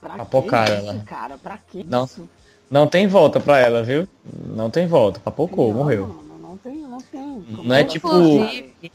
Pra 0.00 0.14
Apocar 0.14 0.66
que 0.66 0.72
isso, 0.72 0.88
ela. 0.90 1.04
cara? 1.04 1.38
Pra 1.38 1.58
que 1.58 1.82
não. 1.84 2.04
isso? 2.04 2.28
Não 2.70 2.86
tem 2.86 3.06
volta 3.06 3.40
pra 3.40 3.58
ela, 3.58 3.82
viu? 3.82 4.06
Não 4.46 4.68
tem 4.70 4.86
volta. 4.86 5.20
Papocou, 5.20 5.68
não, 5.68 5.78
morreu. 5.78 6.06
Não, 6.08 6.38
não 6.38 6.56
tem 6.58 6.76
Não 6.76 6.98
tem. 7.00 7.46
Não 7.64 7.74
é 7.74 7.84
tipo. 7.84 8.08
Inclusive, 8.08 8.92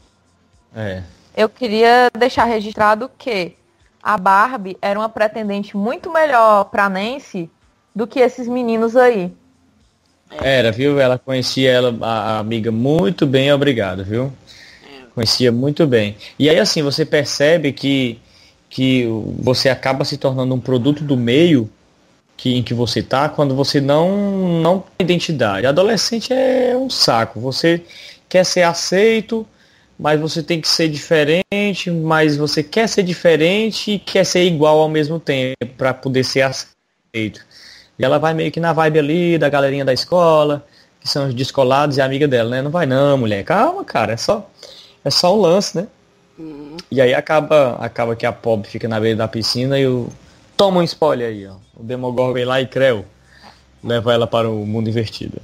É. 0.74 1.02
eu 1.36 1.48
queria 1.48 2.10
deixar 2.16 2.44
registrado 2.44 3.10
que 3.18 3.56
a 4.02 4.16
Barbie 4.18 4.76
era 4.80 4.98
uma 4.98 5.08
pretendente 5.08 5.76
muito 5.76 6.10
melhor 6.12 6.64
pra 6.66 6.88
Nancy 6.88 7.50
do 7.94 8.06
que 8.06 8.20
esses 8.20 8.46
meninos 8.48 8.96
aí. 8.96 9.34
Era, 10.40 10.72
viu? 10.72 10.98
Ela 10.98 11.18
conhecia 11.18 11.70
ela, 11.70 11.96
a, 12.00 12.38
amiga 12.38 12.70
muito 12.70 13.26
bem, 13.26 13.52
obrigado, 13.52 14.04
viu? 14.04 14.32
É, 14.84 15.06
Conhecia 15.14 15.52
muito 15.52 15.86
bem. 15.86 16.16
E 16.38 16.48
aí 16.48 16.58
assim, 16.58 16.82
você 16.82 17.04
percebe 17.04 17.72
que, 17.72 18.18
que 18.68 19.06
você 19.38 19.68
acaba 19.68 20.04
se 20.04 20.16
tornando 20.16 20.54
um 20.54 20.60
produto 20.60 21.04
do 21.04 21.16
meio 21.16 21.70
que, 22.36 22.56
em 22.56 22.62
que 22.62 22.74
você 22.74 23.02
tá 23.02 23.28
quando 23.28 23.54
você 23.54 23.80
não, 23.80 24.60
não 24.60 24.80
tem 24.80 25.04
identidade. 25.04 25.66
Adolescente 25.66 26.32
é 26.32 26.76
um 26.76 26.90
saco. 26.90 27.38
Você 27.40 27.82
quer 28.28 28.44
ser 28.44 28.62
aceito, 28.62 29.46
mas 29.98 30.20
você 30.20 30.42
tem 30.42 30.60
que 30.60 30.68
ser 30.68 30.88
diferente, 30.88 31.90
mas 32.02 32.36
você 32.36 32.62
quer 32.62 32.88
ser 32.88 33.04
diferente 33.04 33.92
e 33.92 33.98
quer 33.98 34.24
ser 34.24 34.44
igual 34.44 34.80
ao 34.80 34.88
mesmo 34.88 35.20
tempo 35.20 35.54
para 35.76 35.94
poder 35.94 36.24
ser 36.24 36.42
aceito. 36.42 37.44
E 37.98 38.04
ela 38.04 38.18
vai 38.18 38.34
meio 38.34 38.50
que 38.50 38.60
na 38.60 38.72
vibe 38.72 38.98
ali 38.98 39.38
da 39.38 39.48
galerinha 39.48 39.84
da 39.84 39.92
escola, 39.92 40.64
que 41.00 41.08
são 41.08 41.28
os 41.28 41.34
descolados 41.34 41.96
e 41.96 42.00
a 42.00 42.04
amiga 42.04 42.26
dela, 42.26 42.50
né? 42.50 42.62
Não 42.62 42.70
vai 42.70 42.86
não, 42.86 43.18
mulher. 43.18 43.44
Calma, 43.44 43.84
cara, 43.84 44.12
é 44.12 44.16
só 44.16 44.48
é 45.04 45.10
só 45.10 45.36
um 45.36 45.40
lance, 45.40 45.76
né? 45.76 45.88
uhum. 46.38 46.76
E 46.90 47.00
aí 47.00 47.14
acaba 47.14 47.76
acaba 47.76 48.16
que 48.16 48.26
a 48.26 48.32
pobre 48.32 48.68
fica 48.68 48.88
na 48.88 49.00
beira 49.00 49.16
da 49.16 49.28
piscina 49.28 49.78
e 49.78 49.86
o 49.86 50.08
toma 50.56 50.80
um 50.80 50.82
spoiler 50.82 51.28
aí, 51.28 51.46
ó. 51.46 51.56
O 51.76 51.82
Demogorgon 51.82 52.32
vem 52.32 52.44
lá 52.44 52.60
e 52.60 52.66
creu. 52.66 53.04
Leva 53.82 54.12
ela 54.12 54.26
para 54.26 54.48
o 54.48 54.64
mundo 54.64 54.88
invertido. 54.88 55.42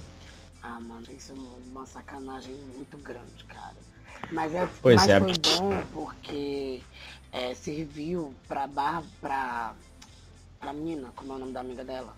Ah, 0.62 0.78
mano, 0.80 1.02
isso 1.16 1.32
é 1.32 1.76
uma 1.76 1.86
sacanagem 1.86 2.54
muito 2.76 2.96
grande, 2.98 3.44
cara. 3.48 3.74
Mas, 4.30 4.54
é, 4.54 4.68
Pois 4.80 4.96
mas 4.96 5.08
é. 5.08 5.20
foi 5.20 5.32
bom 5.58 5.82
porque 5.92 6.80
é, 7.32 7.54
serviu 7.54 8.32
pra 8.46 8.66
barra 8.68 9.02
pra, 9.20 9.72
pra 10.60 10.72
menina, 10.72 11.08
como 11.16 11.32
é 11.32 11.36
o 11.36 11.38
nome 11.40 11.52
da 11.52 11.60
amiga 11.60 11.82
dela? 11.84 12.14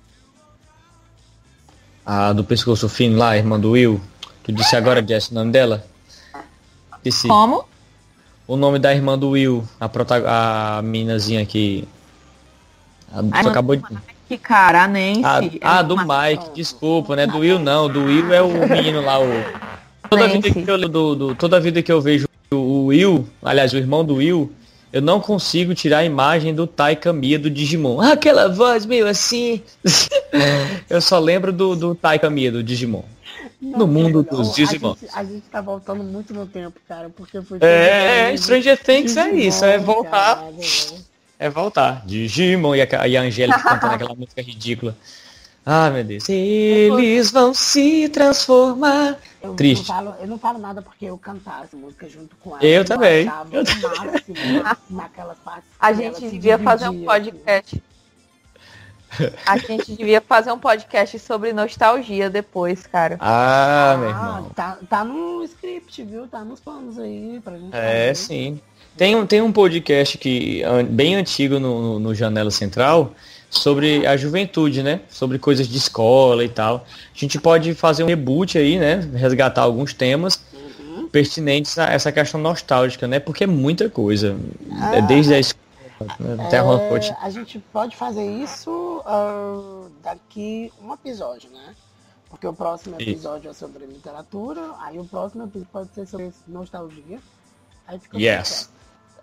A 2.13 2.33
do 2.33 2.43
pescoço 2.43 2.89
fino 2.89 3.17
lá, 3.17 3.31
a 3.31 3.37
irmã 3.37 3.59
do 3.59 3.71
Will. 3.71 4.01
Tu 4.43 4.51
disse 4.51 4.75
agora, 4.75 5.01
Jess, 5.07 5.31
o 5.31 5.35
nome 5.35 5.53
dela? 5.53 5.85
Disse 7.05 7.29
Como? 7.29 7.65
o 8.49 8.57
nome 8.57 8.81
da 8.81 8.93
irmã 8.93 9.17
do 9.17 9.31
Will, 9.31 9.63
a, 9.79 9.89
prota 9.89 10.21
a 10.27 10.83
meninazinha 10.83 11.47
que. 11.47 11.87
A, 13.13 13.21
Ai, 13.31 13.47
acabou 13.47 13.77
de. 13.77 13.85
Que 14.29 14.37
cara, 14.37 14.83
a 14.83 14.89
Nancy. 14.89 15.61
Ah, 15.63 15.79
é 15.79 15.83
do 15.85 15.95
uma- 15.95 16.31
Mike, 16.31 16.51
desculpa, 16.53 17.15
né? 17.15 17.29
Do 17.29 17.39
Will 17.39 17.61
não, 17.61 17.89
do 17.89 18.03
Will 18.03 18.33
é 18.35 18.43
o 18.43 18.69
menino 18.69 19.03
lá, 19.03 19.21
o. 19.21 19.29
Toda 20.11 20.27
vida 20.27 20.51
que 20.51 20.69
eu, 20.69 20.89
do, 20.89 21.15
do- 21.15 21.35
toda 21.37 21.61
vida 21.61 21.81
que 21.81 21.93
eu 21.93 22.01
vejo 22.01 22.27
o 22.53 22.87
Will, 22.87 23.25
aliás, 23.41 23.73
o 23.73 23.77
irmão 23.77 24.05
do 24.05 24.17
Will, 24.17 24.53
eu 24.93 25.01
não 25.01 25.21
consigo 25.21 25.75
tirar 25.75 25.99
a 25.99 26.05
imagem 26.05 26.55
do 26.55 26.67
Taika 26.67 27.13
Mia 27.13 27.39
do 27.39 27.49
Digimon. 27.49 28.01
Ah, 28.01 28.13
aquela 28.13 28.49
voz 28.49 28.85
meio 28.85 29.07
assim. 29.07 29.63
eu 30.91 31.01
só 31.01 31.19
lembro 31.19 31.53
do, 31.53 31.77
do 31.77 31.95
Taika 31.95 32.29
Mia 32.29 32.51
do 32.51 32.63
Digimon. 32.63 33.03
No 33.61 33.87
mundo 33.87 34.27
Não, 34.31 34.39
dos 34.39 34.51
a 34.51 34.55
Digimon. 34.55 34.97
gente, 35.01 35.11
a 35.15 35.25
gente 35.25 35.43
tá 35.51 35.61
voltando 35.61 36.03
muito 36.03 36.33
no 36.33 36.47
tempo, 36.47 36.81
cara, 36.89 37.11
porque 37.11 37.41
foi... 37.43 37.59
É, 37.61 38.35
Stranger 38.37 38.83
Things 38.83 39.17
é 39.17 39.31
isso, 39.31 39.65
é 39.65 39.77
Digimon, 39.77 39.95
voltar. 39.95 40.37
cara, 40.37 40.51
velho. 40.51 41.05
É 41.39 41.49
voltar. 41.49 42.03
Digimon 42.07 42.75
e 42.75 42.83
a, 42.83 43.09
e 43.09 43.17
a 43.17 43.23
Angélica 43.23 43.63
cantando 43.63 43.95
aquela 43.95 44.15
música 44.15 44.43
ridícula. 44.43 44.97
Ah, 45.65 45.91
meu 45.91 46.03
Deus. 46.03 46.29
Eles 46.29 47.31
vão 47.31 47.55
se 47.55 48.09
transformar. 48.09 49.19
Eu 49.43 49.55
Triste. 49.55 49.89
Não 49.89 49.95
falo, 49.95 50.15
eu 50.21 50.27
não 50.27 50.39
falo 50.39 50.59
nada 50.59 50.83
porque 50.83 51.07
eu 51.07 51.17
cantava 51.17 51.65
essa 51.65 51.77
música 51.77 52.09
junto 52.09 52.37
com 52.37 52.51
ela. 52.57 52.65
Eu 52.65 52.85
também. 52.85 53.27
achava 53.29 53.49
Eu 53.57 53.65
máximo 53.65 54.77
naquelas 54.91 55.39
partes. 55.39 55.69
A 55.81 55.93
gente 55.93 56.19
se 56.19 56.31
devia 56.31 56.59
fazer 56.59 56.89
um 56.89 56.93
dividia, 56.93 57.13
assim. 57.13 57.23
podcast. 57.25 57.83
A 59.45 59.59
gente 59.59 59.97
devia 59.97 60.21
fazer 60.21 60.53
um 60.53 60.59
podcast 60.59 61.19
sobre 61.19 61.53
nostalgia 61.53 62.31
depois, 62.31 62.87
cara. 62.87 63.17
Ah, 63.19 63.97
meu 63.99 64.09
Ah, 64.09 64.13
irmão. 64.13 64.51
tá, 64.55 64.79
tá 64.89 65.05
no 65.05 65.43
script, 65.43 66.05
viu? 66.05 66.29
Tá 66.29 66.45
nos 66.45 66.61
planos 66.61 66.97
aí 66.99 67.41
pra 67.43 67.59
gente 67.59 67.75
É, 67.75 68.09
fazer. 68.09 68.15
sim. 68.15 68.61
Tem 68.97 69.17
um, 69.17 69.27
tem 69.27 69.41
um 69.41 69.51
podcast 69.51 70.17
que 70.17 70.63
bem 70.91 71.17
antigo 71.17 71.59
no, 71.59 71.81
no- 71.83 71.99
no 71.99 72.15
Janela 72.15 72.51
Central 72.51 73.13
sobre 73.51 74.07
a 74.07 74.17
juventude, 74.17 74.83
né? 74.83 75.01
Sobre 75.11 75.39
coisas 75.39 75.67
de 75.69 75.77
escola 75.77 76.45
e 76.45 76.49
tal. 76.49 76.87
A 77.15 77.19
gente 77.19 77.39
pode 77.41 77.75
fazer 77.75 78.05
um 78.05 78.07
reboot 78.07 78.57
aí, 78.57 78.79
né? 78.79 78.97
Resgatar 79.15 79.63
alguns 79.63 79.93
temas 79.93 80.41
Uhum. 80.55 81.09
pertinentes 81.09 81.77
a 81.79 81.87
essa 81.93 82.13
questão 82.13 82.41
nostálgica, 82.41 83.07
né? 83.09 83.19
Porque 83.19 83.45
é 83.45 83.47
muita 83.47 83.91
coisa. 83.91 84.37
É 84.95 85.03
desde 85.03 85.35
a 85.35 85.39
escola 85.41 85.61
né, 86.21 86.45
até 86.47 86.59
a 86.59 86.61
É, 86.61 86.65
Rockpot. 86.65 87.15
a 87.21 87.29
gente 87.31 87.59
pode 87.73 87.97
fazer 87.97 88.25
isso 88.25 89.03
ah, 89.05 89.87
daqui 90.03 90.73
um 90.83 90.95
episódio, 90.95 91.51
né? 91.51 91.75
Porque 92.31 92.47
o 92.47 92.53
próximo 92.53 92.95
episódio 92.99 93.51
é 93.51 93.53
sobre 93.53 93.85
literatura, 93.85 94.63
aí 94.81 94.97
o 95.01 95.05
próximo 95.05 95.43
episódio 95.43 95.69
pode 95.73 95.93
ser 95.93 96.07
sobre 96.07 96.31
nostalgia. 96.47 97.19
Aí 97.89 97.99
fica 97.99 98.17
Yes. 98.17 98.71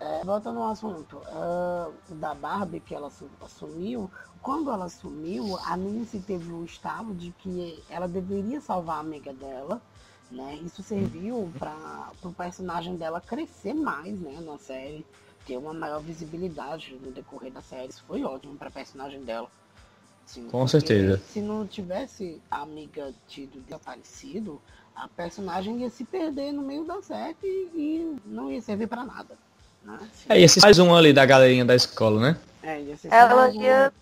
É, 0.00 0.24
voltando 0.24 0.60
ao 0.60 0.70
assunto 0.70 1.20
ah, 1.26 1.90
da 2.10 2.32
Barbie 2.32 2.78
que 2.78 2.94
ela 2.94 3.08
assu- 3.08 3.28
assumiu, 3.40 4.08
quando 4.40 4.70
ela 4.70 4.84
assumiu, 4.84 5.58
a 5.64 5.76
Nancy 5.76 6.20
teve 6.20 6.52
o 6.52 6.64
estalo 6.64 7.12
de 7.14 7.32
que 7.32 7.82
ela 7.90 8.06
deveria 8.06 8.60
salvar 8.60 8.98
a 8.98 9.00
amiga 9.00 9.32
dela, 9.34 9.82
né? 10.30 10.54
Isso 10.64 10.84
serviu 10.84 11.50
para 11.58 12.12
o 12.22 12.32
personagem 12.32 12.96
dela 12.96 13.20
crescer 13.20 13.74
mais, 13.74 14.20
né, 14.20 14.40
na 14.40 14.56
série, 14.56 15.04
ter 15.44 15.56
uma 15.56 15.74
maior 15.74 16.00
visibilidade 16.00 16.94
no 17.02 17.10
decorrer 17.10 17.50
da 17.50 17.60
série. 17.60 17.88
Isso 17.88 18.04
foi 18.06 18.22
ótimo 18.22 18.56
para 18.56 18.70
personagem 18.70 19.24
dela. 19.24 19.50
Assim, 20.24 20.46
Com 20.48 20.68
certeza. 20.68 21.18
Se 21.24 21.40
não 21.40 21.66
tivesse 21.66 22.40
a 22.48 22.62
amiga 22.62 23.12
tido 23.26 23.58
desaparecido, 23.62 24.60
a 24.94 25.08
personagem 25.08 25.80
ia 25.80 25.90
se 25.90 26.04
perder 26.04 26.52
no 26.52 26.62
meio 26.62 26.84
da 26.84 27.02
série 27.02 27.36
e 27.42 28.16
não 28.24 28.52
ia 28.52 28.60
servir 28.60 28.86
para 28.86 29.04
nada. 29.04 29.36
É, 30.28 30.40
e 30.40 30.44
esse 30.44 30.60
mais 30.60 30.78
um 30.78 30.94
ali 30.94 31.12
da 31.12 31.24
galerinha 31.24 31.64
da 31.64 31.74
escola, 31.74 32.20
né? 32.20 32.36
é, 32.62 32.80
ia 32.82 32.96
ser 32.96 33.08
Ela 33.12 33.50
ia, 33.50 33.92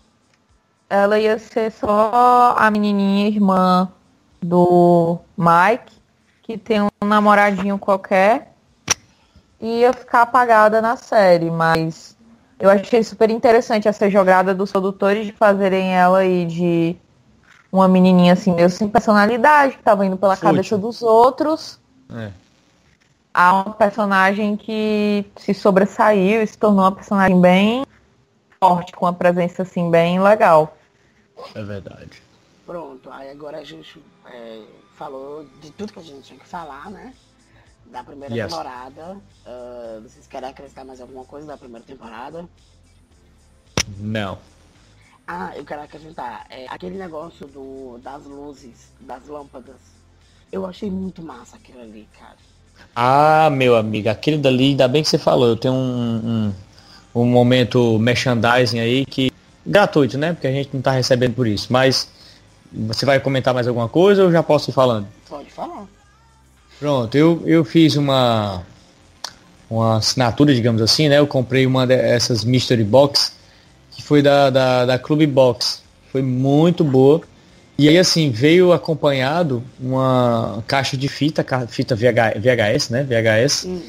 ela 0.89 1.19
ia 1.19 1.39
ser 1.39 1.71
só 1.71 2.55
a 2.57 2.69
menininha 2.69 3.27
irmã 3.27 3.89
do 4.41 5.19
Mike, 5.37 5.95
que 6.43 6.57
tem 6.57 6.81
um 6.81 6.89
namoradinho 7.05 7.77
qualquer, 7.77 8.53
e 9.59 9.79
ia 9.79 9.93
ficar 9.93 10.23
apagada 10.23 10.81
na 10.81 10.95
série, 10.97 11.49
mas 11.49 12.15
eu 12.59 12.69
achei 12.69 13.03
super 13.03 13.29
interessante 13.29 13.87
essa 13.87 14.09
jogada 14.09 14.53
dos 14.53 14.71
produtores 14.71 15.25
de 15.25 15.31
fazerem 15.31 15.95
ela 15.95 16.19
aí 16.19 16.45
de 16.45 16.95
uma 17.71 17.87
menininha 17.87 18.33
assim, 18.33 18.53
meio 18.53 18.69
sem 18.69 18.87
personalidade, 18.87 19.77
que 19.77 19.83
tava 19.83 20.05
indo 20.05 20.17
pela 20.17 20.35
Fútil. 20.35 20.49
cabeça 20.51 20.77
dos 20.77 21.01
outros, 21.01 21.79
É. 22.13 22.31
a 23.37 23.53
uma 23.53 23.73
personagem 23.75 24.57
que 24.57 25.23
se 25.37 25.53
sobressaiu 25.53 26.41
e 26.41 26.47
se 26.47 26.57
tornou 26.57 26.85
uma 26.85 26.91
personagem 26.91 27.39
bem 27.39 27.85
forte, 28.59 28.91
com 28.93 29.05
uma 29.05 29.13
presença 29.13 29.61
assim 29.61 29.91
bem 29.91 30.19
legal. 30.19 30.75
É 31.53 31.61
verdade. 31.61 32.23
Pronto, 32.65 33.11
aí 33.11 33.29
agora 33.29 33.59
a 33.59 33.63
gente 33.63 34.03
é, 34.25 34.65
falou 34.95 35.45
de 35.61 35.69
tudo 35.69 35.93
que 35.93 35.99
a 35.99 36.03
gente 36.03 36.23
tinha 36.23 36.39
que 36.39 36.47
falar, 36.47 36.89
né? 36.89 37.13
Da 37.85 38.03
primeira 38.03 38.33
Yes. 38.33 38.49
temporada. 38.49 39.17
Ah, 39.45 39.99
vocês 40.01 40.25
querem 40.25 40.49
acrescentar 40.49 40.83
mais 40.83 40.99
alguma 40.99 41.23
coisa 41.23 41.45
da 41.45 41.57
primeira 41.57 41.85
temporada? 41.85 42.43
Não. 43.99 44.39
Ah, 45.27 45.55
eu 45.55 45.63
quero 45.63 45.83
acrescentar. 45.83 46.47
É, 46.49 46.65
aquele 46.69 46.97
negócio 46.97 47.45
do, 47.45 47.99
das 47.99 48.25
luzes, 48.25 48.91
das 48.99 49.27
lâmpadas. 49.27 49.75
Eu 50.51 50.65
achei 50.65 50.89
muito 50.89 51.21
massa 51.21 51.57
aquilo 51.57 51.81
ali, 51.81 52.09
cara. 52.17 52.46
Ah, 52.95 53.49
meu 53.51 53.75
amigo, 53.75 54.09
aquele 54.09 54.37
dali, 54.37 54.69
ainda 54.69 54.87
bem 54.87 55.03
que 55.03 55.09
você 55.09 55.17
falou. 55.17 55.47
Eu 55.47 55.55
tenho 55.55 55.73
um, 55.73 56.51
um, 57.15 57.21
um 57.21 57.25
momento 57.25 57.97
merchandising 57.99 58.79
aí 58.79 59.05
que. 59.05 59.31
Gratuito, 59.65 60.17
né? 60.17 60.33
Porque 60.33 60.47
a 60.47 60.51
gente 60.51 60.69
não 60.73 60.81
tá 60.81 60.91
recebendo 60.91 61.33
por 61.33 61.45
isso. 61.45 61.67
Mas 61.69 62.09
você 62.71 63.05
vai 63.05 63.19
comentar 63.19 63.53
mais 63.53 63.67
alguma 63.67 63.89
coisa 63.89 64.23
ou 64.23 64.31
já 64.31 64.41
posso 64.41 64.69
ir 64.69 64.73
falando? 64.73 65.07
Pode 65.27 65.51
falar. 65.51 65.85
Pronto, 66.79 67.15
eu, 67.15 67.41
eu 67.45 67.65
fiz 67.65 67.95
uma 67.95 68.63
uma 69.69 69.97
assinatura, 69.97 70.53
digamos 70.53 70.81
assim, 70.81 71.09
né? 71.09 71.19
Eu 71.19 71.27
comprei 71.27 71.65
uma 71.65 71.85
dessas 71.85 72.43
Mystery 72.43 72.83
Box, 72.83 73.33
que 73.91 74.01
foi 74.01 74.21
da, 74.21 74.49
da, 74.49 74.85
da 74.85 74.99
Clube 74.99 75.27
Box. 75.27 75.81
Foi 76.11 76.21
muito 76.21 76.83
boa. 76.83 77.21
E 77.77 77.87
aí, 77.87 77.97
assim, 77.97 78.31
veio 78.31 78.73
acompanhado 78.73 79.63
uma 79.79 80.63
caixa 80.65 80.97
de 80.97 81.07
fita, 81.07 81.45
fita 81.67 81.95
VH, 81.95 82.39
VHS, 82.39 82.89
né? 82.89 83.03
VHS. 83.03 83.65
Hum. 83.65 83.81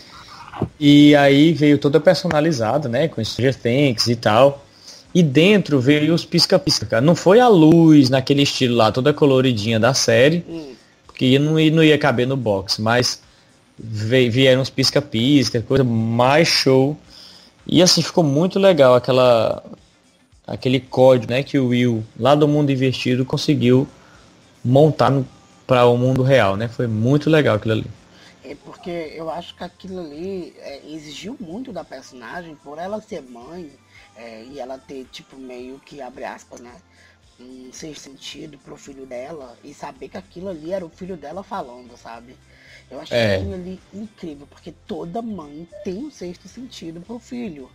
E 0.78 1.16
aí 1.16 1.52
veio 1.52 1.78
toda 1.78 1.98
personalizada, 1.98 2.88
né? 2.88 3.08
Com 3.08 3.24
Stranger 3.24 3.54
Things 3.54 4.06
e 4.08 4.16
tal. 4.16 4.64
E 5.14 5.22
dentro 5.22 5.80
veio 5.80 6.12
os 6.12 6.24
pisca-pisca. 6.24 7.00
Não 7.00 7.14
foi 7.14 7.40
a 7.40 7.48
luz 7.48 8.10
naquele 8.10 8.42
estilo 8.42 8.76
lá, 8.76 8.92
toda 8.92 9.12
coloridinha 9.14 9.80
da 9.80 9.94
série 9.94 10.44
Hum. 10.48 10.72
que 11.14 11.38
não, 11.38 11.52
não 11.54 11.82
ia 11.82 11.96
caber 11.96 12.26
no 12.26 12.36
box, 12.36 12.80
mas 12.80 13.20
vieram 13.78 14.60
uns 14.60 14.70
pisca-pisca, 14.70 15.62
coisa 15.62 15.82
mais 15.82 16.46
show. 16.46 16.96
E 17.66 17.82
assim 17.82 18.02
ficou 18.02 18.24
muito 18.24 18.58
legal 18.58 18.94
aquela 18.94 19.62
aquele 20.48 20.80
código, 20.80 21.30
né, 21.30 21.42
que 21.42 21.58
o 21.58 21.68
Will 21.68 22.04
lá 22.18 22.34
do 22.34 22.48
mundo 22.48 22.72
invertido 22.72 23.24
conseguiu 23.24 23.86
montar 24.64 25.12
para 25.66 25.84
o 25.84 25.96
mundo 25.96 26.22
real, 26.22 26.56
né? 26.56 26.66
Foi 26.66 26.86
muito 26.86 27.28
legal 27.28 27.56
aquilo 27.56 27.74
ali. 27.74 27.86
É 28.42 28.54
porque 28.54 28.90
eu 29.14 29.28
acho 29.28 29.54
que 29.54 29.62
aquilo 29.62 30.00
ali 30.00 30.54
é, 30.58 30.80
exigiu 30.88 31.36
muito 31.38 31.70
da 31.70 31.84
personagem 31.84 32.54
por 32.56 32.78
ela 32.78 33.00
ser 33.02 33.20
mãe 33.20 33.70
é, 34.16 34.44
e 34.44 34.58
ela 34.58 34.78
ter 34.78 35.04
tipo 35.12 35.36
meio 35.36 35.78
que 35.80 36.00
abre 36.00 36.24
aspas, 36.24 36.60
né? 36.60 36.74
Um 37.38 37.70
sexto 37.70 38.04
sentido 38.04 38.56
pro 38.58 38.76
filho 38.76 39.04
dela 39.04 39.54
e 39.62 39.74
saber 39.74 40.08
que 40.08 40.16
aquilo 40.16 40.48
ali 40.48 40.72
era 40.72 40.84
o 40.84 40.88
filho 40.88 41.16
dela 41.16 41.42
falando, 41.42 41.94
sabe? 41.96 42.34
Eu 42.90 43.00
achei 43.00 43.18
é. 43.18 43.36
aquilo 43.36 43.54
ali 43.54 43.78
incrível, 43.92 44.46
porque 44.46 44.72
toda 44.86 45.20
mãe 45.20 45.68
tem 45.84 45.98
um 45.98 46.10
sexto 46.10 46.48
sentido 46.48 47.02
pro 47.02 47.18
filho. 47.18 47.70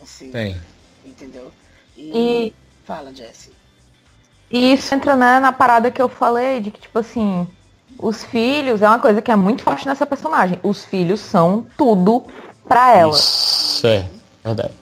Assim. 0.00 0.30
Tem. 0.30 0.60
Entendeu? 1.04 1.50
E, 1.96 2.48
e... 2.48 2.54
fala, 2.84 3.14
Jesse. 3.14 3.52
E 4.50 4.72
isso 4.72 4.94
entra 4.94 5.16
né, 5.16 5.40
na 5.40 5.52
parada 5.52 5.90
que 5.90 6.00
eu 6.00 6.08
falei, 6.08 6.60
de 6.60 6.70
que, 6.70 6.80
tipo 6.80 6.98
assim, 6.98 7.46
os 7.98 8.24
filhos 8.24 8.82
é 8.82 8.88
uma 8.88 8.98
coisa 8.98 9.22
que 9.22 9.30
é 9.30 9.36
muito 9.36 9.62
forte 9.62 9.86
nessa 9.86 10.06
personagem. 10.06 10.58
Os 10.62 10.84
filhos 10.84 11.20
são 11.20 11.66
tudo 11.76 12.26
pra 12.66 12.94
ela. 12.94 13.14
Isso 13.14 13.86
é, 13.86 14.08
verdade. 14.42 14.74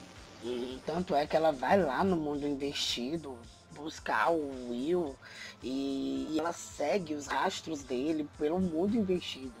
E, 0.43 0.79
tanto 0.85 1.15
é 1.15 1.25
que 1.25 1.35
ela 1.35 1.51
vai 1.51 1.81
lá 1.81 2.03
no 2.03 2.15
mundo 2.15 2.47
investido 2.47 3.37
buscar 3.75 4.31
o 4.31 4.69
Will 4.69 5.15
e, 5.61 6.27
e 6.31 6.39
ela 6.39 6.53
segue 6.53 7.13
os 7.13 7.27
rastros 7.27 7.83
dele 7.83 8.27
pelo 8.37 8.59
mundo 8.59 8.95
investido. 8.95 9.53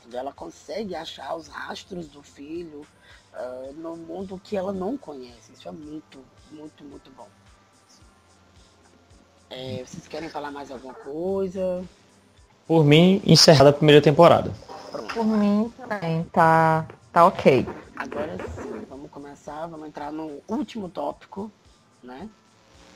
Entendeu? 0.00 0.20
Ela 0.20 0.32
consegue 0.32 0.94
achar 0.94 1.34
os 1.34 1.48
rastros 1.48 2.08
do 2.08 2.22
filho 2.22 2.86
uh, 3.34 3.72
no 3.74 3.96
mundo 3.96 4.40
que 4.42 4.56
ela 4.56 4.72
não 4.72 4.96
conhece. 4.96 5.52
Isso 5.52 5.68
é 5.68 5.72
muito, 5.72 6.18
muito, 6.52 6.84
muito 6.84 7.10
bom. 7.16 7.28
É, 9.50 9.82
vocês 9.84 10.06
querem 10.06 10.28
falar 10.28 10.50
mais 10.50 10.70
alguma 10.70 10.94
coisa? 10.94 11.84
Por 12.66 12.84
mim, 12.84 13.22
encerrada 13.24 13.70
a 13.70 13.72
primeira 13.72 14.02
temporada. 14.02 14.52
Por 15.12 15.24
mim 15.24 15.72
também, 15.76 16.24
tá, 16.24 16.86
tá 17.12 17.24
ok. 17.24 17.66
Agora 17.96 18.36
sim, 18.54 18.84
vamos 18.88 19.10
começar, 19.10 19.66
vamos 19.66 19.88
entrar 19.88 20.12
no 20.12 20.40
último 20.46 20.88
tópico, 20.88 21.50
né? 22.02 22.28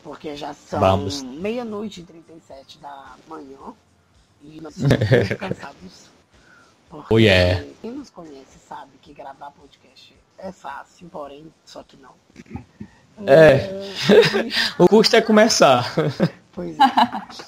Porque 0.02 0.36
já 0.36 0.52
são 0.52 0.80
meia-noite 1.22 2.00
e 2.00 2.04
37 2.04 2.78
da 2.78 3.16
manhã 3.26 3.74
e 4.42 4.60
nós 4.60 4.76
estamos 4.76 5.28
cansados. 5.38 6.10
Porque 6.90 7.14
oh, 7.14 7.18
yeah. 7.18 7.64
quem 7.80 7.92
nos 7.92 8.10
conhece 8.10 8.58
sabe 8.68 8.90
que 9.00 9.14
gravar 9.14 9.50
podcast 9.52 10.14
é 10.36 10.52
fácil, 10.52 11.08
porém, 11.08 11.52
só 11.64 11.82
que 11.82 11.96
não. 11.96 12.14
É. 13.26 13.68
o 14.82 14.88
custo 14.88 15.16
é 15.16 15.22
começar. 15.22 15.92
Pois 16.52 16.76
é. 16.78 16.82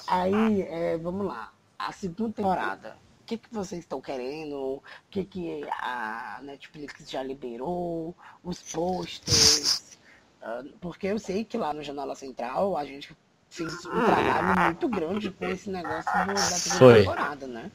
Aí, 0.07 0.61
é, 0.63 0.97
vamos 0.97 1.27
lá 1.27 1.51
a 1.77 1.91
segunda 1.91 2.33
temporada, 2.33 2.97
o 3.21 3.25
que, 3.25 3.37
que 3.37 3.53
vocês 3.53 3.81
estão 3.81 4.01
querendo? 4.01 4.55
O 4.55 4.83
que, 5.09 5.23
que 5.23 5.63
a 5.71 6.39
Netflix 6.43 7.09
já 7.09 7.23
liberou? 7.23 8.15
Os 8.43 8.61
posters? 8.61 9.97
Uh, 10.41 10.69
porque 10.79 11.07
eu 11.07 11.19
sei 11.19 11.43
que 11.43 11.57
lá 11.57 11.73
no 11.73 11.83
Janela 11.83 12.15
Central 12.15 12.77
a 12.77 12.85
gente 12.85 13.15
fez 13.49 13.85
um 13.85 14.05
trabalho 14.05 14.59
muito 14.65 14.89
grande 14.89 15.31
com 15.31 15.45
esse 15.45 15.69
negócio 15.69 16.11
do, 16.11 16.33
da 16.33 16.37
segunda 16.37 16.79
foi. 16.79 16.99
temporada, 16.99 17.47
né? 17.47 17.71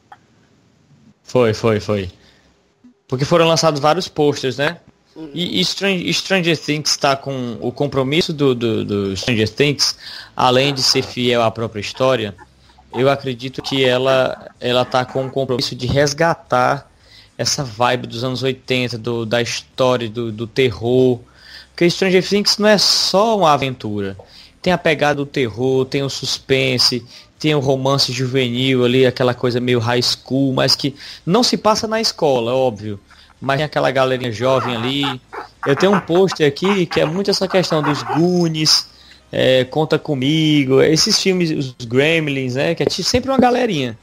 Foi, 1.23 1.55
foi, 1.55 1.81
foi. 1.81 2.13
Porque 3.09 3.25
foram 3.25 3.47
lançados 3.47 3.81
vários 3.81 4.09
posters, 4.09 4.57
né? 4.57 4.81
E, 5.35 5.61
e 5.61 5.65
Stranger, 5.65 6.13
Stranger 6.13 6.57
Things 6.57 6.91
está 6.91 7.17
com 7.17 7.59
o 7.61 7.73
compromisso 7.73 8.33
do, 8.33 8.55
do, 8.55 8.85
do 8.85 9.17
Stranger 9.17 9.49
Things, 9.49 9.97
além 10.37 10.73
de 10.73 10.83
ser 10.83 11.03
fiel 11.03 11.43
à 11.43 11.51
própria 11.51 11.81
história, 11.81 12.35
eu 12.93 13.09
acredito 13.09 13.63
que 13.63 13.85
ela 13.85 14.51
ela 14.61 14.85
tá 14.85 15.05
com 15.05 15.27
o 15.27 15.31
compromisso 15.31 15.75
de 15.75 15.87
resgatar 15.87 16.91
essa 17.39 17.65
vibe 17.65 18.07
dos 18.07 18.23
anos 18.23 18.43
80, 18.43 18.99
do, 18.99 19.25
da 19.25 19.41
história, 19.41 20.09
do, 20.09 20.31
do 20.31 20.47
terror. 20.47 21.21
Porque 21.71 21.89
Stranger 21.89 22.27
Things 22.27 22.59
não 22.59 22.69
é 22.69 22.77
só 22.77 23.39
uma 23.39 23.53
aventura. 23.53 24.17
Tem 24.61 24.73
a 24.73 24.79
pegada 24.79 25.15
do 25.15 25.27
terror, 25.27 25.87
tem 25.87 26.03
o 26.03 26.11
suspense, 26.11 27.03
tem 27.39 27.55
o 27.55 27.61
romance 27.61 28.13
juvenil 28.13 28.85
ali, 28.85 29.07
aquela 29.07 29.33
coisa 29.33 29.59
meio 29.59 29.79
high 29.79 30.03
school, 30.03 30.53
mas 30.53 30.77
que 30.77 30.95
não 31.25 31.43
se 31.43 31.57
passa 31.57 31.89
na 31.89 31.99
escola, 31.99 32.53
óbvio. 32.53 33.01
Mas 33.41 33.57
tem 33.57 33.65
aquela 33.65 33.91
galerinha 33.91 34.31
jovem 34.31 34.77
ali. 34.77 35.21
Eu 35.67 35.75
tenho 35.75 35.93
um 35.93 36.01
pôster 36.01 36.47
aqui 36.47 36.87
que 36.87 37.01
é 37.01 37.05
muito 37.05 37.31
essa 37.31 37.49
questão 37.49 37.83
dos 37.83 38.03
Goonies, 38.03 38.87
é, 39.33 39.65
Conta 39.65 39.99
Comigo, 39.99 40.83
esses 40.83 41.21
filmes, 41.21 41.51
os 41.51 41.75
Gremlins, 41.87 42.55
né? 42.55 42.75
Que 42.75 42.83
é 42.83 42.91
sempre 42.91 43.31
uma 43.31 43.39
galerinha 43.39 43.99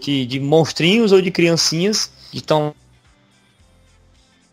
que, 0.00 0.26
de 0.26 0.40
monstrinhos 0.40 1.12
ou 1.12 1.20
de 1.20 1.30
criancinhas 1.30 2.10
que 2.30 2.38
estão 2.38 2.74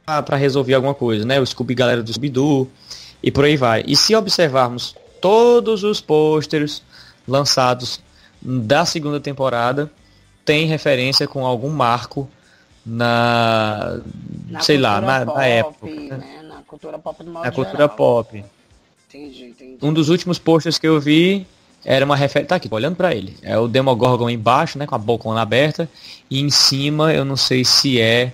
para 0.05 0.37
resolver 0.37 0.73
alguma 0.73 0.93
coisa, 0.93 1.25
né? 1.25 1.39
O 1.39 1.45
Scooby 1.45 1.73
galera 1.73 2.03
do 2.03 2.11
Scooby-Doo 2.11 2.69
e 3.21 3.31
por 3.31 3.43
aí 3.43 3.57
vai. 3.57 3.83
E 3.87 3.95
se 3.95 4.15
observarmos 4.15 4.95
todos 5.19 5.83
os 5.83 5.99
pôsteres 5.99 6.81
lançados 7.27 7.99
da 8.41 8.85
segunda 8.85 9.19
temporada, 9.19 9.91
tem 10.45 10.65
referência 10.65 11.27
com 11.27 11.45
algum 11.45 11.69
marco 11.69 12.29
na, 12.87 13.99
na 14.49 14.61
sei 14.61 14.77
lá, 14.77 15.01
na, 15.01 15.25
pop, 15.25 15.37
na 15.37 15.45
época. 15.45 15.85
Né? 16.17 16.45
Na 16.47 16.61
cultura 16.63 16.97
pop 16.97 17.23
do 17.23 17.31
Na 17.31 17.51
cultura 17.51 17.83
geral. 17.83 17.89
pop. 17.89 18.45
Entendi, 19.09 19.45
entendi. 19.45 19.77
Um 19.81 19.91
dos 19.91 20.09
últimos 20.09 20.39
posters 20.39 20.77
que 20.77 20.87
eu 20.87 20.99
vi 20.99 21.45
era 21.83 22.05
uma 22.05 22.15
referência. 22.15 22.49
Tá 22.49 22.55
aqui, 22.55 22.69
olhando 22.71 22.95
para 22.95 23.13
ele. 23.13 23.35
É 23.41 23.57
o 23.57 23.67
Demogorgon 23.67 24.29
embaixo, 24.29 24.77
né? 24.77 24.85
Com 24.85 24.95
a 24.95 24.97
boca 24.97 25.29
aberta. 25.39 25.89
E 26.29 26.39
em 26.39 26.49
cima, 26.49 27.13
eu 27.13 27.25
não 27.25 27.35
sei 27.35 27.65
se 27.65 27.99
é 27.99 28.33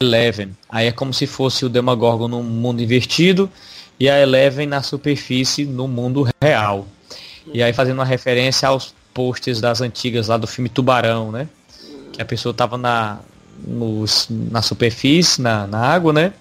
Eleven. 0.00 0.54
Aí 0.68 0.86
é 0.86 0.92
como 0.92 1.12
se 1.12 1.26
fosse 1.26 1.64
o 1.64 1.68
Demogorgon 1.68 2.28
no 2.28 2.42
mundo 2.42 2.82
invertido 2.82 3.50
e 3.98 4.08
a 4.08 4.20
Eleven 4.20 4.66
na 4.66 4.82
superfície 4.82 5.64
no 5.64 5.88
mundo 5.88 6.26
real. 6.42 6.86
E 7.52 7.62
aí 7.62 7.72
fazendo 7.72 7.98
uma 7.98 8.04
referência 8.04 8.68
aos 8.68 8.94
posters 9.12 9.60
das 9.60 9.80
antigas 9.80 10.28
lá 10.28 10.36
do 10.36 10.46
filme 10.46 10.68
Tubarão, 10.68 11.30
né? 11.30 11.48
Que 12.12 12.22
a 12.22 12.24
pessoa 12.24 12.54
tava 12.54 12.76
na, 12.76 13.20
na 14.28 14.62
superfície, 14.62 15.40
na, 15.40 15.66
na 15.66 15.78
água, 15.78 16.12
né? 16.12 16.32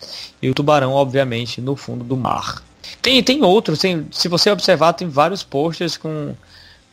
E 0.41 0.49
o 0.49 0.53
tubarão, 0.53 0.91
obviamente, 0.91 1.61
no 1.61 1.75
fundo 1.75 2.03
do 2.03 2.17
mar. 2.17 2.61
Tem, 3.01 3.21
tem 3.23 3.43
outros, 3.43 3.79
tem, 3.79 4.07
se 4.11 4.27
você 4.27 4.49
observar, 4.49 4.93
tem 4.93 5.07
vários 5.07 5.43
posters 5.43 5.97
com, 5.97 6.35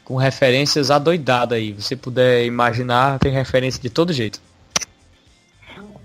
com 0.05 0.17
referências 0.17 0.91
adoidadas 0.91 1.57
aí. 1.57 1.73
Você 1.73 1.97
puder 1.97 2.45
imaginar, 2.45 3.19
tem 3.19 3.33
referência 3.33 3.81
de 3.81 3.91
todo 3.91 4.13
jeito. 4.13 4.41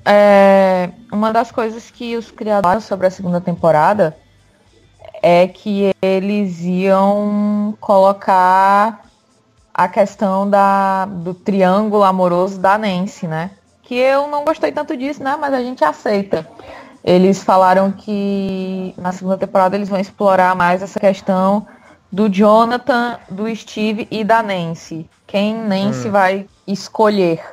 É, 0.05 0.91
uma 1.11 1.33
das 1.33 1.51
coisas 1.51 1.89
que 1.89 2.15
os 2.15 2.29
criadores 2.29 2.83
sobre 2.83 3.07
a 3.07 3.11
segunda 3.11 3.41
temporada 3.41 4.15
é 5.21 5.47
que 5.47 5.89
eles 6.03 6.61
iam 6.61 7.75
colocar 7.79 9.05
a 9.73 9.87
questão 9.87 10.47
da, 10.47 11.05
do 11.05 11.33
triângulo 11.33 12.03
amoroso 12.03 12.59
da 12.59 12.77
Nancy, 12.77 13.27
né? 13.27 13.51
Que 13.85 13.95
eu 13.95 14.27
não 14.27 14.43
gostei 14.43 14.71
tanto 14.71 14.97
disso, 14.97 15.23
né? 15.23 15.37
Mas 15.39 15.53
a 15.53 15.61
gente 15.61 15.83
aceita. 15.83 16.47
Eles 17.03 17.43
falaram 17.43 17.91
que 17.91 18.93
na 18.97 19.11
segunda 19.11 19.37
temporada 19.37 19.75
eles 19.75 19.87
vão 19.87 19.99
explorar 19.99 20.55
mais 20.55 20.81
essa 20.81 20.99
questão 20.99 21.67
do 22.11 22.27
Jonathan, 22.27 23.19
do 23.29 23.53
Steve 23.55 24.07
e 24.09 24.23
da 24.23 24.41
Nancy. 24.41 25.07
Quem 25.27 25.55
Nancy 25.55 26.07
hum. 26.07 26.11
vai 26.11 26.47
escolher. 26.67 27.43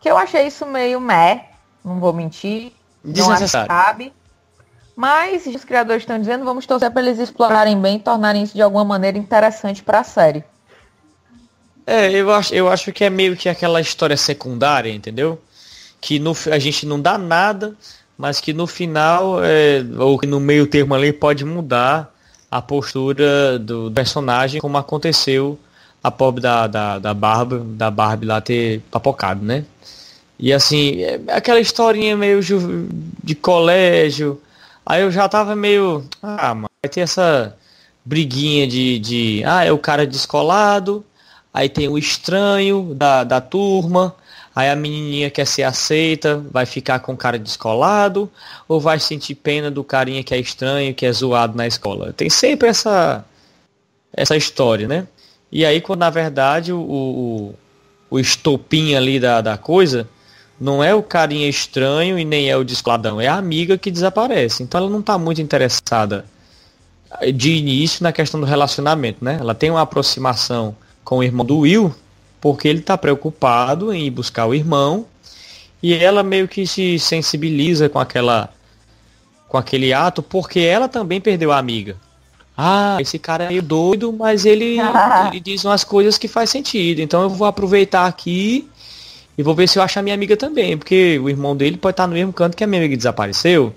Que 0.00 0.10
eu 0.10 0.16
achei 0.16 0.46
isso 0.46 0.66
meio 0.66 1.00
meh, 1.00 1.44
não 1.84 2.00
vou 2.00 2.12
mentir. 2.12 2.72
Não 3.04 3.30
acho 3.30 3.44
que 3.44 3.66
cabe. 3.66 4.12
Mas 4.96 5.46
os 5.46 5.64
criadores 5.64 6.02
estão 6.02 6.18
dizendo, 6.18 6.44
vamos 6.44 6.66
torcer 6.66 6.90
para 6.90 7.02
eles 7.02 7.18
explorarem 7.18 7.80
bem 7.80 7.96
e 7.96 8.00
tornarem 8.00 8.42
isso 8.42 8.54
de 8.54 8.62
alguma 8.62 8.84
maneira 8.84 9.16
interessante 9.16 9.82
para 9.82 10.00
a 10.00 10.04
série. 10.04 10.44
É, 11.86 12.10
eu 12.10 12.32
acho, 12.32 12.54
eu 12.54 12.68
acho 12.68 12.92
que 12.92 13.04
é 13.04 13.10
meio 13.10 13.36
que 13.36 13.48
aquela 13.48 13.80
história 13.80 14.16
secundária, 14.16 14.90
entendeu? 14.90 15.40
Que 16.02 16.18
no, 16.18 16.36
a 16.50 16.58
gente 16.58 16.84
não 16.84 17.00
dá 17.00 17.16
nada, 17.16 17.74
mas 18.18 18.40
que 18.40 18.52
no 18.52 18.66
final, 18.66 19.42
é, 19.42 19.82
ou 19.98 20.20
no 20.26 20.38
meio 20.38 20.66
termo 20.66 20.94
ali, 20.94 21.14
pode 21.14 21.44
mudar 21.46 22.12
a 22.50 22.60
postura 22.60 23.58
do 23.58 23.90
personagem, 23.90 24.60
como 24.60 24.76
aconteceu 24.76 25.58
a 26.02 26.10
pobre 26.10 26.42
da, 26.42 26.66
da, 26.66 26.98
da 26.98 27.14
Barbie, 27.14 27.60
da 27.76 27.90
Barbie 27.90 28.26
lá 28.26 28.40
ter 28.40 28.80
papocado, 28.90 29.42
né? 29.42 29.64
E 30.38 30.52
assim, 30.52 31.00
é 31.02 31.20
aquela 31.28 31.60
historinha 31.60 32.16
meio 32.16 32.40
de 33.22 33.34
colégio. 33.34 34.40
Aí 34.84 35.02
eu 35.02 35.10
já 35.10 35.28
tava 35.28 35.54
meio. 35.54 36.04
Ah, 36.20 36.52
mano, 36.54 36.70
vai 36.82 36.90
ter 36.90 37.02
essa 37.02 37.56
briguinha 38.04 38.66
de, 38.66 38.98
de. 38.98 39.42
Ah, 39.46 39.64
é 39.64 39.70
o 39.70 39.78
cara 39.78 40.06
descolado. 40.06 41.04
aí 41.54 41.68
tem 41.68 41.88
o 41.88 41.96
estranho 41.96 42.92
da, 42.94 43.22
da 43.22 43.40
turma, 43.40 44.16
aí 44.54 44.68
a 44.68 44.76
menininha 44.76 45.30
quer 45.30 45.46
ser 45.46 45.62
aceita, 45.62 46.44
vai 46.50 46.66
ficar 46.66 46.98
com 47.00 47.16
cara 47.16 47.38
descolado, 47.38 48.30
ou 48.68 48.80
vai 48.80 48.98
sentir 48.98 49.34
pena 49.34 49.70
do 49.70 49.82
carinha 49.82 50.22
que 50.22 50.34
é 50.34 50.38
estranho, 50.38 50.94
que 50.94 51.06
é 51.06 51.12
zoado 51.12 51.56
na 51.56 51.66
escola. 51.66 52.12
Tem 52.12 52.28
sempre 52.28 52.68
essa, 52.68 53.24
essa 54.12 54.36
história, 54.36 54.86
né? 54.86 55.06
E 55.50 55.64
aí, 55.64 55.80
quando 55.80 56.00
na 56.00 56.10
verdade 56.10 56.72
o, 56.72 56.80
o, 56.80 57.54
o 58.10 58.18
estopim 58.18 58.94
ali 58.94 59.20
da, 59.20 59.40
da 59.40 59.58
coisa 59.58 60.08
não 60.60 60.82
é 60.82 60.94
o 60.94 61.02
carinha 61.02 61.48
estranho 61.48 62.18
e 62.18 62.24
nem 62.24 62.48
é 62.48 62.56
o 62.56 62.64
descoladão, 62.64 63.20
é 63.20 63.26
a 63.26 63.36
amiga 63.36 63.76
que 63.76 63.90
desaparece. 63.90 64.62
Então 64.62 64.80
ela 64.80 64.90
não 64.90 65.00
está 65.00 65.18
muito 65.18 65.40
interessada 65.42 66.24
de 67.34 67.52
início 67.52 68.02
na 68.02 68.12
questão 68.12 68.40
do 68.40 68.46
relacionamento, 68.46 69.24
né? 69.24 69.38
Ela 69.40 69.54
tem 69.54 69.70
uma 69.70 69.82
aproximação 69.82 70.74
com 71.04 71.18
o 71.18 71.22
irmão 71.22 71.44
do 71.44 71.58
Will, 71.58 71.94
porque 72.42 72.66
ele 72.66 72.80
está 72.80 72.98
preocupado 72.98 73.94
em 73.94 74.06
ir 74.06 74.10
buscar 74.10 74.46
o 74.46 74.54
irmão, 74.54 75.06
e 75.80 75.94
ela 75.94 76.24
meio 76.24 76.48
que 76.48 76.66
se 76.66 76.98
sensibiliza 76.98 77.88
com 77.88 78.00
aquela 78.00 78.50
com 79.48 79.56
aquele 79.56 79.92
ato, 79.92 80.22
porque 80.22 80.60
ela 80.60 80.88
também 80.88 81.20
perdeu 81.20 81.52
a 81.52 81.58
amiga. 81.58 81.96
Ah, 82.56 82.96
esse 83.00 83.18
cara 83.18 83.44
é 83.44 83.48
meio 83.48 83.62
doido, 83.62 84.12
mas 84.12 84.44
ele, 84.46 84.78
ele 85.28 85.40
diz 85.40 85.64
umas 85.64 85.84
coisas 85.84 86.18
que 86.18 86.26
faz 86.26 86.50
sentido. 86.50 87.00
Então 87.00 87.22
eu 87.22 87.28
vou 87.28 87.46
aproveitar 87.46 88.06
aqui 88.06 88.68
e 89.36 89.42
vou 89.42 89.54
ver 89.54 89.68
se 89.68 89.78
eu 89.78 89.82
acho 89.82 89.98
a 89.98 90.02
minha 90.02 90.14
amiga 90.14 90.36
também, 90.36 90.76
porque 90.76 91.18
o 91.18 91.28
irmão 91.28 91.54
dele 91.54 91.76
pode 91.76 91.92
estar 91.92 92.06
no 92.06 92.14
mesmo 92.14 92.32
canto 92.32 92.56
que 92.56 92.64
a 92.64 92.66
minha 92.66 92.80
amiga 92.80 92.96
desapareceu. 92.96 93.74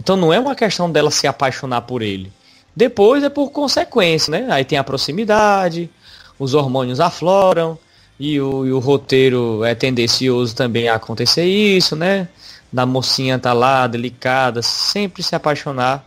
Então 0.00 0.16
não 0.16 0.32
é 0.32 0.38
uma 0.38 0.54
questão 0.54 0.90
dela 0.90 1.10
se 1.10 1.26
apaixonar 1.26 1.82
por 1.82 2.02
ele. 2.02 2.32
Depois 2.74 3.24
é 3.24 3.28
por 3.28 3.50
consequência, 3.50 4.30
né? 4.30 4.46
Aí 4.48 4.64
tem 4.64 4.78
a 4.78 4.84
proximidade, 4.84 5.90
os 6.38 6.54
hormônios 6.54 7.00
afloram, 7.00 7.78
e 8.18 8.40
o, 8.40 8.66
e 8.66 8.72
o 8.72 8.78
roteiro 8.78 9.64
é 9.64 9.74
tendencioso 9.74 10.54
também 10.54 10.88
a 10.88 10.94
acontecer 10.94 11.44
isso, 11.44 11.94
né? 11.94 12.28
Da 12.72 12.86
mocinha 12.86 13.38
tá 13.38 13.52
lá, 13.52 13.86
delicada, 13.86 14.62
sempre 14.62 15.22
se 15.22 15.34
apaixonar. 15.34 16.04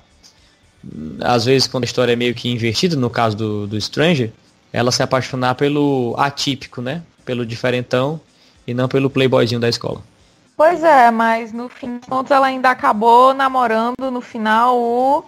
Às 1.21 1.45
vezes 1.45 1.67
quando 1.67 1.83
a 1.83 1.85
história 1.85 2.13
é 2.13 2.15
meio 2.15 2.33
que 2.33 2.49
invertida, 2.49 2.95
no 2.95 3.09
caso 3.09 3.35
do, 3.35 3.67
do 3.67 3.79
Stranger, 3.79 4.31
ela 4.71 4.91
se 4.91 5.03
apaixonar 5.03 5.55
pelo 5.55 6.15
atípico, 6.17 6.81
né? 6.81 7.01
Pelo 7.25 7.45
diferentão 7.45 8.19
e 8.65 8.73
não 8.73 8.87
pelo 8.87 9.09
playboyzinho 9.09 9.59
da 9.59 9.69
escola. 9.69 10.01
Pois 10.55 10.83
é, 10.83 11.09
mas 11.09 11.53
no 11.53 11.69
fim 11.69 11.99
de 11.99 12.33
ela 12.33 12.47
ainda 12.47 12.69
acabou 12.69 13.33
namorando 13.33 14.11
no 14.11 14.19
final 14.19 14.77
o 14.77 15.23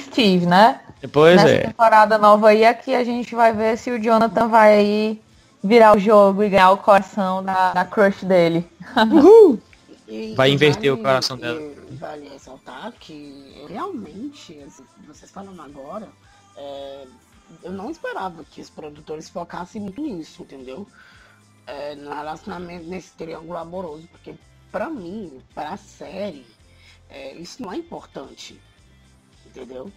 Steve, 0.00 0.46
né? 0.46 0.80
Pois 1.12 1.36
Nessa 1.36 1.54
é. 1.54 1.58
temporada 1.66 2.18
nova 2.18 2.48
aí 2.48 2.64
é 2.64 2.74
que 2.74 2.94
a 2.94 3.04
gente 3.04 3.34
vai 3.34 3.52
ver 3.52 3.76
se 3.76 3.90
o 3.90 4.02
Jonathan 4.02 4.48
vai 4.48 4.76
aí 4.76 5.20
virar 5.62 5.96
o 5.96 5.98
jogo 6.00 6.42
e 6.42 6.48
ganhar 6.48 6.70
o 6.72 6.78
coração 6.78 7.42
da, 7.44 7.72
da 7.72 7.84
crush 7.84 8.24
dele. 8.24 8.68
E- 10.08 10.34
Vai 10.34 10.50
inverter 10.50 10.90
vale- 10.90 11.00
o 11.00 11.02
coração 11.02 11.38
dela. 11.38 11.58
Vale 11.92 12.28
ressaltar 12.28 12.92
que 13.00 13.64
realmente, 13.66 14.58
assim, 14.60 14.84
vocês 15.06 15.30
falando 15.30 15.62
agora, 15.62 16.06
é, 16.54 17.06
eu 17.62 17.72
não 17.72 17.90
esperava 17.90 18.44
que 18.44 18.60
os 18.60 18.68
produtores 18.68 19.30
focassem 19.30 19.80
muito 19.80 20.02
nisso, 20.02 20.42
entendeu? 20.42 20.86
É, 21.66 21.94
no 21.94 22.10
relacionamento, 22.12 22.84
nesse 22.86 23.12
triângulo 23.12 23.56
amoroso, 23.56 24.06
porque 24.08 24.34
pra 24.70 24.90
mim, 24.90 25.40
pra 25.54 25.78
série, 25.78 26.44
é, 27.08 27.34
isso 27.36 27.62
não 27.62 27.72
é 27.72 27.76
importante, 27.76 28.60
entendeu? 29.46 29.90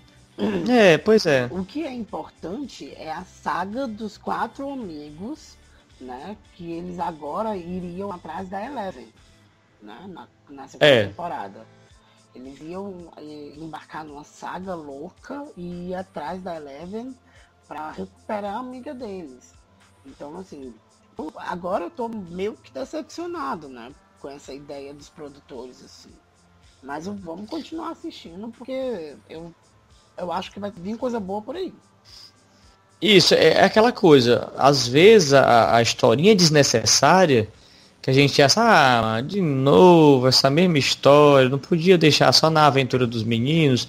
É, 0.69 0.97
pois 0.97 1.25
é. 1.25 1.45
O 1.51 1.63
que 1.63 1.85
é 1.85 1.93
importante 1.93 2.93
é 2.95 3.11
a 3.11 3.23
saga 3.23 3.87
dos 3.87 4.17
quatro 4.17 4.69
amigos, 4.69 5.57
né? 5.99 6.35
Que 6.55 6.71
eles 6.71 6.99
agora 6.99 7.55
iriam 7.55 8.11
atrás 8.11 8.49
da 8.49 8.63
Eleven, 8.63 9.07
né? 9.81 10.05
Na, 10.09 10.27
na 10.49 10.67
segunda 10.67 10.85
É. 10.85 11.07
temporada. 11.07 11.65
Eles 12.33 12.59
iam 12.61 13.11
eh, 13.15 13.55
embarcar 13.57 14.03
numa 14.03 14.25
saga 14.25 14.75
louca 14.75 15.45
e 15.55 15.89
ir 15.89 15.95
atrás 15.95 16.41
da 16.41 16.55
Eleven 16.55 17.15
para 17.65 17.91
recuperar 17.91 18.55
a 18.55 18.59
amiga 18.59 18.93
deles. 18.93 19.53
Então, 20.05 20.37
assim, 20.37 20.75
agora 21.37 21.85
eu 21.85 21.89
tô 21.89 22.09
meio 22.09 22.53
que 22.55 22.73
decepcionado, 22.73 23.69
né? 23.69 23.89
Com 24.19 24.29
essa 24.29 24.53
ideia 24.53 24.93
dos 24.93 25.09
produtores, 25.09 25.81
assim. 25.81 26.13
Mas 26.83 27.07
vamos 27.07 27.49
continuar 27.49 27.91
assistindo 27.91 28.49
porque 28.51 29.17
eu 29.29 29.55
eu 30.17 30.31
acho 30.31 30.51
que 30.51 30.59
vai 30.59 30.71
vir 30.71 30.97
coisa 30.97 31.19
boa 31.19 31.41
por 31.41 31.55
aí. 31.55 31.73
Isso, 33.01 33.33
é 33.33 33.53
é 33.53 33.63
aquela 33.63 33.91
coisa. 33.91 34.51
Às 34.57 34.87
vezes 34.87 35.33
a, 35.33 35.75
a 35.75 35.81
historinha 35.81 36.31
é 36.31 36.35
desnecessária, 36.35 37.47
que 38.01 38.09
a 38.09 38.13
gente 38.13 38.41
acha, 38.41 38.61
ah, 38.61 39.21
de 39.21 39.41
novo, 39.41 40.27
essa 40.27 40.49
mesma 40.49 40.77
história, 40.77 41.49
não 41.49 41.57
podia 41.57 41.97
deixar 41.97 42.31
só 42.31 42.49
na 42.49 42.67
aventura 42.67 43.07
dos 43.07 43.23
meninos. 43.23 43.87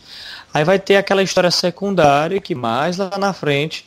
Aí 0.52 0.64
vai 0.64 0.78
ter 0.78 0.96
aquela 0.96 1.22
história 1.22 1.50
secundária 1.50 2.40
que 2.40 2.54
mais 2.54 2.96
lá 2.96 3.10
na 3.18 3.32
frente 3.32 3.86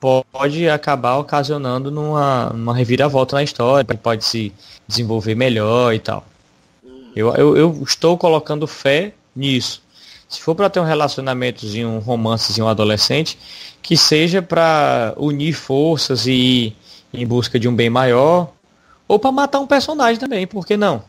pode 0.00 0.68
acabar 0.68 1.18
ocasionando 1.18 1.90
numa, 1.90 2.50
numa 2.50 2.74
reviravolta 2.74 3.36
na 3.36 3.42
história, 3.42 3.84
que 3.84 3.96
pode 3.96 4.24
se 4.24 4.52
desenvolver 4.86 5.34
melhor 5.34 5.94
e 5.94 5.98
tal. 5.98 6.26
Eu, 7.14 7.34
eu, 7.34 7.56
eu 7.56 7.82
estou 7.82 8.16
colocando 8.16 8.66
fé 8.66 9.12
nisso. 9.34 9.82
Se 10.28 10.40
for 10.42 10.54
para 10.54 10.68
ter 10.68 10.78
um 10.78 10.84
relacionamentozinho, 10.84 11.88
um 11.88 11.98
romancezinho 12.00 12.68
adolescente, 12.68 13.38
que 13.82 13.96
seja 13.96 14.42
para 14.42 15.14
unir 15.16 15.54
forças 15.54 16.26
e 16.26 16.76
ir 17.12 17.22
em 17.22 17.26
busca 17.26 17.58
de 17.58 17.66
um 17.66 17.74
bem 17.74 17.88
maior, 17.88 18.52
ou 19.06 19.18
para 19.18 19.32
matar 19.32 19.58
um 19.58 19.66
personagem 19.66 20.20
também, 20.20 20.46
por 20.46 20.66
que 20.66 20.76
não? 20.76 21.02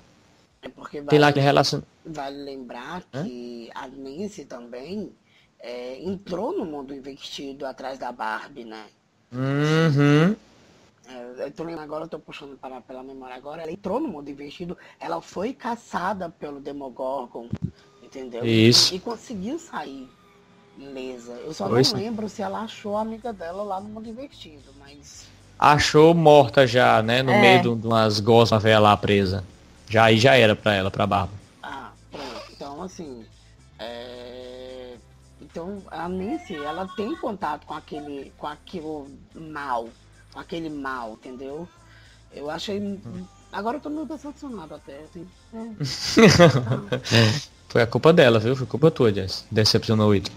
É 0.61 0.69
porque 0.69 1.01
Tem 1.01 1.19
lá 1.19 1.25
vale, 1.27 1.31
aquele 1.31 1.45
relacion... 1.45 1.81
vale 2.05 2.37
lembrar 2.43 3.03
Hã? 3.13 3.23
que 3.23 3.69
a 3.75 3.87
Nancy 3.87 4.45
também 4.45 5.11
é, 5.59 6.01
entrou 6.01 6.57
no 6.57 6.65
mundo 6.65 6.93
investido 6.93 7.65
atrás 7.65 7.99
da 7.99 8.13
Barbie, 8.13 8.63
né? 8.63 8.85
Uhum. 9.33 10.35
É, 11.07 11.45
eu 11.45 11.51
tô 11.51 11.63
lembrando 11.63 11.83
agora, 11.83 12.03
eu 12.05 12.07
tô 12.07 12.19
puxando 12.19 12.57
para, 12.57 12.79
pela 12.81 13.03
memória 13.03 13.35
agora, 13.35 13.63
ela 13.63 13.71
entrou 13.71 13.99
no 13.99 14.07
mundo 14.07 14.29
investido, 14.29 14.77
ela 14.99 15.21
foi 15.21 15.53
caçada 15.53 16.29
pelo 16.29 16.59
Demogorgon, 16.59 17.49
entendeu? 18.09 18.45
Isso. 18.45 18.93
E 18.93 18.99
conseguiu 18.99 19.59
sair 19.59 20.09
ilesa. 20.77 21.33
Eu 21.45 21.53
só 21.53 21.67
Pois 21.67 21.91
não 21.91 21.99
lembro 21.99 22.29
se 22.29 22.41
ela 22.41 22.61
achou 22.61 22.97
a 22.97 23.01
amiga 23.01 23.31
dela 23.33 23.63
lá 23.63 23.79
no 23.79 23.89
mundo 23.89 24.09
investido, 24.09 24.73
mas 24.79 25.27
Achou 25.59 26.13
morta 26.13 26.65
já, 26.65 27.01
né? 27.03 27.21
No 27.21 27.31
É. 27.31 27.41
meio 27.41 27.61
de, 27.61 27.67
umas 27.67 28.21
gosmas 28.21 28.63
velha 28.63 28.79
lá 28.79 28.95
presa. 28.95 29.43
Já 29.89 30.05
aí 30.05 30.17
já 30.17 30.35
era 30.35 30.55
pra 30.55 30.73
ela, 30.73 30.89
pra 30.89 31.05
Barba. 31.05 31.33
Ah, 31.61 31.91
pronto. 32.09 32.43
Então, 32.49 32.81
assim, 32.81 33.25
é... 33.77 34.95
então 35.41 35.83
a 35.91 36.07
Nancy, 36.07 36.55
ela 36.55 36.87
tem 36.95 37.13
contato 37.17 37.65
com 37.65 37.73
aquele, 37.73 38.31
com 38.37 38.47
aquilo 38.47 39.09
mal, 39.35 39.89
com 40.31 40.39
aquele 40.39 40.69
mal, 40.69 41.13
entendeu? 41.13 41.67
Eu 42.31 42.49
achei, 42.49 42.97
agora 43.51 43.77
eu 43.77 43.81
tô 43.81 43.89
meio 43.89 44.05
decepcionado 44.05 44.75
até, 44.75 44.97
assim. 44.99 45.27
É. 47.11 47.58
Foi 47.69 47.81
a 47.81 47.87
culpa 47.87 48.11
dela, 48.11 48.39
viu? 48.39 48.55
Foi 48.55 48.65
culpa 48.67 48.89
tua, 48.91 49.13
Jess. 49.13 49.45
Decepcionou 49.51 50.09
o 50.09 50.15
Ito. 50.15 50.31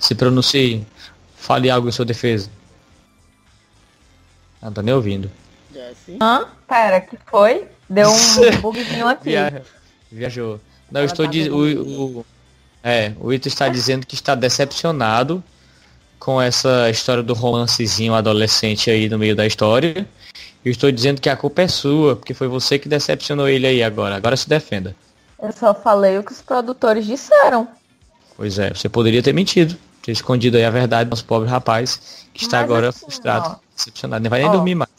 Se 0.00 0.14
pronuncie. 0.14 0.86
Fale 1.36 1.68
algo 1.70 1.88
em 1.88 1.92
sua 1.92 2.04
defesa. 2.04 2.48
Não 4.62 4.72
tô 4.72 4.80
nem 4.80 4.94
ouvindo. 4.94 5.30
Jessie, 5.72 6.16
Hã? 6.22 6.46
Pera, 6.66 7.00
que 7.00 7.18
foi? 7.26 7.66
Deu 7.88 8.08
um 8.10 8.60
bugzinho 8.62 9.06
aqui. 9.06 9.24
Via... 9.24 9.62
Viajou. 10.10 10.60
Não, 10.90 11.00
eu 11.00 11.04
Ela 11.04 11.12
estou 11.12 11.26
tá 11.26 11.30
dizendo. 11.30 11.56
O, 11.56 12.20
o- 12.20 12.26
É, 12.82 13.12
o 13.20 13.32
Ito 13.32 13.48
está 13.48 13.68
dizendo 13.68 14.06
que 14.06 14.14
está 14.14 14.34
decepcionado 14.34 15.42
com 16.18 16.40
essa 16.40 16.88
história 16.88 17.22
do 17.22 17.34
romancezinho 17.34 18.14
adolescente 18.14 18.90
aí 18.90 19.08
no 19.10 19.18
meio 19.18 19.36
da 19.36 19.46
história. 19.46 20.06
Eu 20.64 20.70
estou 20.70 20.90
dizendo 20.90 21.20
que 21.20 21.28
a 21.28 21.36
culpa 21.36 21.62
é 21.62 21.68
sua, 21.68 22.16
porque 22.16 22.32
foi 22.32 22.48
você 22.48 22.78
que 22.78 22.88
decepcionou 22.88 23.48
ele 23.48 23.66
aí 23.66 23.82
agora. 23.82 24.16
Agora 24.16 24.36
se 24.36 24.48
defenda. 24.48 24.96
Eu 25.40 25.52
só 25.52 25.74
falei 25.74 26.18
o 26.18 26.24
que 26.24 26.32
os 26.32 26.40
produtores 26.40 27.04
disseram. 27.04 27.68
Pois 28.36 28.58
é, 28.58 28.70
você 28.72 28.88
poderia 28.88 29.22
ter 29.22 29.32
mentido. 29.32 29.76
Ter 30.02 30.12
escondido 30.12 30.56
aí 30.56 30.64
a 30.64 30.70
verdade 30.70 31.08
do 31.08 31.10
nosso 31.10 31.24
pobre 31.24 31.48
rapaz, 31.48 32.26
que 32.32 32.42
está 32.42 32.58
Mas 32.58 32.64
agora 32.64 32.88
assim, 32.88 33.00
frustrado, 33.00 33.50
ó. 33.50 33.56
decepcionado. 33.76 34.22
Nem 34.22 34.30
vai 34.30 34.40
nem 34.40 34.48
Ó. 34.48 34.52
dormir 34.52 34.74
mais. 34.74 34.90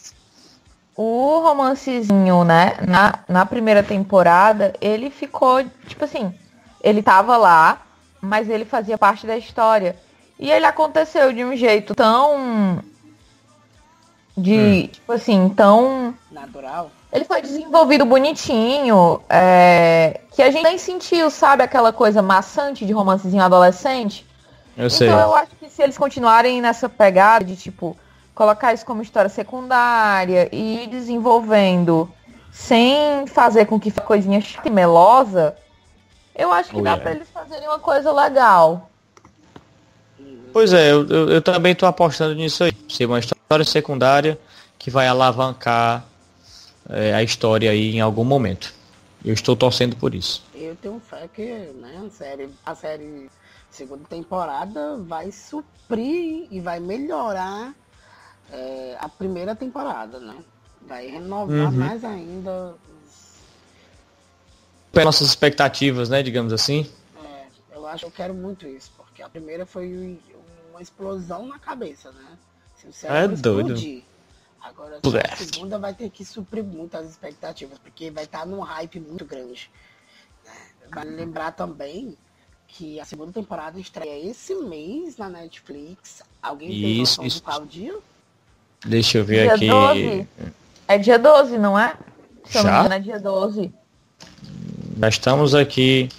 O 0.95 1.39
romancezinho, 1.41 2.43
né, 2.43 2.78
na, 2.88 3.20
na 3.28 3.45
primeira 3.45 3.84
temporada, 3.84 4.74
ele 4.80 5.09
ficou, 5.09 5.63
tipo 5.88 6.05
assim, 6.05 6.34
ele 6.82 7.03
tava 7.03 7.36
lá, 7.38 7.82
mas 8.22 8.49
ele 8.49 8.66
fazia 8.66 8.97
parte 8.97 9.28
da 9.28 9.38
história. 9.38 9.95
E 10.39 10.51
ele 10.51 10.66
aconteceu 10.66 11.34
de 11.34 11.43
um 11.43 11.55
jeito 11.55 11.93
tão. 11.95 12.80
De, 14.38 14.88
tipo 14.88 15.11
assim, 15.13 15.49
tão. 15.49 16.13
natural. 16.29 16.91
Ele 17.11 17.23
foi 17.23 17.41
desenvolvido 17.41 18.05
bonitinho, 18.05 19.21
é, 19.29 20.19
que 20.33 20.41
a 20.41 20.51
gente 20.51 20.63
nem 20.63 20.77
sentiu, 20.77 21.29
sabe, 21.29 21.63
aquela 21.63 21.93
coisa 21.93 22.21
maçante 22.21 22.86
de 22.86 22.91
romancezinho 22.91 23.41
adolescente. 23.41 24.25
Eu 24.77 24.89
sei. 24.89 25.07
Então 25.07 25.19
eu 25.21 25.33
acho 25.36 25.51
que 25.57 25.69
se 25.69 25.81
eles 25.81 25.97
continuarem 25.97 26.61
nessa 26.61 26.89
pegada 26.89 27.45
de 27.45 27.55
tipo 27.55 27.97
colocar 28.33 28.73
isso 28.73 28.86
como 28.86 29.01
história 29.01 29.29
secundária 29.29 30.49
e 30.51 30.83
ir 30.83 30.88
desenvolvendo 30.88 32.11
sem 32.51 33.25
fazer 33.27 33.65
com 33.65 33.79
que 33.79 33.89
fique 33.89 34.05
coisinha 34.05 34.41
chata 34.41 34.67
e 34.67 34.71
melosa, 34.71 35.55
eu 36.36 36.51
acho 36.51 36.69
que 36.71 36.77
Oh, 36.77 36.81
dá 36.81 36.91
yeah. 36.91 37.01
pra 37.01 37.11
eles 37.13 37.29
fazerem 37.29 37.67
uma 37.67 37.79
coisa 37.79 38.11
legal. 38.11 38.89
Pois 40.51 40.73
é, 40.73 40.91
eu, 40.91 41.07
eu, 41.07 41.29
eu 41.29 41.41
também 41.41 41.73
tô 41.73 41.86
apostando 41.86 42.36
nisso 42.36 42.63
aí. 42.63 42.73
Ser 42.89 43.05
uma 43.05 43.19
história 43.19 43.34
secundária 43.65 44.39
que 44.77 44.89
vai 44.89 45.07
alavancar 45.07 46.05
é, 46.89 47.13
a 47.13 47.23
história 47.23 47.71
aí 47.71 47.95
em 47.95 48.01
algum 48.01 48.23
momento. 48.23 48.73
Eu 49.23 49.33
estou 49.33 49.55
torcendo 49.55 49.95
por 49.95 50.13
isso. 50.13 50.43
Eu 50.53 50.75
tenho 50.75 50.99
fé 50.99 51.27
que 51.33 51.43
né, 51.43 52.03
a, 52.05 52.09
série, 52.11 52.49
a 52.65 52.75
série 52.75 53.29
segunda 53.71 54.03
temporada 54.07 54.97
vai 54.97 55.31
suprir 55.31 56.47
e 56.51 56.59
vai 56.59 56.79
melhorar 56.79 57.73
é, 58.51 58.95
a 58.99 59.09
primeira 59.09 59.55
temporada, 59.55 60.19
né? 60.19 60.37
Vai 60.87 61.07
renovar 61.07 61.71
Uhum. 61.71 61.71
mais 61.71 62.03
ainda. 62.03 62.75
Pelas 64.91 65.05
nossas 65.05 65.27
expectativas, 65.27 66.07
né, 66.07 66.21
digamos 66.23 66.53
assim. 66.53 66.89
é, 67.23 67.47
eu 67.75 67.85
acho 67.87 67.99
que 68.01 68.05
eu 68.05 68.11
quero 68.11 68.33
muito 68.33 68.67
isso, 68.67 68.91
porque 68.95 69.21
a 69.23 69.27
primeira 69.29 69.65
foi 69.65 70.19
uma 70.71 70.81
explosão 70.81 71.47
na 71.47 71.57
cabeça, 71.59 72.11
né? 72.11 72.34
Se 72.86 72.89
o 72.89 72.93
cérebro 72.93 73.38
É 73.38 73.41
doido. 73.41 73.73
explodir. 73.73 74.03
Agora 74.61 74.99
a 75.31 75.36
segunda 75.36 75.77
vai 75.77 75.93
ter 75.93 76.09
que 76.09 76.25
suprir 76.25 76.63
muitas 76.63 77.09
expectativas, 77.09 77.77
porque 77.77 78.09
vai 78.09 78.23
estar 78.23 78.45
num 78.47 78.59
hype 78.61 78.99
muito 78.99 79.23
grande. 79.23 79.69
né? 80.43 80.51
Vale 80.91 81.11
lembrar 81.11 81.51
também 81.51 82.17
que 82.67 82.99
a 82.99 83.05
segunda 83.05 83.31
temporada 83.31 83.79
estreia 83.79 84.29
esse 84.29 84.55
mês 84.55 85.17
na 85.17 85.29
Netflix. 85.29 86.23
Alguém 86.41 86.69
tem 86.69 87.01
Isso, 87.01 87.21
noção 87.21 87.25
isso. 87.25 87.38
de 87.38 87.43
qual 87.43 87.65
dia? 87.65 87.95
Deixa 88.86 89.19
eu 89.19 89.25
ver 89.25 89.43
Dia 89.43 89.53
aqui. 89.55 89.67
12? 89.69 90.27
É 90.88 90.97
dia 90.97 91.17
12, 91.19 91.57
não 91.57 91.77
é? 91.79 91.95
Se 92.45 92.55
não 92.57 92.63
Já? 92.63 92.79
engano, 92.79 92.93
é 92.95 92.99
dia 92.99 93.19
12. 93.19 93.73
Já 94.99 95.09
estamos 95.09 95.53
aqui 95.55 96.09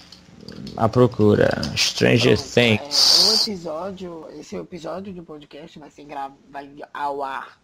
à 0.77 0.89
procura. 0.89 1.51
Stranger 1.77 2.37
Pronto, 2.37 2.53
Things. 2.53 3.25
É, 3.25 3.31
o 3.31 3.53
episódio, 3.53 4.29
esse 4.39 4.57
episódio 4.57 5.13
do 5.13 5.23
podcast 5.23 5.79
vai 5.79 5.91
ser 5.91 6.05
gra... 6.05 6.31
vai 6.51 6.71
ao 6.93 7.23
ar, 7.23 7.59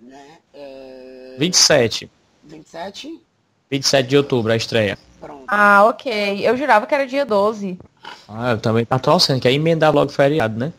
né? 0.00 0.38
É... 0.54 1.36
27. 1.38 2.10
27? 2.44 3.20
27 3.70 4.08
de 4.08 4.16
outubro, 4.16 4.52
a 4.52 4.56
estreia. 4.56 4.98
Pronto. 5.20 5.44
Ah, 5.48 5.84
ok. 5.84 6.40
Eu 6.46 6.56
jurava 6.56 6.86
que 6.86 6.94
era 6.94 7.06
dia 7.06 7.26
12. 7.26 7.78
Ah, 8.28 8.52
eu 8.52 8.58
também 8.58 8.84
tá 8.84 8.98
torcendo, 8.98 9.40
que 9.40 9.48
aí 9.48 9.56
emendar 9.56 9.94
logo 9.94 10.10
o 10.10 10.14
feriado, 10.14 10.58
né? 10.58 10.72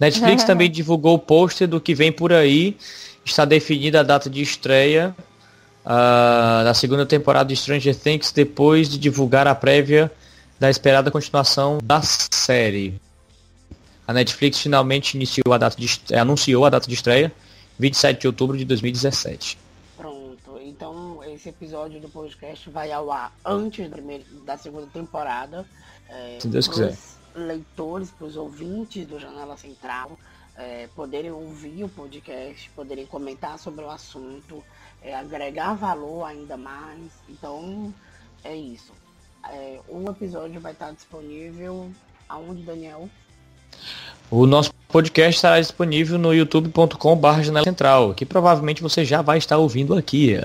Netflix 0.00 0.42
também 0.44 0.70
divulgou 0.70 1.14
o 1.14 1.18
pôster 1.18 1.68
do 1.68 1.80
que 1.80 1.94
vem 1.94 2.10
por 2.10 2.32
aí. 2.32 2.76
Está 3.24 3.44
definida 3.44 4.00
a 4.00 4.02
data 4.02 4.28
de 4.28 4.42
estreia 4.42 5.14
ah, 5.84 6.62
da 6.64 6.74
segunda 6.74 7.06
temporada 7.06 7.48
de 7.48 7.56
Stranger 7.56 7.94
Things, 7.94 8.32
depois 8.32 8.88
de 8.88 8.98
divulgar 8.98 9.46
a 9.46 9.54
prévia 9.54 10.10
da 10.62 10.70
esperada 10.70 11.10
continuação 11.10 11.78
da 11.82 12.00
série. 12.02 12.94
A 14.06 14.12
Netflix 14.12 14.60
finalmente 14.60 15.14
iniciou 15.14 15.52
a 15.52 15.58
data 15.58 15.76
de, 15.76 15.86
est- 15.86 16.12
anunciou 16.12 16.64
a 16.64 16.70
data 16.70 16.86
de 16.86 16.94
estreia, 16.94 17.32
27 17.80 18.20
de 18.20 18.26
outubro 18.28 18.56
de 18.56 18.64
2017. 18.64 19.58
Pronto. 19.96 20.60
Então 20.62 21.20
esse 21.24 21.48
episódio 21.48 21.98
do 22.00 22.08
podcast 22.08 22.70
vai 22.70 22.92
ao 22.92 23.10
ar 23.10 23.32
antes 23.44 23.90
da, 23.90 23.96
primeira, 23.96 24.22
da 24.46 24.56
segunda 24.56 24.86
temporada. 24.86 25.66
É, 26.08 26.38
Se 26.40 26.46
Deus 26.46 26.68
quiser. 26.68 26.96
leitores, 27.34 28.12
para 28.12 28.28
os 28.28 28.36
ouvintes 28.36 29.04
do 29.04 29.18
Janela 29.18 29.56
Central, 29.56 30.16
é, 30.56 30.88
poderem 30.94 31.32
ouvir 31.32 31.82
o 31.82 31.88
podcast, 31.88 32.70
poderem 32.70 33.04
comentar 33.04 33.58
sobre 33.58 33.84
o 33.84 33.90
assunto, 33.90 34.62
é, 35.02 35.12
agregar 35.12 35.74
valor 35.74 36.22
ainda 36.24 36.56
mais. 36.56 37.10
Então 37.28 37.92
é 38.44 38.54
isso. 38.54 38.92
É, 39.50 39.80
um 39.88 40.08
episódio 40.10 40.60
vai 40.60 40.72
estar 40.72 40.92
disponível 40.92 41.90
aonde, 42.28 42.62
Daniel? 42.62 43.08
O 44.30 44.46
nosso 44.46 44.72
podcast 44.88 45.36
estará 45.36 45.60
disponível 45.60 46.18
no 46.18 46.32
youtube.com.br 46.32 47.42
janela 47.42 47.64
central, 47.64 48.14
que 48.14 48.24
provavelmente 48.24 48.82
você 48.82 49.04
já 49.04 49.20
vai 49.20 49.38
estar 49.38 49.58
ouvindo 49.58 49.94
aqui. 49.94 50.36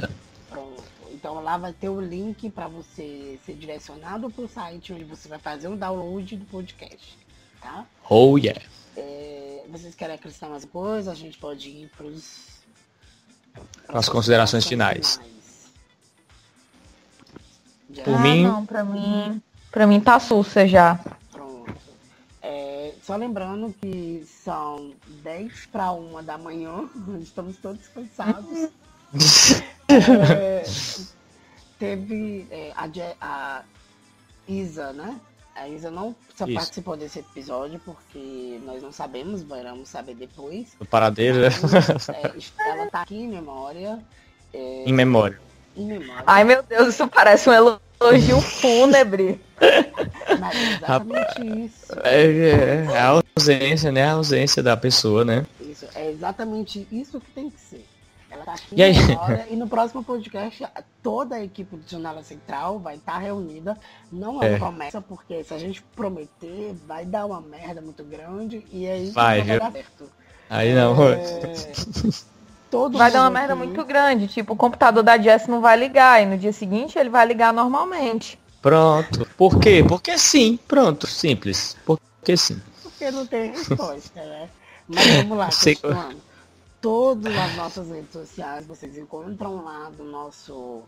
Pronto. 0.50 0.84
Então 1.12 1.42
lá 1.44 1.58
vai 1.58 1.74
ter 1.74 1.90
o 1.90 2.02
link 2.02 2.50
para 2.50 2.68
você 2.68 3.40
ser 3.46 3.54
direcionado 3.54 4.30
para 4.30 4.44
o 4.44 4.48
site 4.48 4.94
onde 4.94 5.04
você 5.04 5.30
vai 5.30 5.40
fazer 5.40 5.68
o 5.68 5.76
download 5.76 6.36
do 6.36 6.46
podcast. 6.46 7.18
Tá? 7.62 7.86
Oh 8.10 8.38
yeah. 8.38 8.62
É, 8.96 9.64
vocês 9.70 9.96
querem 9.96 10.16
acrescentar 10.16 10.50
mais 10.50 10.66
coisa? 10.66 11.12
A 11.12 11.16
gente 11.16 11.38
pode 11.38 11.70
ir 11.70 11.90
para 11.96 12.08
os 12.08 12.62
As 13.88 14.10
considerações 14.10 14.66
finais. 14.66 15.20
Já, 17.90 18.04
Por 18.04 18.16
ah, 18.16 18.20
mim- 18.20 18.44
não, 18.44 18.66
pra 18.66 18.84
mim. 18.84 19.42
Pra 19.72 19.88
mim 19.88 20.00
tá 20.00 20.20
sussa 20.20 20.68
já. 20.68 21.00
pronto. 21.32 21.74
É, 22.42 22.94
só 23.04 23.16
lembrando 23.16 23.74
que 23.80 24.26
são 24.44 24.92
10 25.24 25.68
para 25.68 25.92
1 25.92 26.24
da 26.24 26.38
manhã, 26.38 26.90
estamos 27.22 27.58
todos 27.58 27.88
cansados. 27.90 28.70
É, 29.90 30.64
teve 31.80 32.48
é, 32.52 32.74
a, 32.76 32.88
a 33.22 33.62
Isa, 34.48 34.94
né? 34.94 35.20
A 35.56 35.68
Isa 35.68 35.90
não 35.90 36.16
Isso. 36.30 36.54
participou 36.54 36.96
desse 36.96 37.20
episódio 37.20 37.80
porque 37.84 38.60
nós 38.64 38.84
não 38.84 38.92
sabemos, 38.92 39.42
vamos 39.42 39.90
saber 39.90 40.14
depois. 40.16 40.76
Do 40.78 40.86
paradeiro, 40.86 41.40
né? 41.40 41.48
É, 42.14 42.70
ela 42.70 42.92
tá 42.92 43.02
aqui 43.02 43.16
em 43.16 43.28
memória. 43.28 44.00
é, 44.54 44.84
em 44.86 44.94
memória. 44.94 45.40
Ai, 46.26 46.44
meu 46.44 46.64
Deus, 46.64 46.90
isso 46.90 47.08
parece 47.08 47.50
um 47.50 47.54
elogio 47.54 48.40
fúnebre. 48.42 49.40
Mas 50.40 50.56
é 50.56 50.74
exatamente 50.76 51.66
isso. 51.66 51.94
É, 52.04 52.26
é, 52.26 52.86
é 52.92 53.00
a 53.00 53.22
ausência, 53.36 53.92
né? 53.92 54.04
A 54.04 54.14
ausência 54.14 54.62
da 54.62 54.76
pessoa, 54.78 55.24
né? 55.26 55.46
Isso, 55.62 55.86
é 55.96 56.10
exatamente 56.12 56.88
isso 56.92 57.20
que 57.20 57.32
tem 57.32 57.50
que 57.50 57.60
ser. 57.60 57.86
Ela 58.30 58.44
tá 58.44 58.54
aqui 58.54 58.76
E 58.76 58.84
aí? 58.84 58.94
memória 58.94 59.48
e 59.50 59.56
no 59.56 59.68
próximo 59.70 60.04
podcast 60.04 60.66
toda 61.02 61.38
a 61.38 61.44
equipe 61.44 61.78
do 61.78 61.90
Janela 61.90 62.22
Central 62.24 62.78
vai 62.78 62.96
estar 62.96 63.18
reunida. 63.20 63.78
Não 64.12 64.44
é, 64.44 64.48
É. 64.48 64.50
uma 64.52 64.60
promessa, 64.60 65.02
porque 65.02 65.44
se 65.46 65.54
a 65.54 65.58
gente 65.58 65.82
prometer, 65.96 66.76
vai 66.86 67.06
dar 67.06 67.26
uma 67.26 67.40
merda 67.40 67.82
muito 67.82 68.04
grande 68.04 68.66
e 68.70 68.86
aí 68.86 69.10
Vai, 69.12 69.40
não 69.40 69.46
vai 69.48 69.60
dar 69.60 69.72
certo. 69.72 70.12
Aí 70.50 70.74
não. 70.76 70.94
É, 71.10 71.18
todo 72.70 72.98
Vai 72.98 73.12
dar 73.12 73.22
uma 73.22 73.30
merda 73.30 73.56
muito 73.56 73.84
grande. 73.86 74.28
Tipo, 74.28 74.54
o 74.54 74.56
computador 74.58 75.04
da 75.04 75.18
Jess 75.18 75.48
não 75.48 75.62
vai 75.62 75.78
ligar. 75.78 76.22
E 76.22 76.26
no 76.26 76.38
dia 76.38 76.54
seguinte 76.54 76.98
ele 76.98 77.10
vai 77.10 77.26
ligar 77.26 77.54
normalmente. 77.54 78.40
Pronto. 78.62 79.28
Por 79.38 79.60
quê? 79.60 79.84
Porque 79.88 80.18
sim. 80.18 80.60
Pronto. 80.68 81.08
Simples. 81.08 81.76
Porque 81.86 82.36
sim. 82.38 82.62
Porque 82.84 83.12
não 83.12 83.26
tem 83.26 83.52
resposta, 83.52 84.20
né? 84.22 84.50
Mas 84.88 85.06
vamos 85.18 85.38
lá, 85.38 85.52
Sei- 85.52 85.76
continuando. 85.76 86.28
Todas 86.80 87.36
as 87.36 87.56
nossas 87.56 87.90
redes 87.90 88.12
sociais 88.12 88.66
vocês 88.66 88.98
encontram 88.98 89.64
lá 89.64 89.90
no 89.98 90.06
nosso, 90.06 90.84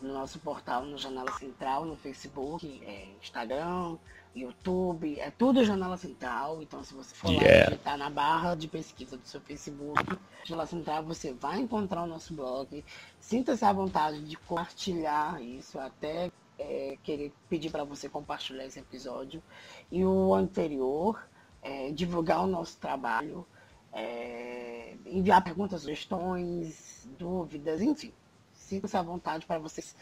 no 0.00 0.12
nosso 0.12 0.38
portal, 0.38 0.84
no 0.84 0.96
Janela 0.96 1.30
Central, 1.38 1.84
no 1.84 1.96
Facebook, 1.96 2.82
é, 2.86 3.04
Instagram, 3.22 3.96
YouTube, 4.34 5.18
é 5.20 5.30
tudo 5.30 5.64
Janela 5.64 5.96
Central. 5.96 6.62
Então 6.62 6.82
se 6.82 6.92
você 6.94 7.14
for 7.14 7.28
lá 7.28 7.42
Yeah. 7.42 7.70
digitar 7.70 7.96
na 7.96 8.10
barra 8.10 8.54
de 8.54 8.68
pesquisa 8.68 9.16
do 9.16 9.26
seu 9.26 9.40
Facebook, 9.40 10.18
Janela 10.44 10.66
Central, 10.66 11.04
você 11.04 11.32
vai 11.32 11.60
encontrar 11.60 12.02
o 12.02 12.06
nosso 12.06 12.34
blog. 12.34 12.84
Sinta-se 13.20 13.64
à 13.64 13.72
vontade 13.72 14.20
de 14.24 14.36
compartilhar 14.36 15.40
isso, 15.40 15.78
até 15.78 16.30
é, 16.58 16.98
querer 17.02 17.32
pedir 17.48 17.70
para 17.70 17.84
você 17.84 18.08
compartilhar 18.08 18.64
esse 18.64 18.78
episódio. 18.78 19.42
E 19.90 20.04
o 20.04 20.34
anterior, 20.34 21.26
é, 21.62 21.90
divulgar 21.90 22.40
o 22.42 22.46
nosso 22.46 22.76
trabalho, 22.78 23.46
é, 23.92 24.94
enviar 25.06 25.42
perguntas, 25.42 25.82
sugestões, 25.82 27.08
dúvidas, 27.18 27.80
enfim. 27.80 28.12
Sinta-se 28.52 28.96
à 28.96 29.02
vontade 29.02 29.46
para 29.46 29.58
vocês, 29.58 29.94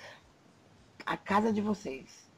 a 1.04 1.16
casa 1.16 1.52
de 1.52 1.60
vocês. 1.60 2.30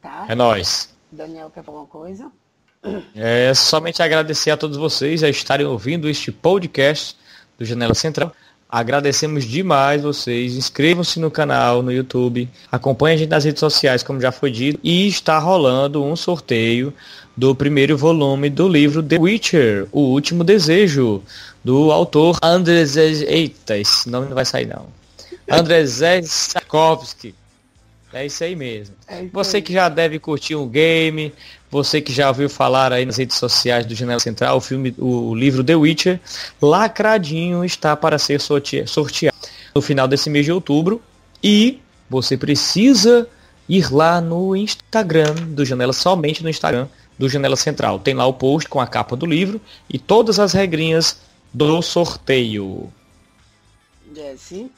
Tá? 0.00 0.26
É 0.28 0.34
nóis. 0.34 0.96
Daniel 1.12 1.50
quer 1.50 1.62
falar 1.62 1.80
uma 1.80 1.86
coisa? 1.86 2.30
É 3.14 3.52
somente 3.54 4.02
agradecer 4.02 4.50
a 4.50 4.56
todos 4.56 4.76
vocês 4.76 5.22
a 5.22 5.28
estarem 5.28 5.66
ouvindo 5.66 6.08
este 6.08 6.32
podcast 6.32 7.16
do 7.58 7.64
Janela 7.64 7.94
Central. 7.94 8.32
Agradecemos 8.68 9.44
demais 9.44 10.02
vocês. 10.02 10.56
Inscrevam-se 10.56 11.20
no 11.20 11.30
canal 11.30 11.82
no 11.82 11.92
YouTube. 11.92 12.48
Acompanhem 12.72 13.14
a 13.14 13.18
gente 13.18 13.28
nas 13.28 13.44
redes 13.44 13.60
sociais, 13.60 14.02
como 14.02 14.20
já 14.20 14.32
foi 14.32 14.50
dito. 14.50 14.80
E 14.82 15.06
está 15.06 15.38
rolando 15.38 16.02
um 16.02 16.16
sorteio 16.16 16.92
do 17.36 17.54
primeiro 17.54 17.96
volume 17.96 18.48
do 18.48 18.66
livro 18.66 19.02
The 19.02 19.18
Witcher, 19.18 19.86
O 19.92 20.00
Último 20.00 20.42
Desejo, 20.42 21.22
do 21.62 21.92
autor 21.92 22.38
Andrzej... 22.42 23.24
Eita, 23.24 23.76
esse 23.76 24.08
nome 24.08 24.26
não 24.26 24.34
vai 24.34 24.46
sair 24.46 24.66
não. 24.66 24.86
Andrzej 25.50 26.24
Sapkowski. 26.24 27.34
É 28.12 28.26
isso 28.26 28.44
aí 28.44 28.54
mesmo. 28.54 28.94
É 29.08 29.22
isso 29.22 29.30
Você 29.32 29.56
aí. 29.56 29.62
que 29.62 29.72
já 29.72 29.88
deve 29.88 30.18
curtir 30.18 30.54
um 30.54 30.68
game, 30.68 31.32
você 31.70 32.00
que 32.00 32.12
já 32.12 32.28
ouviu 32.28 32.48
falar 32.50 32.92
aí 32.92 33.06
nas 33.06 33.16
redes 33.16 33.36
sociais 33.38 33.86
do 33.86 33.94
Janela 33.94 34.20
Central, 34.20 34.56
o 34.58 34.60
filme, 34.60 34.94
o 34.98 35.34
livro 35.34 35.64
The 35.64 35.74
Witcher, 35.74 36.20
lacradinho 36.60 37.64
está 37.64 37.96
para 37.96 38.18
ser 38.18 38.40
sorte- 38.40 38.86
sorteado 38.86 39.36
no 39.74 39.80
final 39.80 40.06
desse 40.06 40.28
mês 40.28 40.44
de 40.44 40.52
outubro. 40.52 41.00
E 41.42 41.80
você 42.10 42.36
precisa 42.36 43.26
ir 43.68 43.92
lá 43.92 44.20
no 44.20 44.54
Instagram 44.54 45.34
do 45.48 45.64
Janela, 45.64 45.92
somente 45.92 46.42
no 46.42 46.50
Instagram 46.50 46.88
do 47.18 47.28
Janela 47.28 47.56
Central. 47.56 47.98
Tem 47.98 48.12
lá 48.14 48.26
o 48.26 48.34
post 48.34 48.68
com 48.68 48.80
a 48.80 48.86
capa 48.86 49.16
do 49.16 49.24
livro 49.24 49.60
e 49.88 49.98
todas 49.98 50.38
as 50.38 50.52
regrinhas 50.52 51.20
do 51.52 51.80
sorteio. 51.80 52.92
Jesse? 54.14 54.70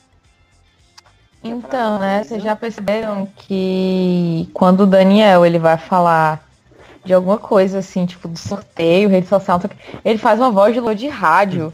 Então, 1.44 1.98
né, 1.98 2.24
vocês 2.24 2.42
já 2.42 2.56
perceberam 2.56 3.28
que 3.36 4.48
quando 4.54 4.80
o 4.80 4.86
Daniel 4.86 5.44
ele 5.44 5.58
vai 5.58 5.76
falar 5.76 6.42
de 7.04 7.12
alguma 7.12 7.36
coisa 7.36 7.80
assim, 7.80 8.06
tipo 8.06 8.26
do 8.26 8.38
sorteio, 8.38 9.10
rede 9.10 9.26
social, 9.28 9.60
o 9.62 9.70
ele 10.02 10.18
faz 10.18 10.40
uma 10.40 10.50
voz 10.50 10.72
de 10.72 10.80
louro 10.80 10.94
de 10.94 11.06
rádio. 11.06 11.70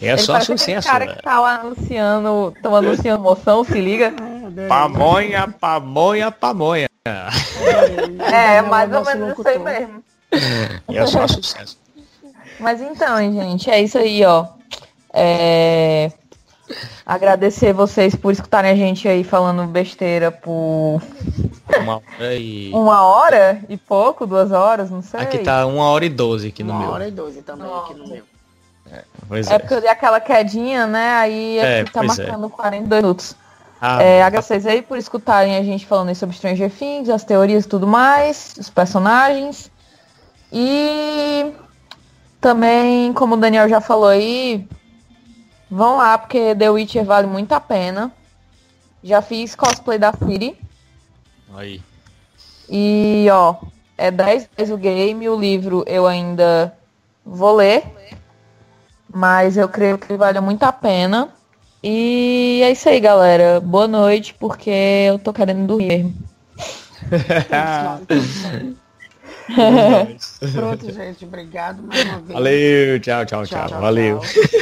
É 0.00 0.10
ele 0.10 0.18
só 0.18 0.38
sucesso. 0.40 0.86
cara 0.86 1.06
né? 1.06 1.14
que 1.16 1.22
tá 1.22 1.40
lá 1.40 1.56
anunciando, 1.56 2.54
tão 2.62 2.76
anunciando 2.76 3.20
moção, 3.20 3.64
se 3.64 3.80
liga. 3.80 4.14
Pamonha, 4.68 5.48
pamonha, 5.60 6.30
pamonha. 6.30 6.88
É, 8.32 8.62
mais 8.62 8.92
ou 8.92 9.04
menos 9.04 9.38
isso 9.38 9.48
aí 9.48 9.58
mesmo. 9.58 10.02
E 10.88 10.96
é 10.96 11.06
só 11.06 11.26
sucesso. 11.26 11.78
Mas 12.58 12.80
então, 12.80 13.18
gente, 13.18 13.70
é 13.70 13.80
isso 13.80 13.98
aí, 13.98 14.24
ó. 14.24 14.46
É... 15.12 16.10
Agradecer 17.06 17.72
vocês 17.72 18.14
por 18.14 18.32
escutarem 18.32 18.70
a 18.70 18.74
gente 18.76 19.08
aí 19.08 19.24
falando 19.24 19.64
besteira 19.66 20.30
por 20.30 21.00
Uma 21.80 21.96
hora 21.96 22.34
e... 22.34 22.70
uma 22.72 23.02
hora 23.02 23.60
e 23.68 23.76
pouco, 23.76 24.26
duas 24.26 24.52
horas, 24.52 24.90
não 24.90 25.02
sei. 25.02 25.20
Aqui 25.20 25.38
tá 25.38 25.64
uma 25.66 25.84
hora 25.84 26.04
e 26.04 26.08
doze 26.08 26.48
aqui 26.48 26.62
no 26.62 26.72
Uma 26.72 26.80
meu. 26.80 26.90
hora 26.90 27.08
e 27.08 27.10
doze 27.10 27.42
também 27.42 27.66
aqui 27.66 27.94
no 27.94 28.08
meu. 28.08 28.22
Pois 29.28 29.50
É 29.50 29.54
é. 29.54 29.58
porque 29.58 29.74
eu 29.74 29.80
dei 29.80 29.90
aquela 29.90 30.20
quedinha, 30.20 30.86
né? 30.86 31.14
Aí 31.16 31.58
É, 31.58 31.80
aqui 31.80 31.92
tá 31.92 32.02
é. 32.02 32.06
marcando 32.06 32.48
42 32.50 33.02
minutos. 33.02 33.36
Ah, 33.80 34.02
É, 34.02 34.28
vocês 34.30 34.66
aí 34.66 34.82
por 34.82 34.98
escutarem 34.98 35.56
a 35.56 35.62
gente 35.62 35.86
falando 35.86 36.08
aí 36.08 36.14
sobre 36.14 36.34
Stranger 36.34 36.70
Things, 36.70 37.08
as 37.08 37.22
teorias 37.22 37.64
e 37.64 37.68
tudo 37.68 37.86
mais, 37.86 38.54
os 38.58 38.68
personagens. 38.68 39.70
E 40.52 41.52
também, 42.40 43.12
como 43.12 43.34
o 43.34 43.38
Daniel 43.38 43.68
já 43.68 43.80
falou 43.80 44.08
aí, 44.08 44.66
vão 45.70 45.96
lá, 45.96 46.16
porque 46.18 46.54
The 46.54 46.70
Witcher 46.70 47.04
vale 47.04 47.26
muito 47.26 47.52
a 47.52 47.60
pena. 47.60 48.12
Já 49.02 49.22
fiz 49.22 49.54
cosplay 49.54 49.98
da 49.98 50.12
Siri. 50.12 50.58
Aí. 51.54 51.80
E, 52.68 53.26
ó, 53.30 53.56
é 53.96 54.10
10 54.10 54.48
vezes 54.56 54.74
o 54.74 54.76
game, 54.76 55.28
o 55.28 55.38
livro 55.38 55.84
eu 55.86 56.06
ainda 56.06 56.74
vou 57.24 57.56
ler. 57.56 57.82
Mas 59.12 59.56
eu 59.56 59.68
creio 59.68 59.96
que 59.98 60.16
vale 60.16 60.40
muito 60.40 60.62
a 60.64 60.72
pena. 60.72 61.30
E 61.82 62.60
é 62.62 62.70
isso 62.72 62.88
aí, 62.88 63.00
galera. 63.00 63.60
Boa 63.60 63.88
noite, 63.88 64.34
porque 64.34 64.70
eu 64.70 65.18
tô 65.18 65.32
querendo 65.32 65.66
dormir 65.66 65.86
mesmo. 65.86 66.14
Pronto, 70.54 70.92
gente. 70.92 71.24
Obrigado 71.24 71.82
mais 71.82 72.04
uma 72.04 72.18
vez. 72.18 72.32
Valeu, 72.32 73.00
tchau, 73.00 73.24
tchau, 73.24 73.46
tchau. 73.46 73.58
Tchau, 73.60 73.68
tchau, 73.68 73.80
Valeu. 73.80 74.18
tchau. 74.18 74.58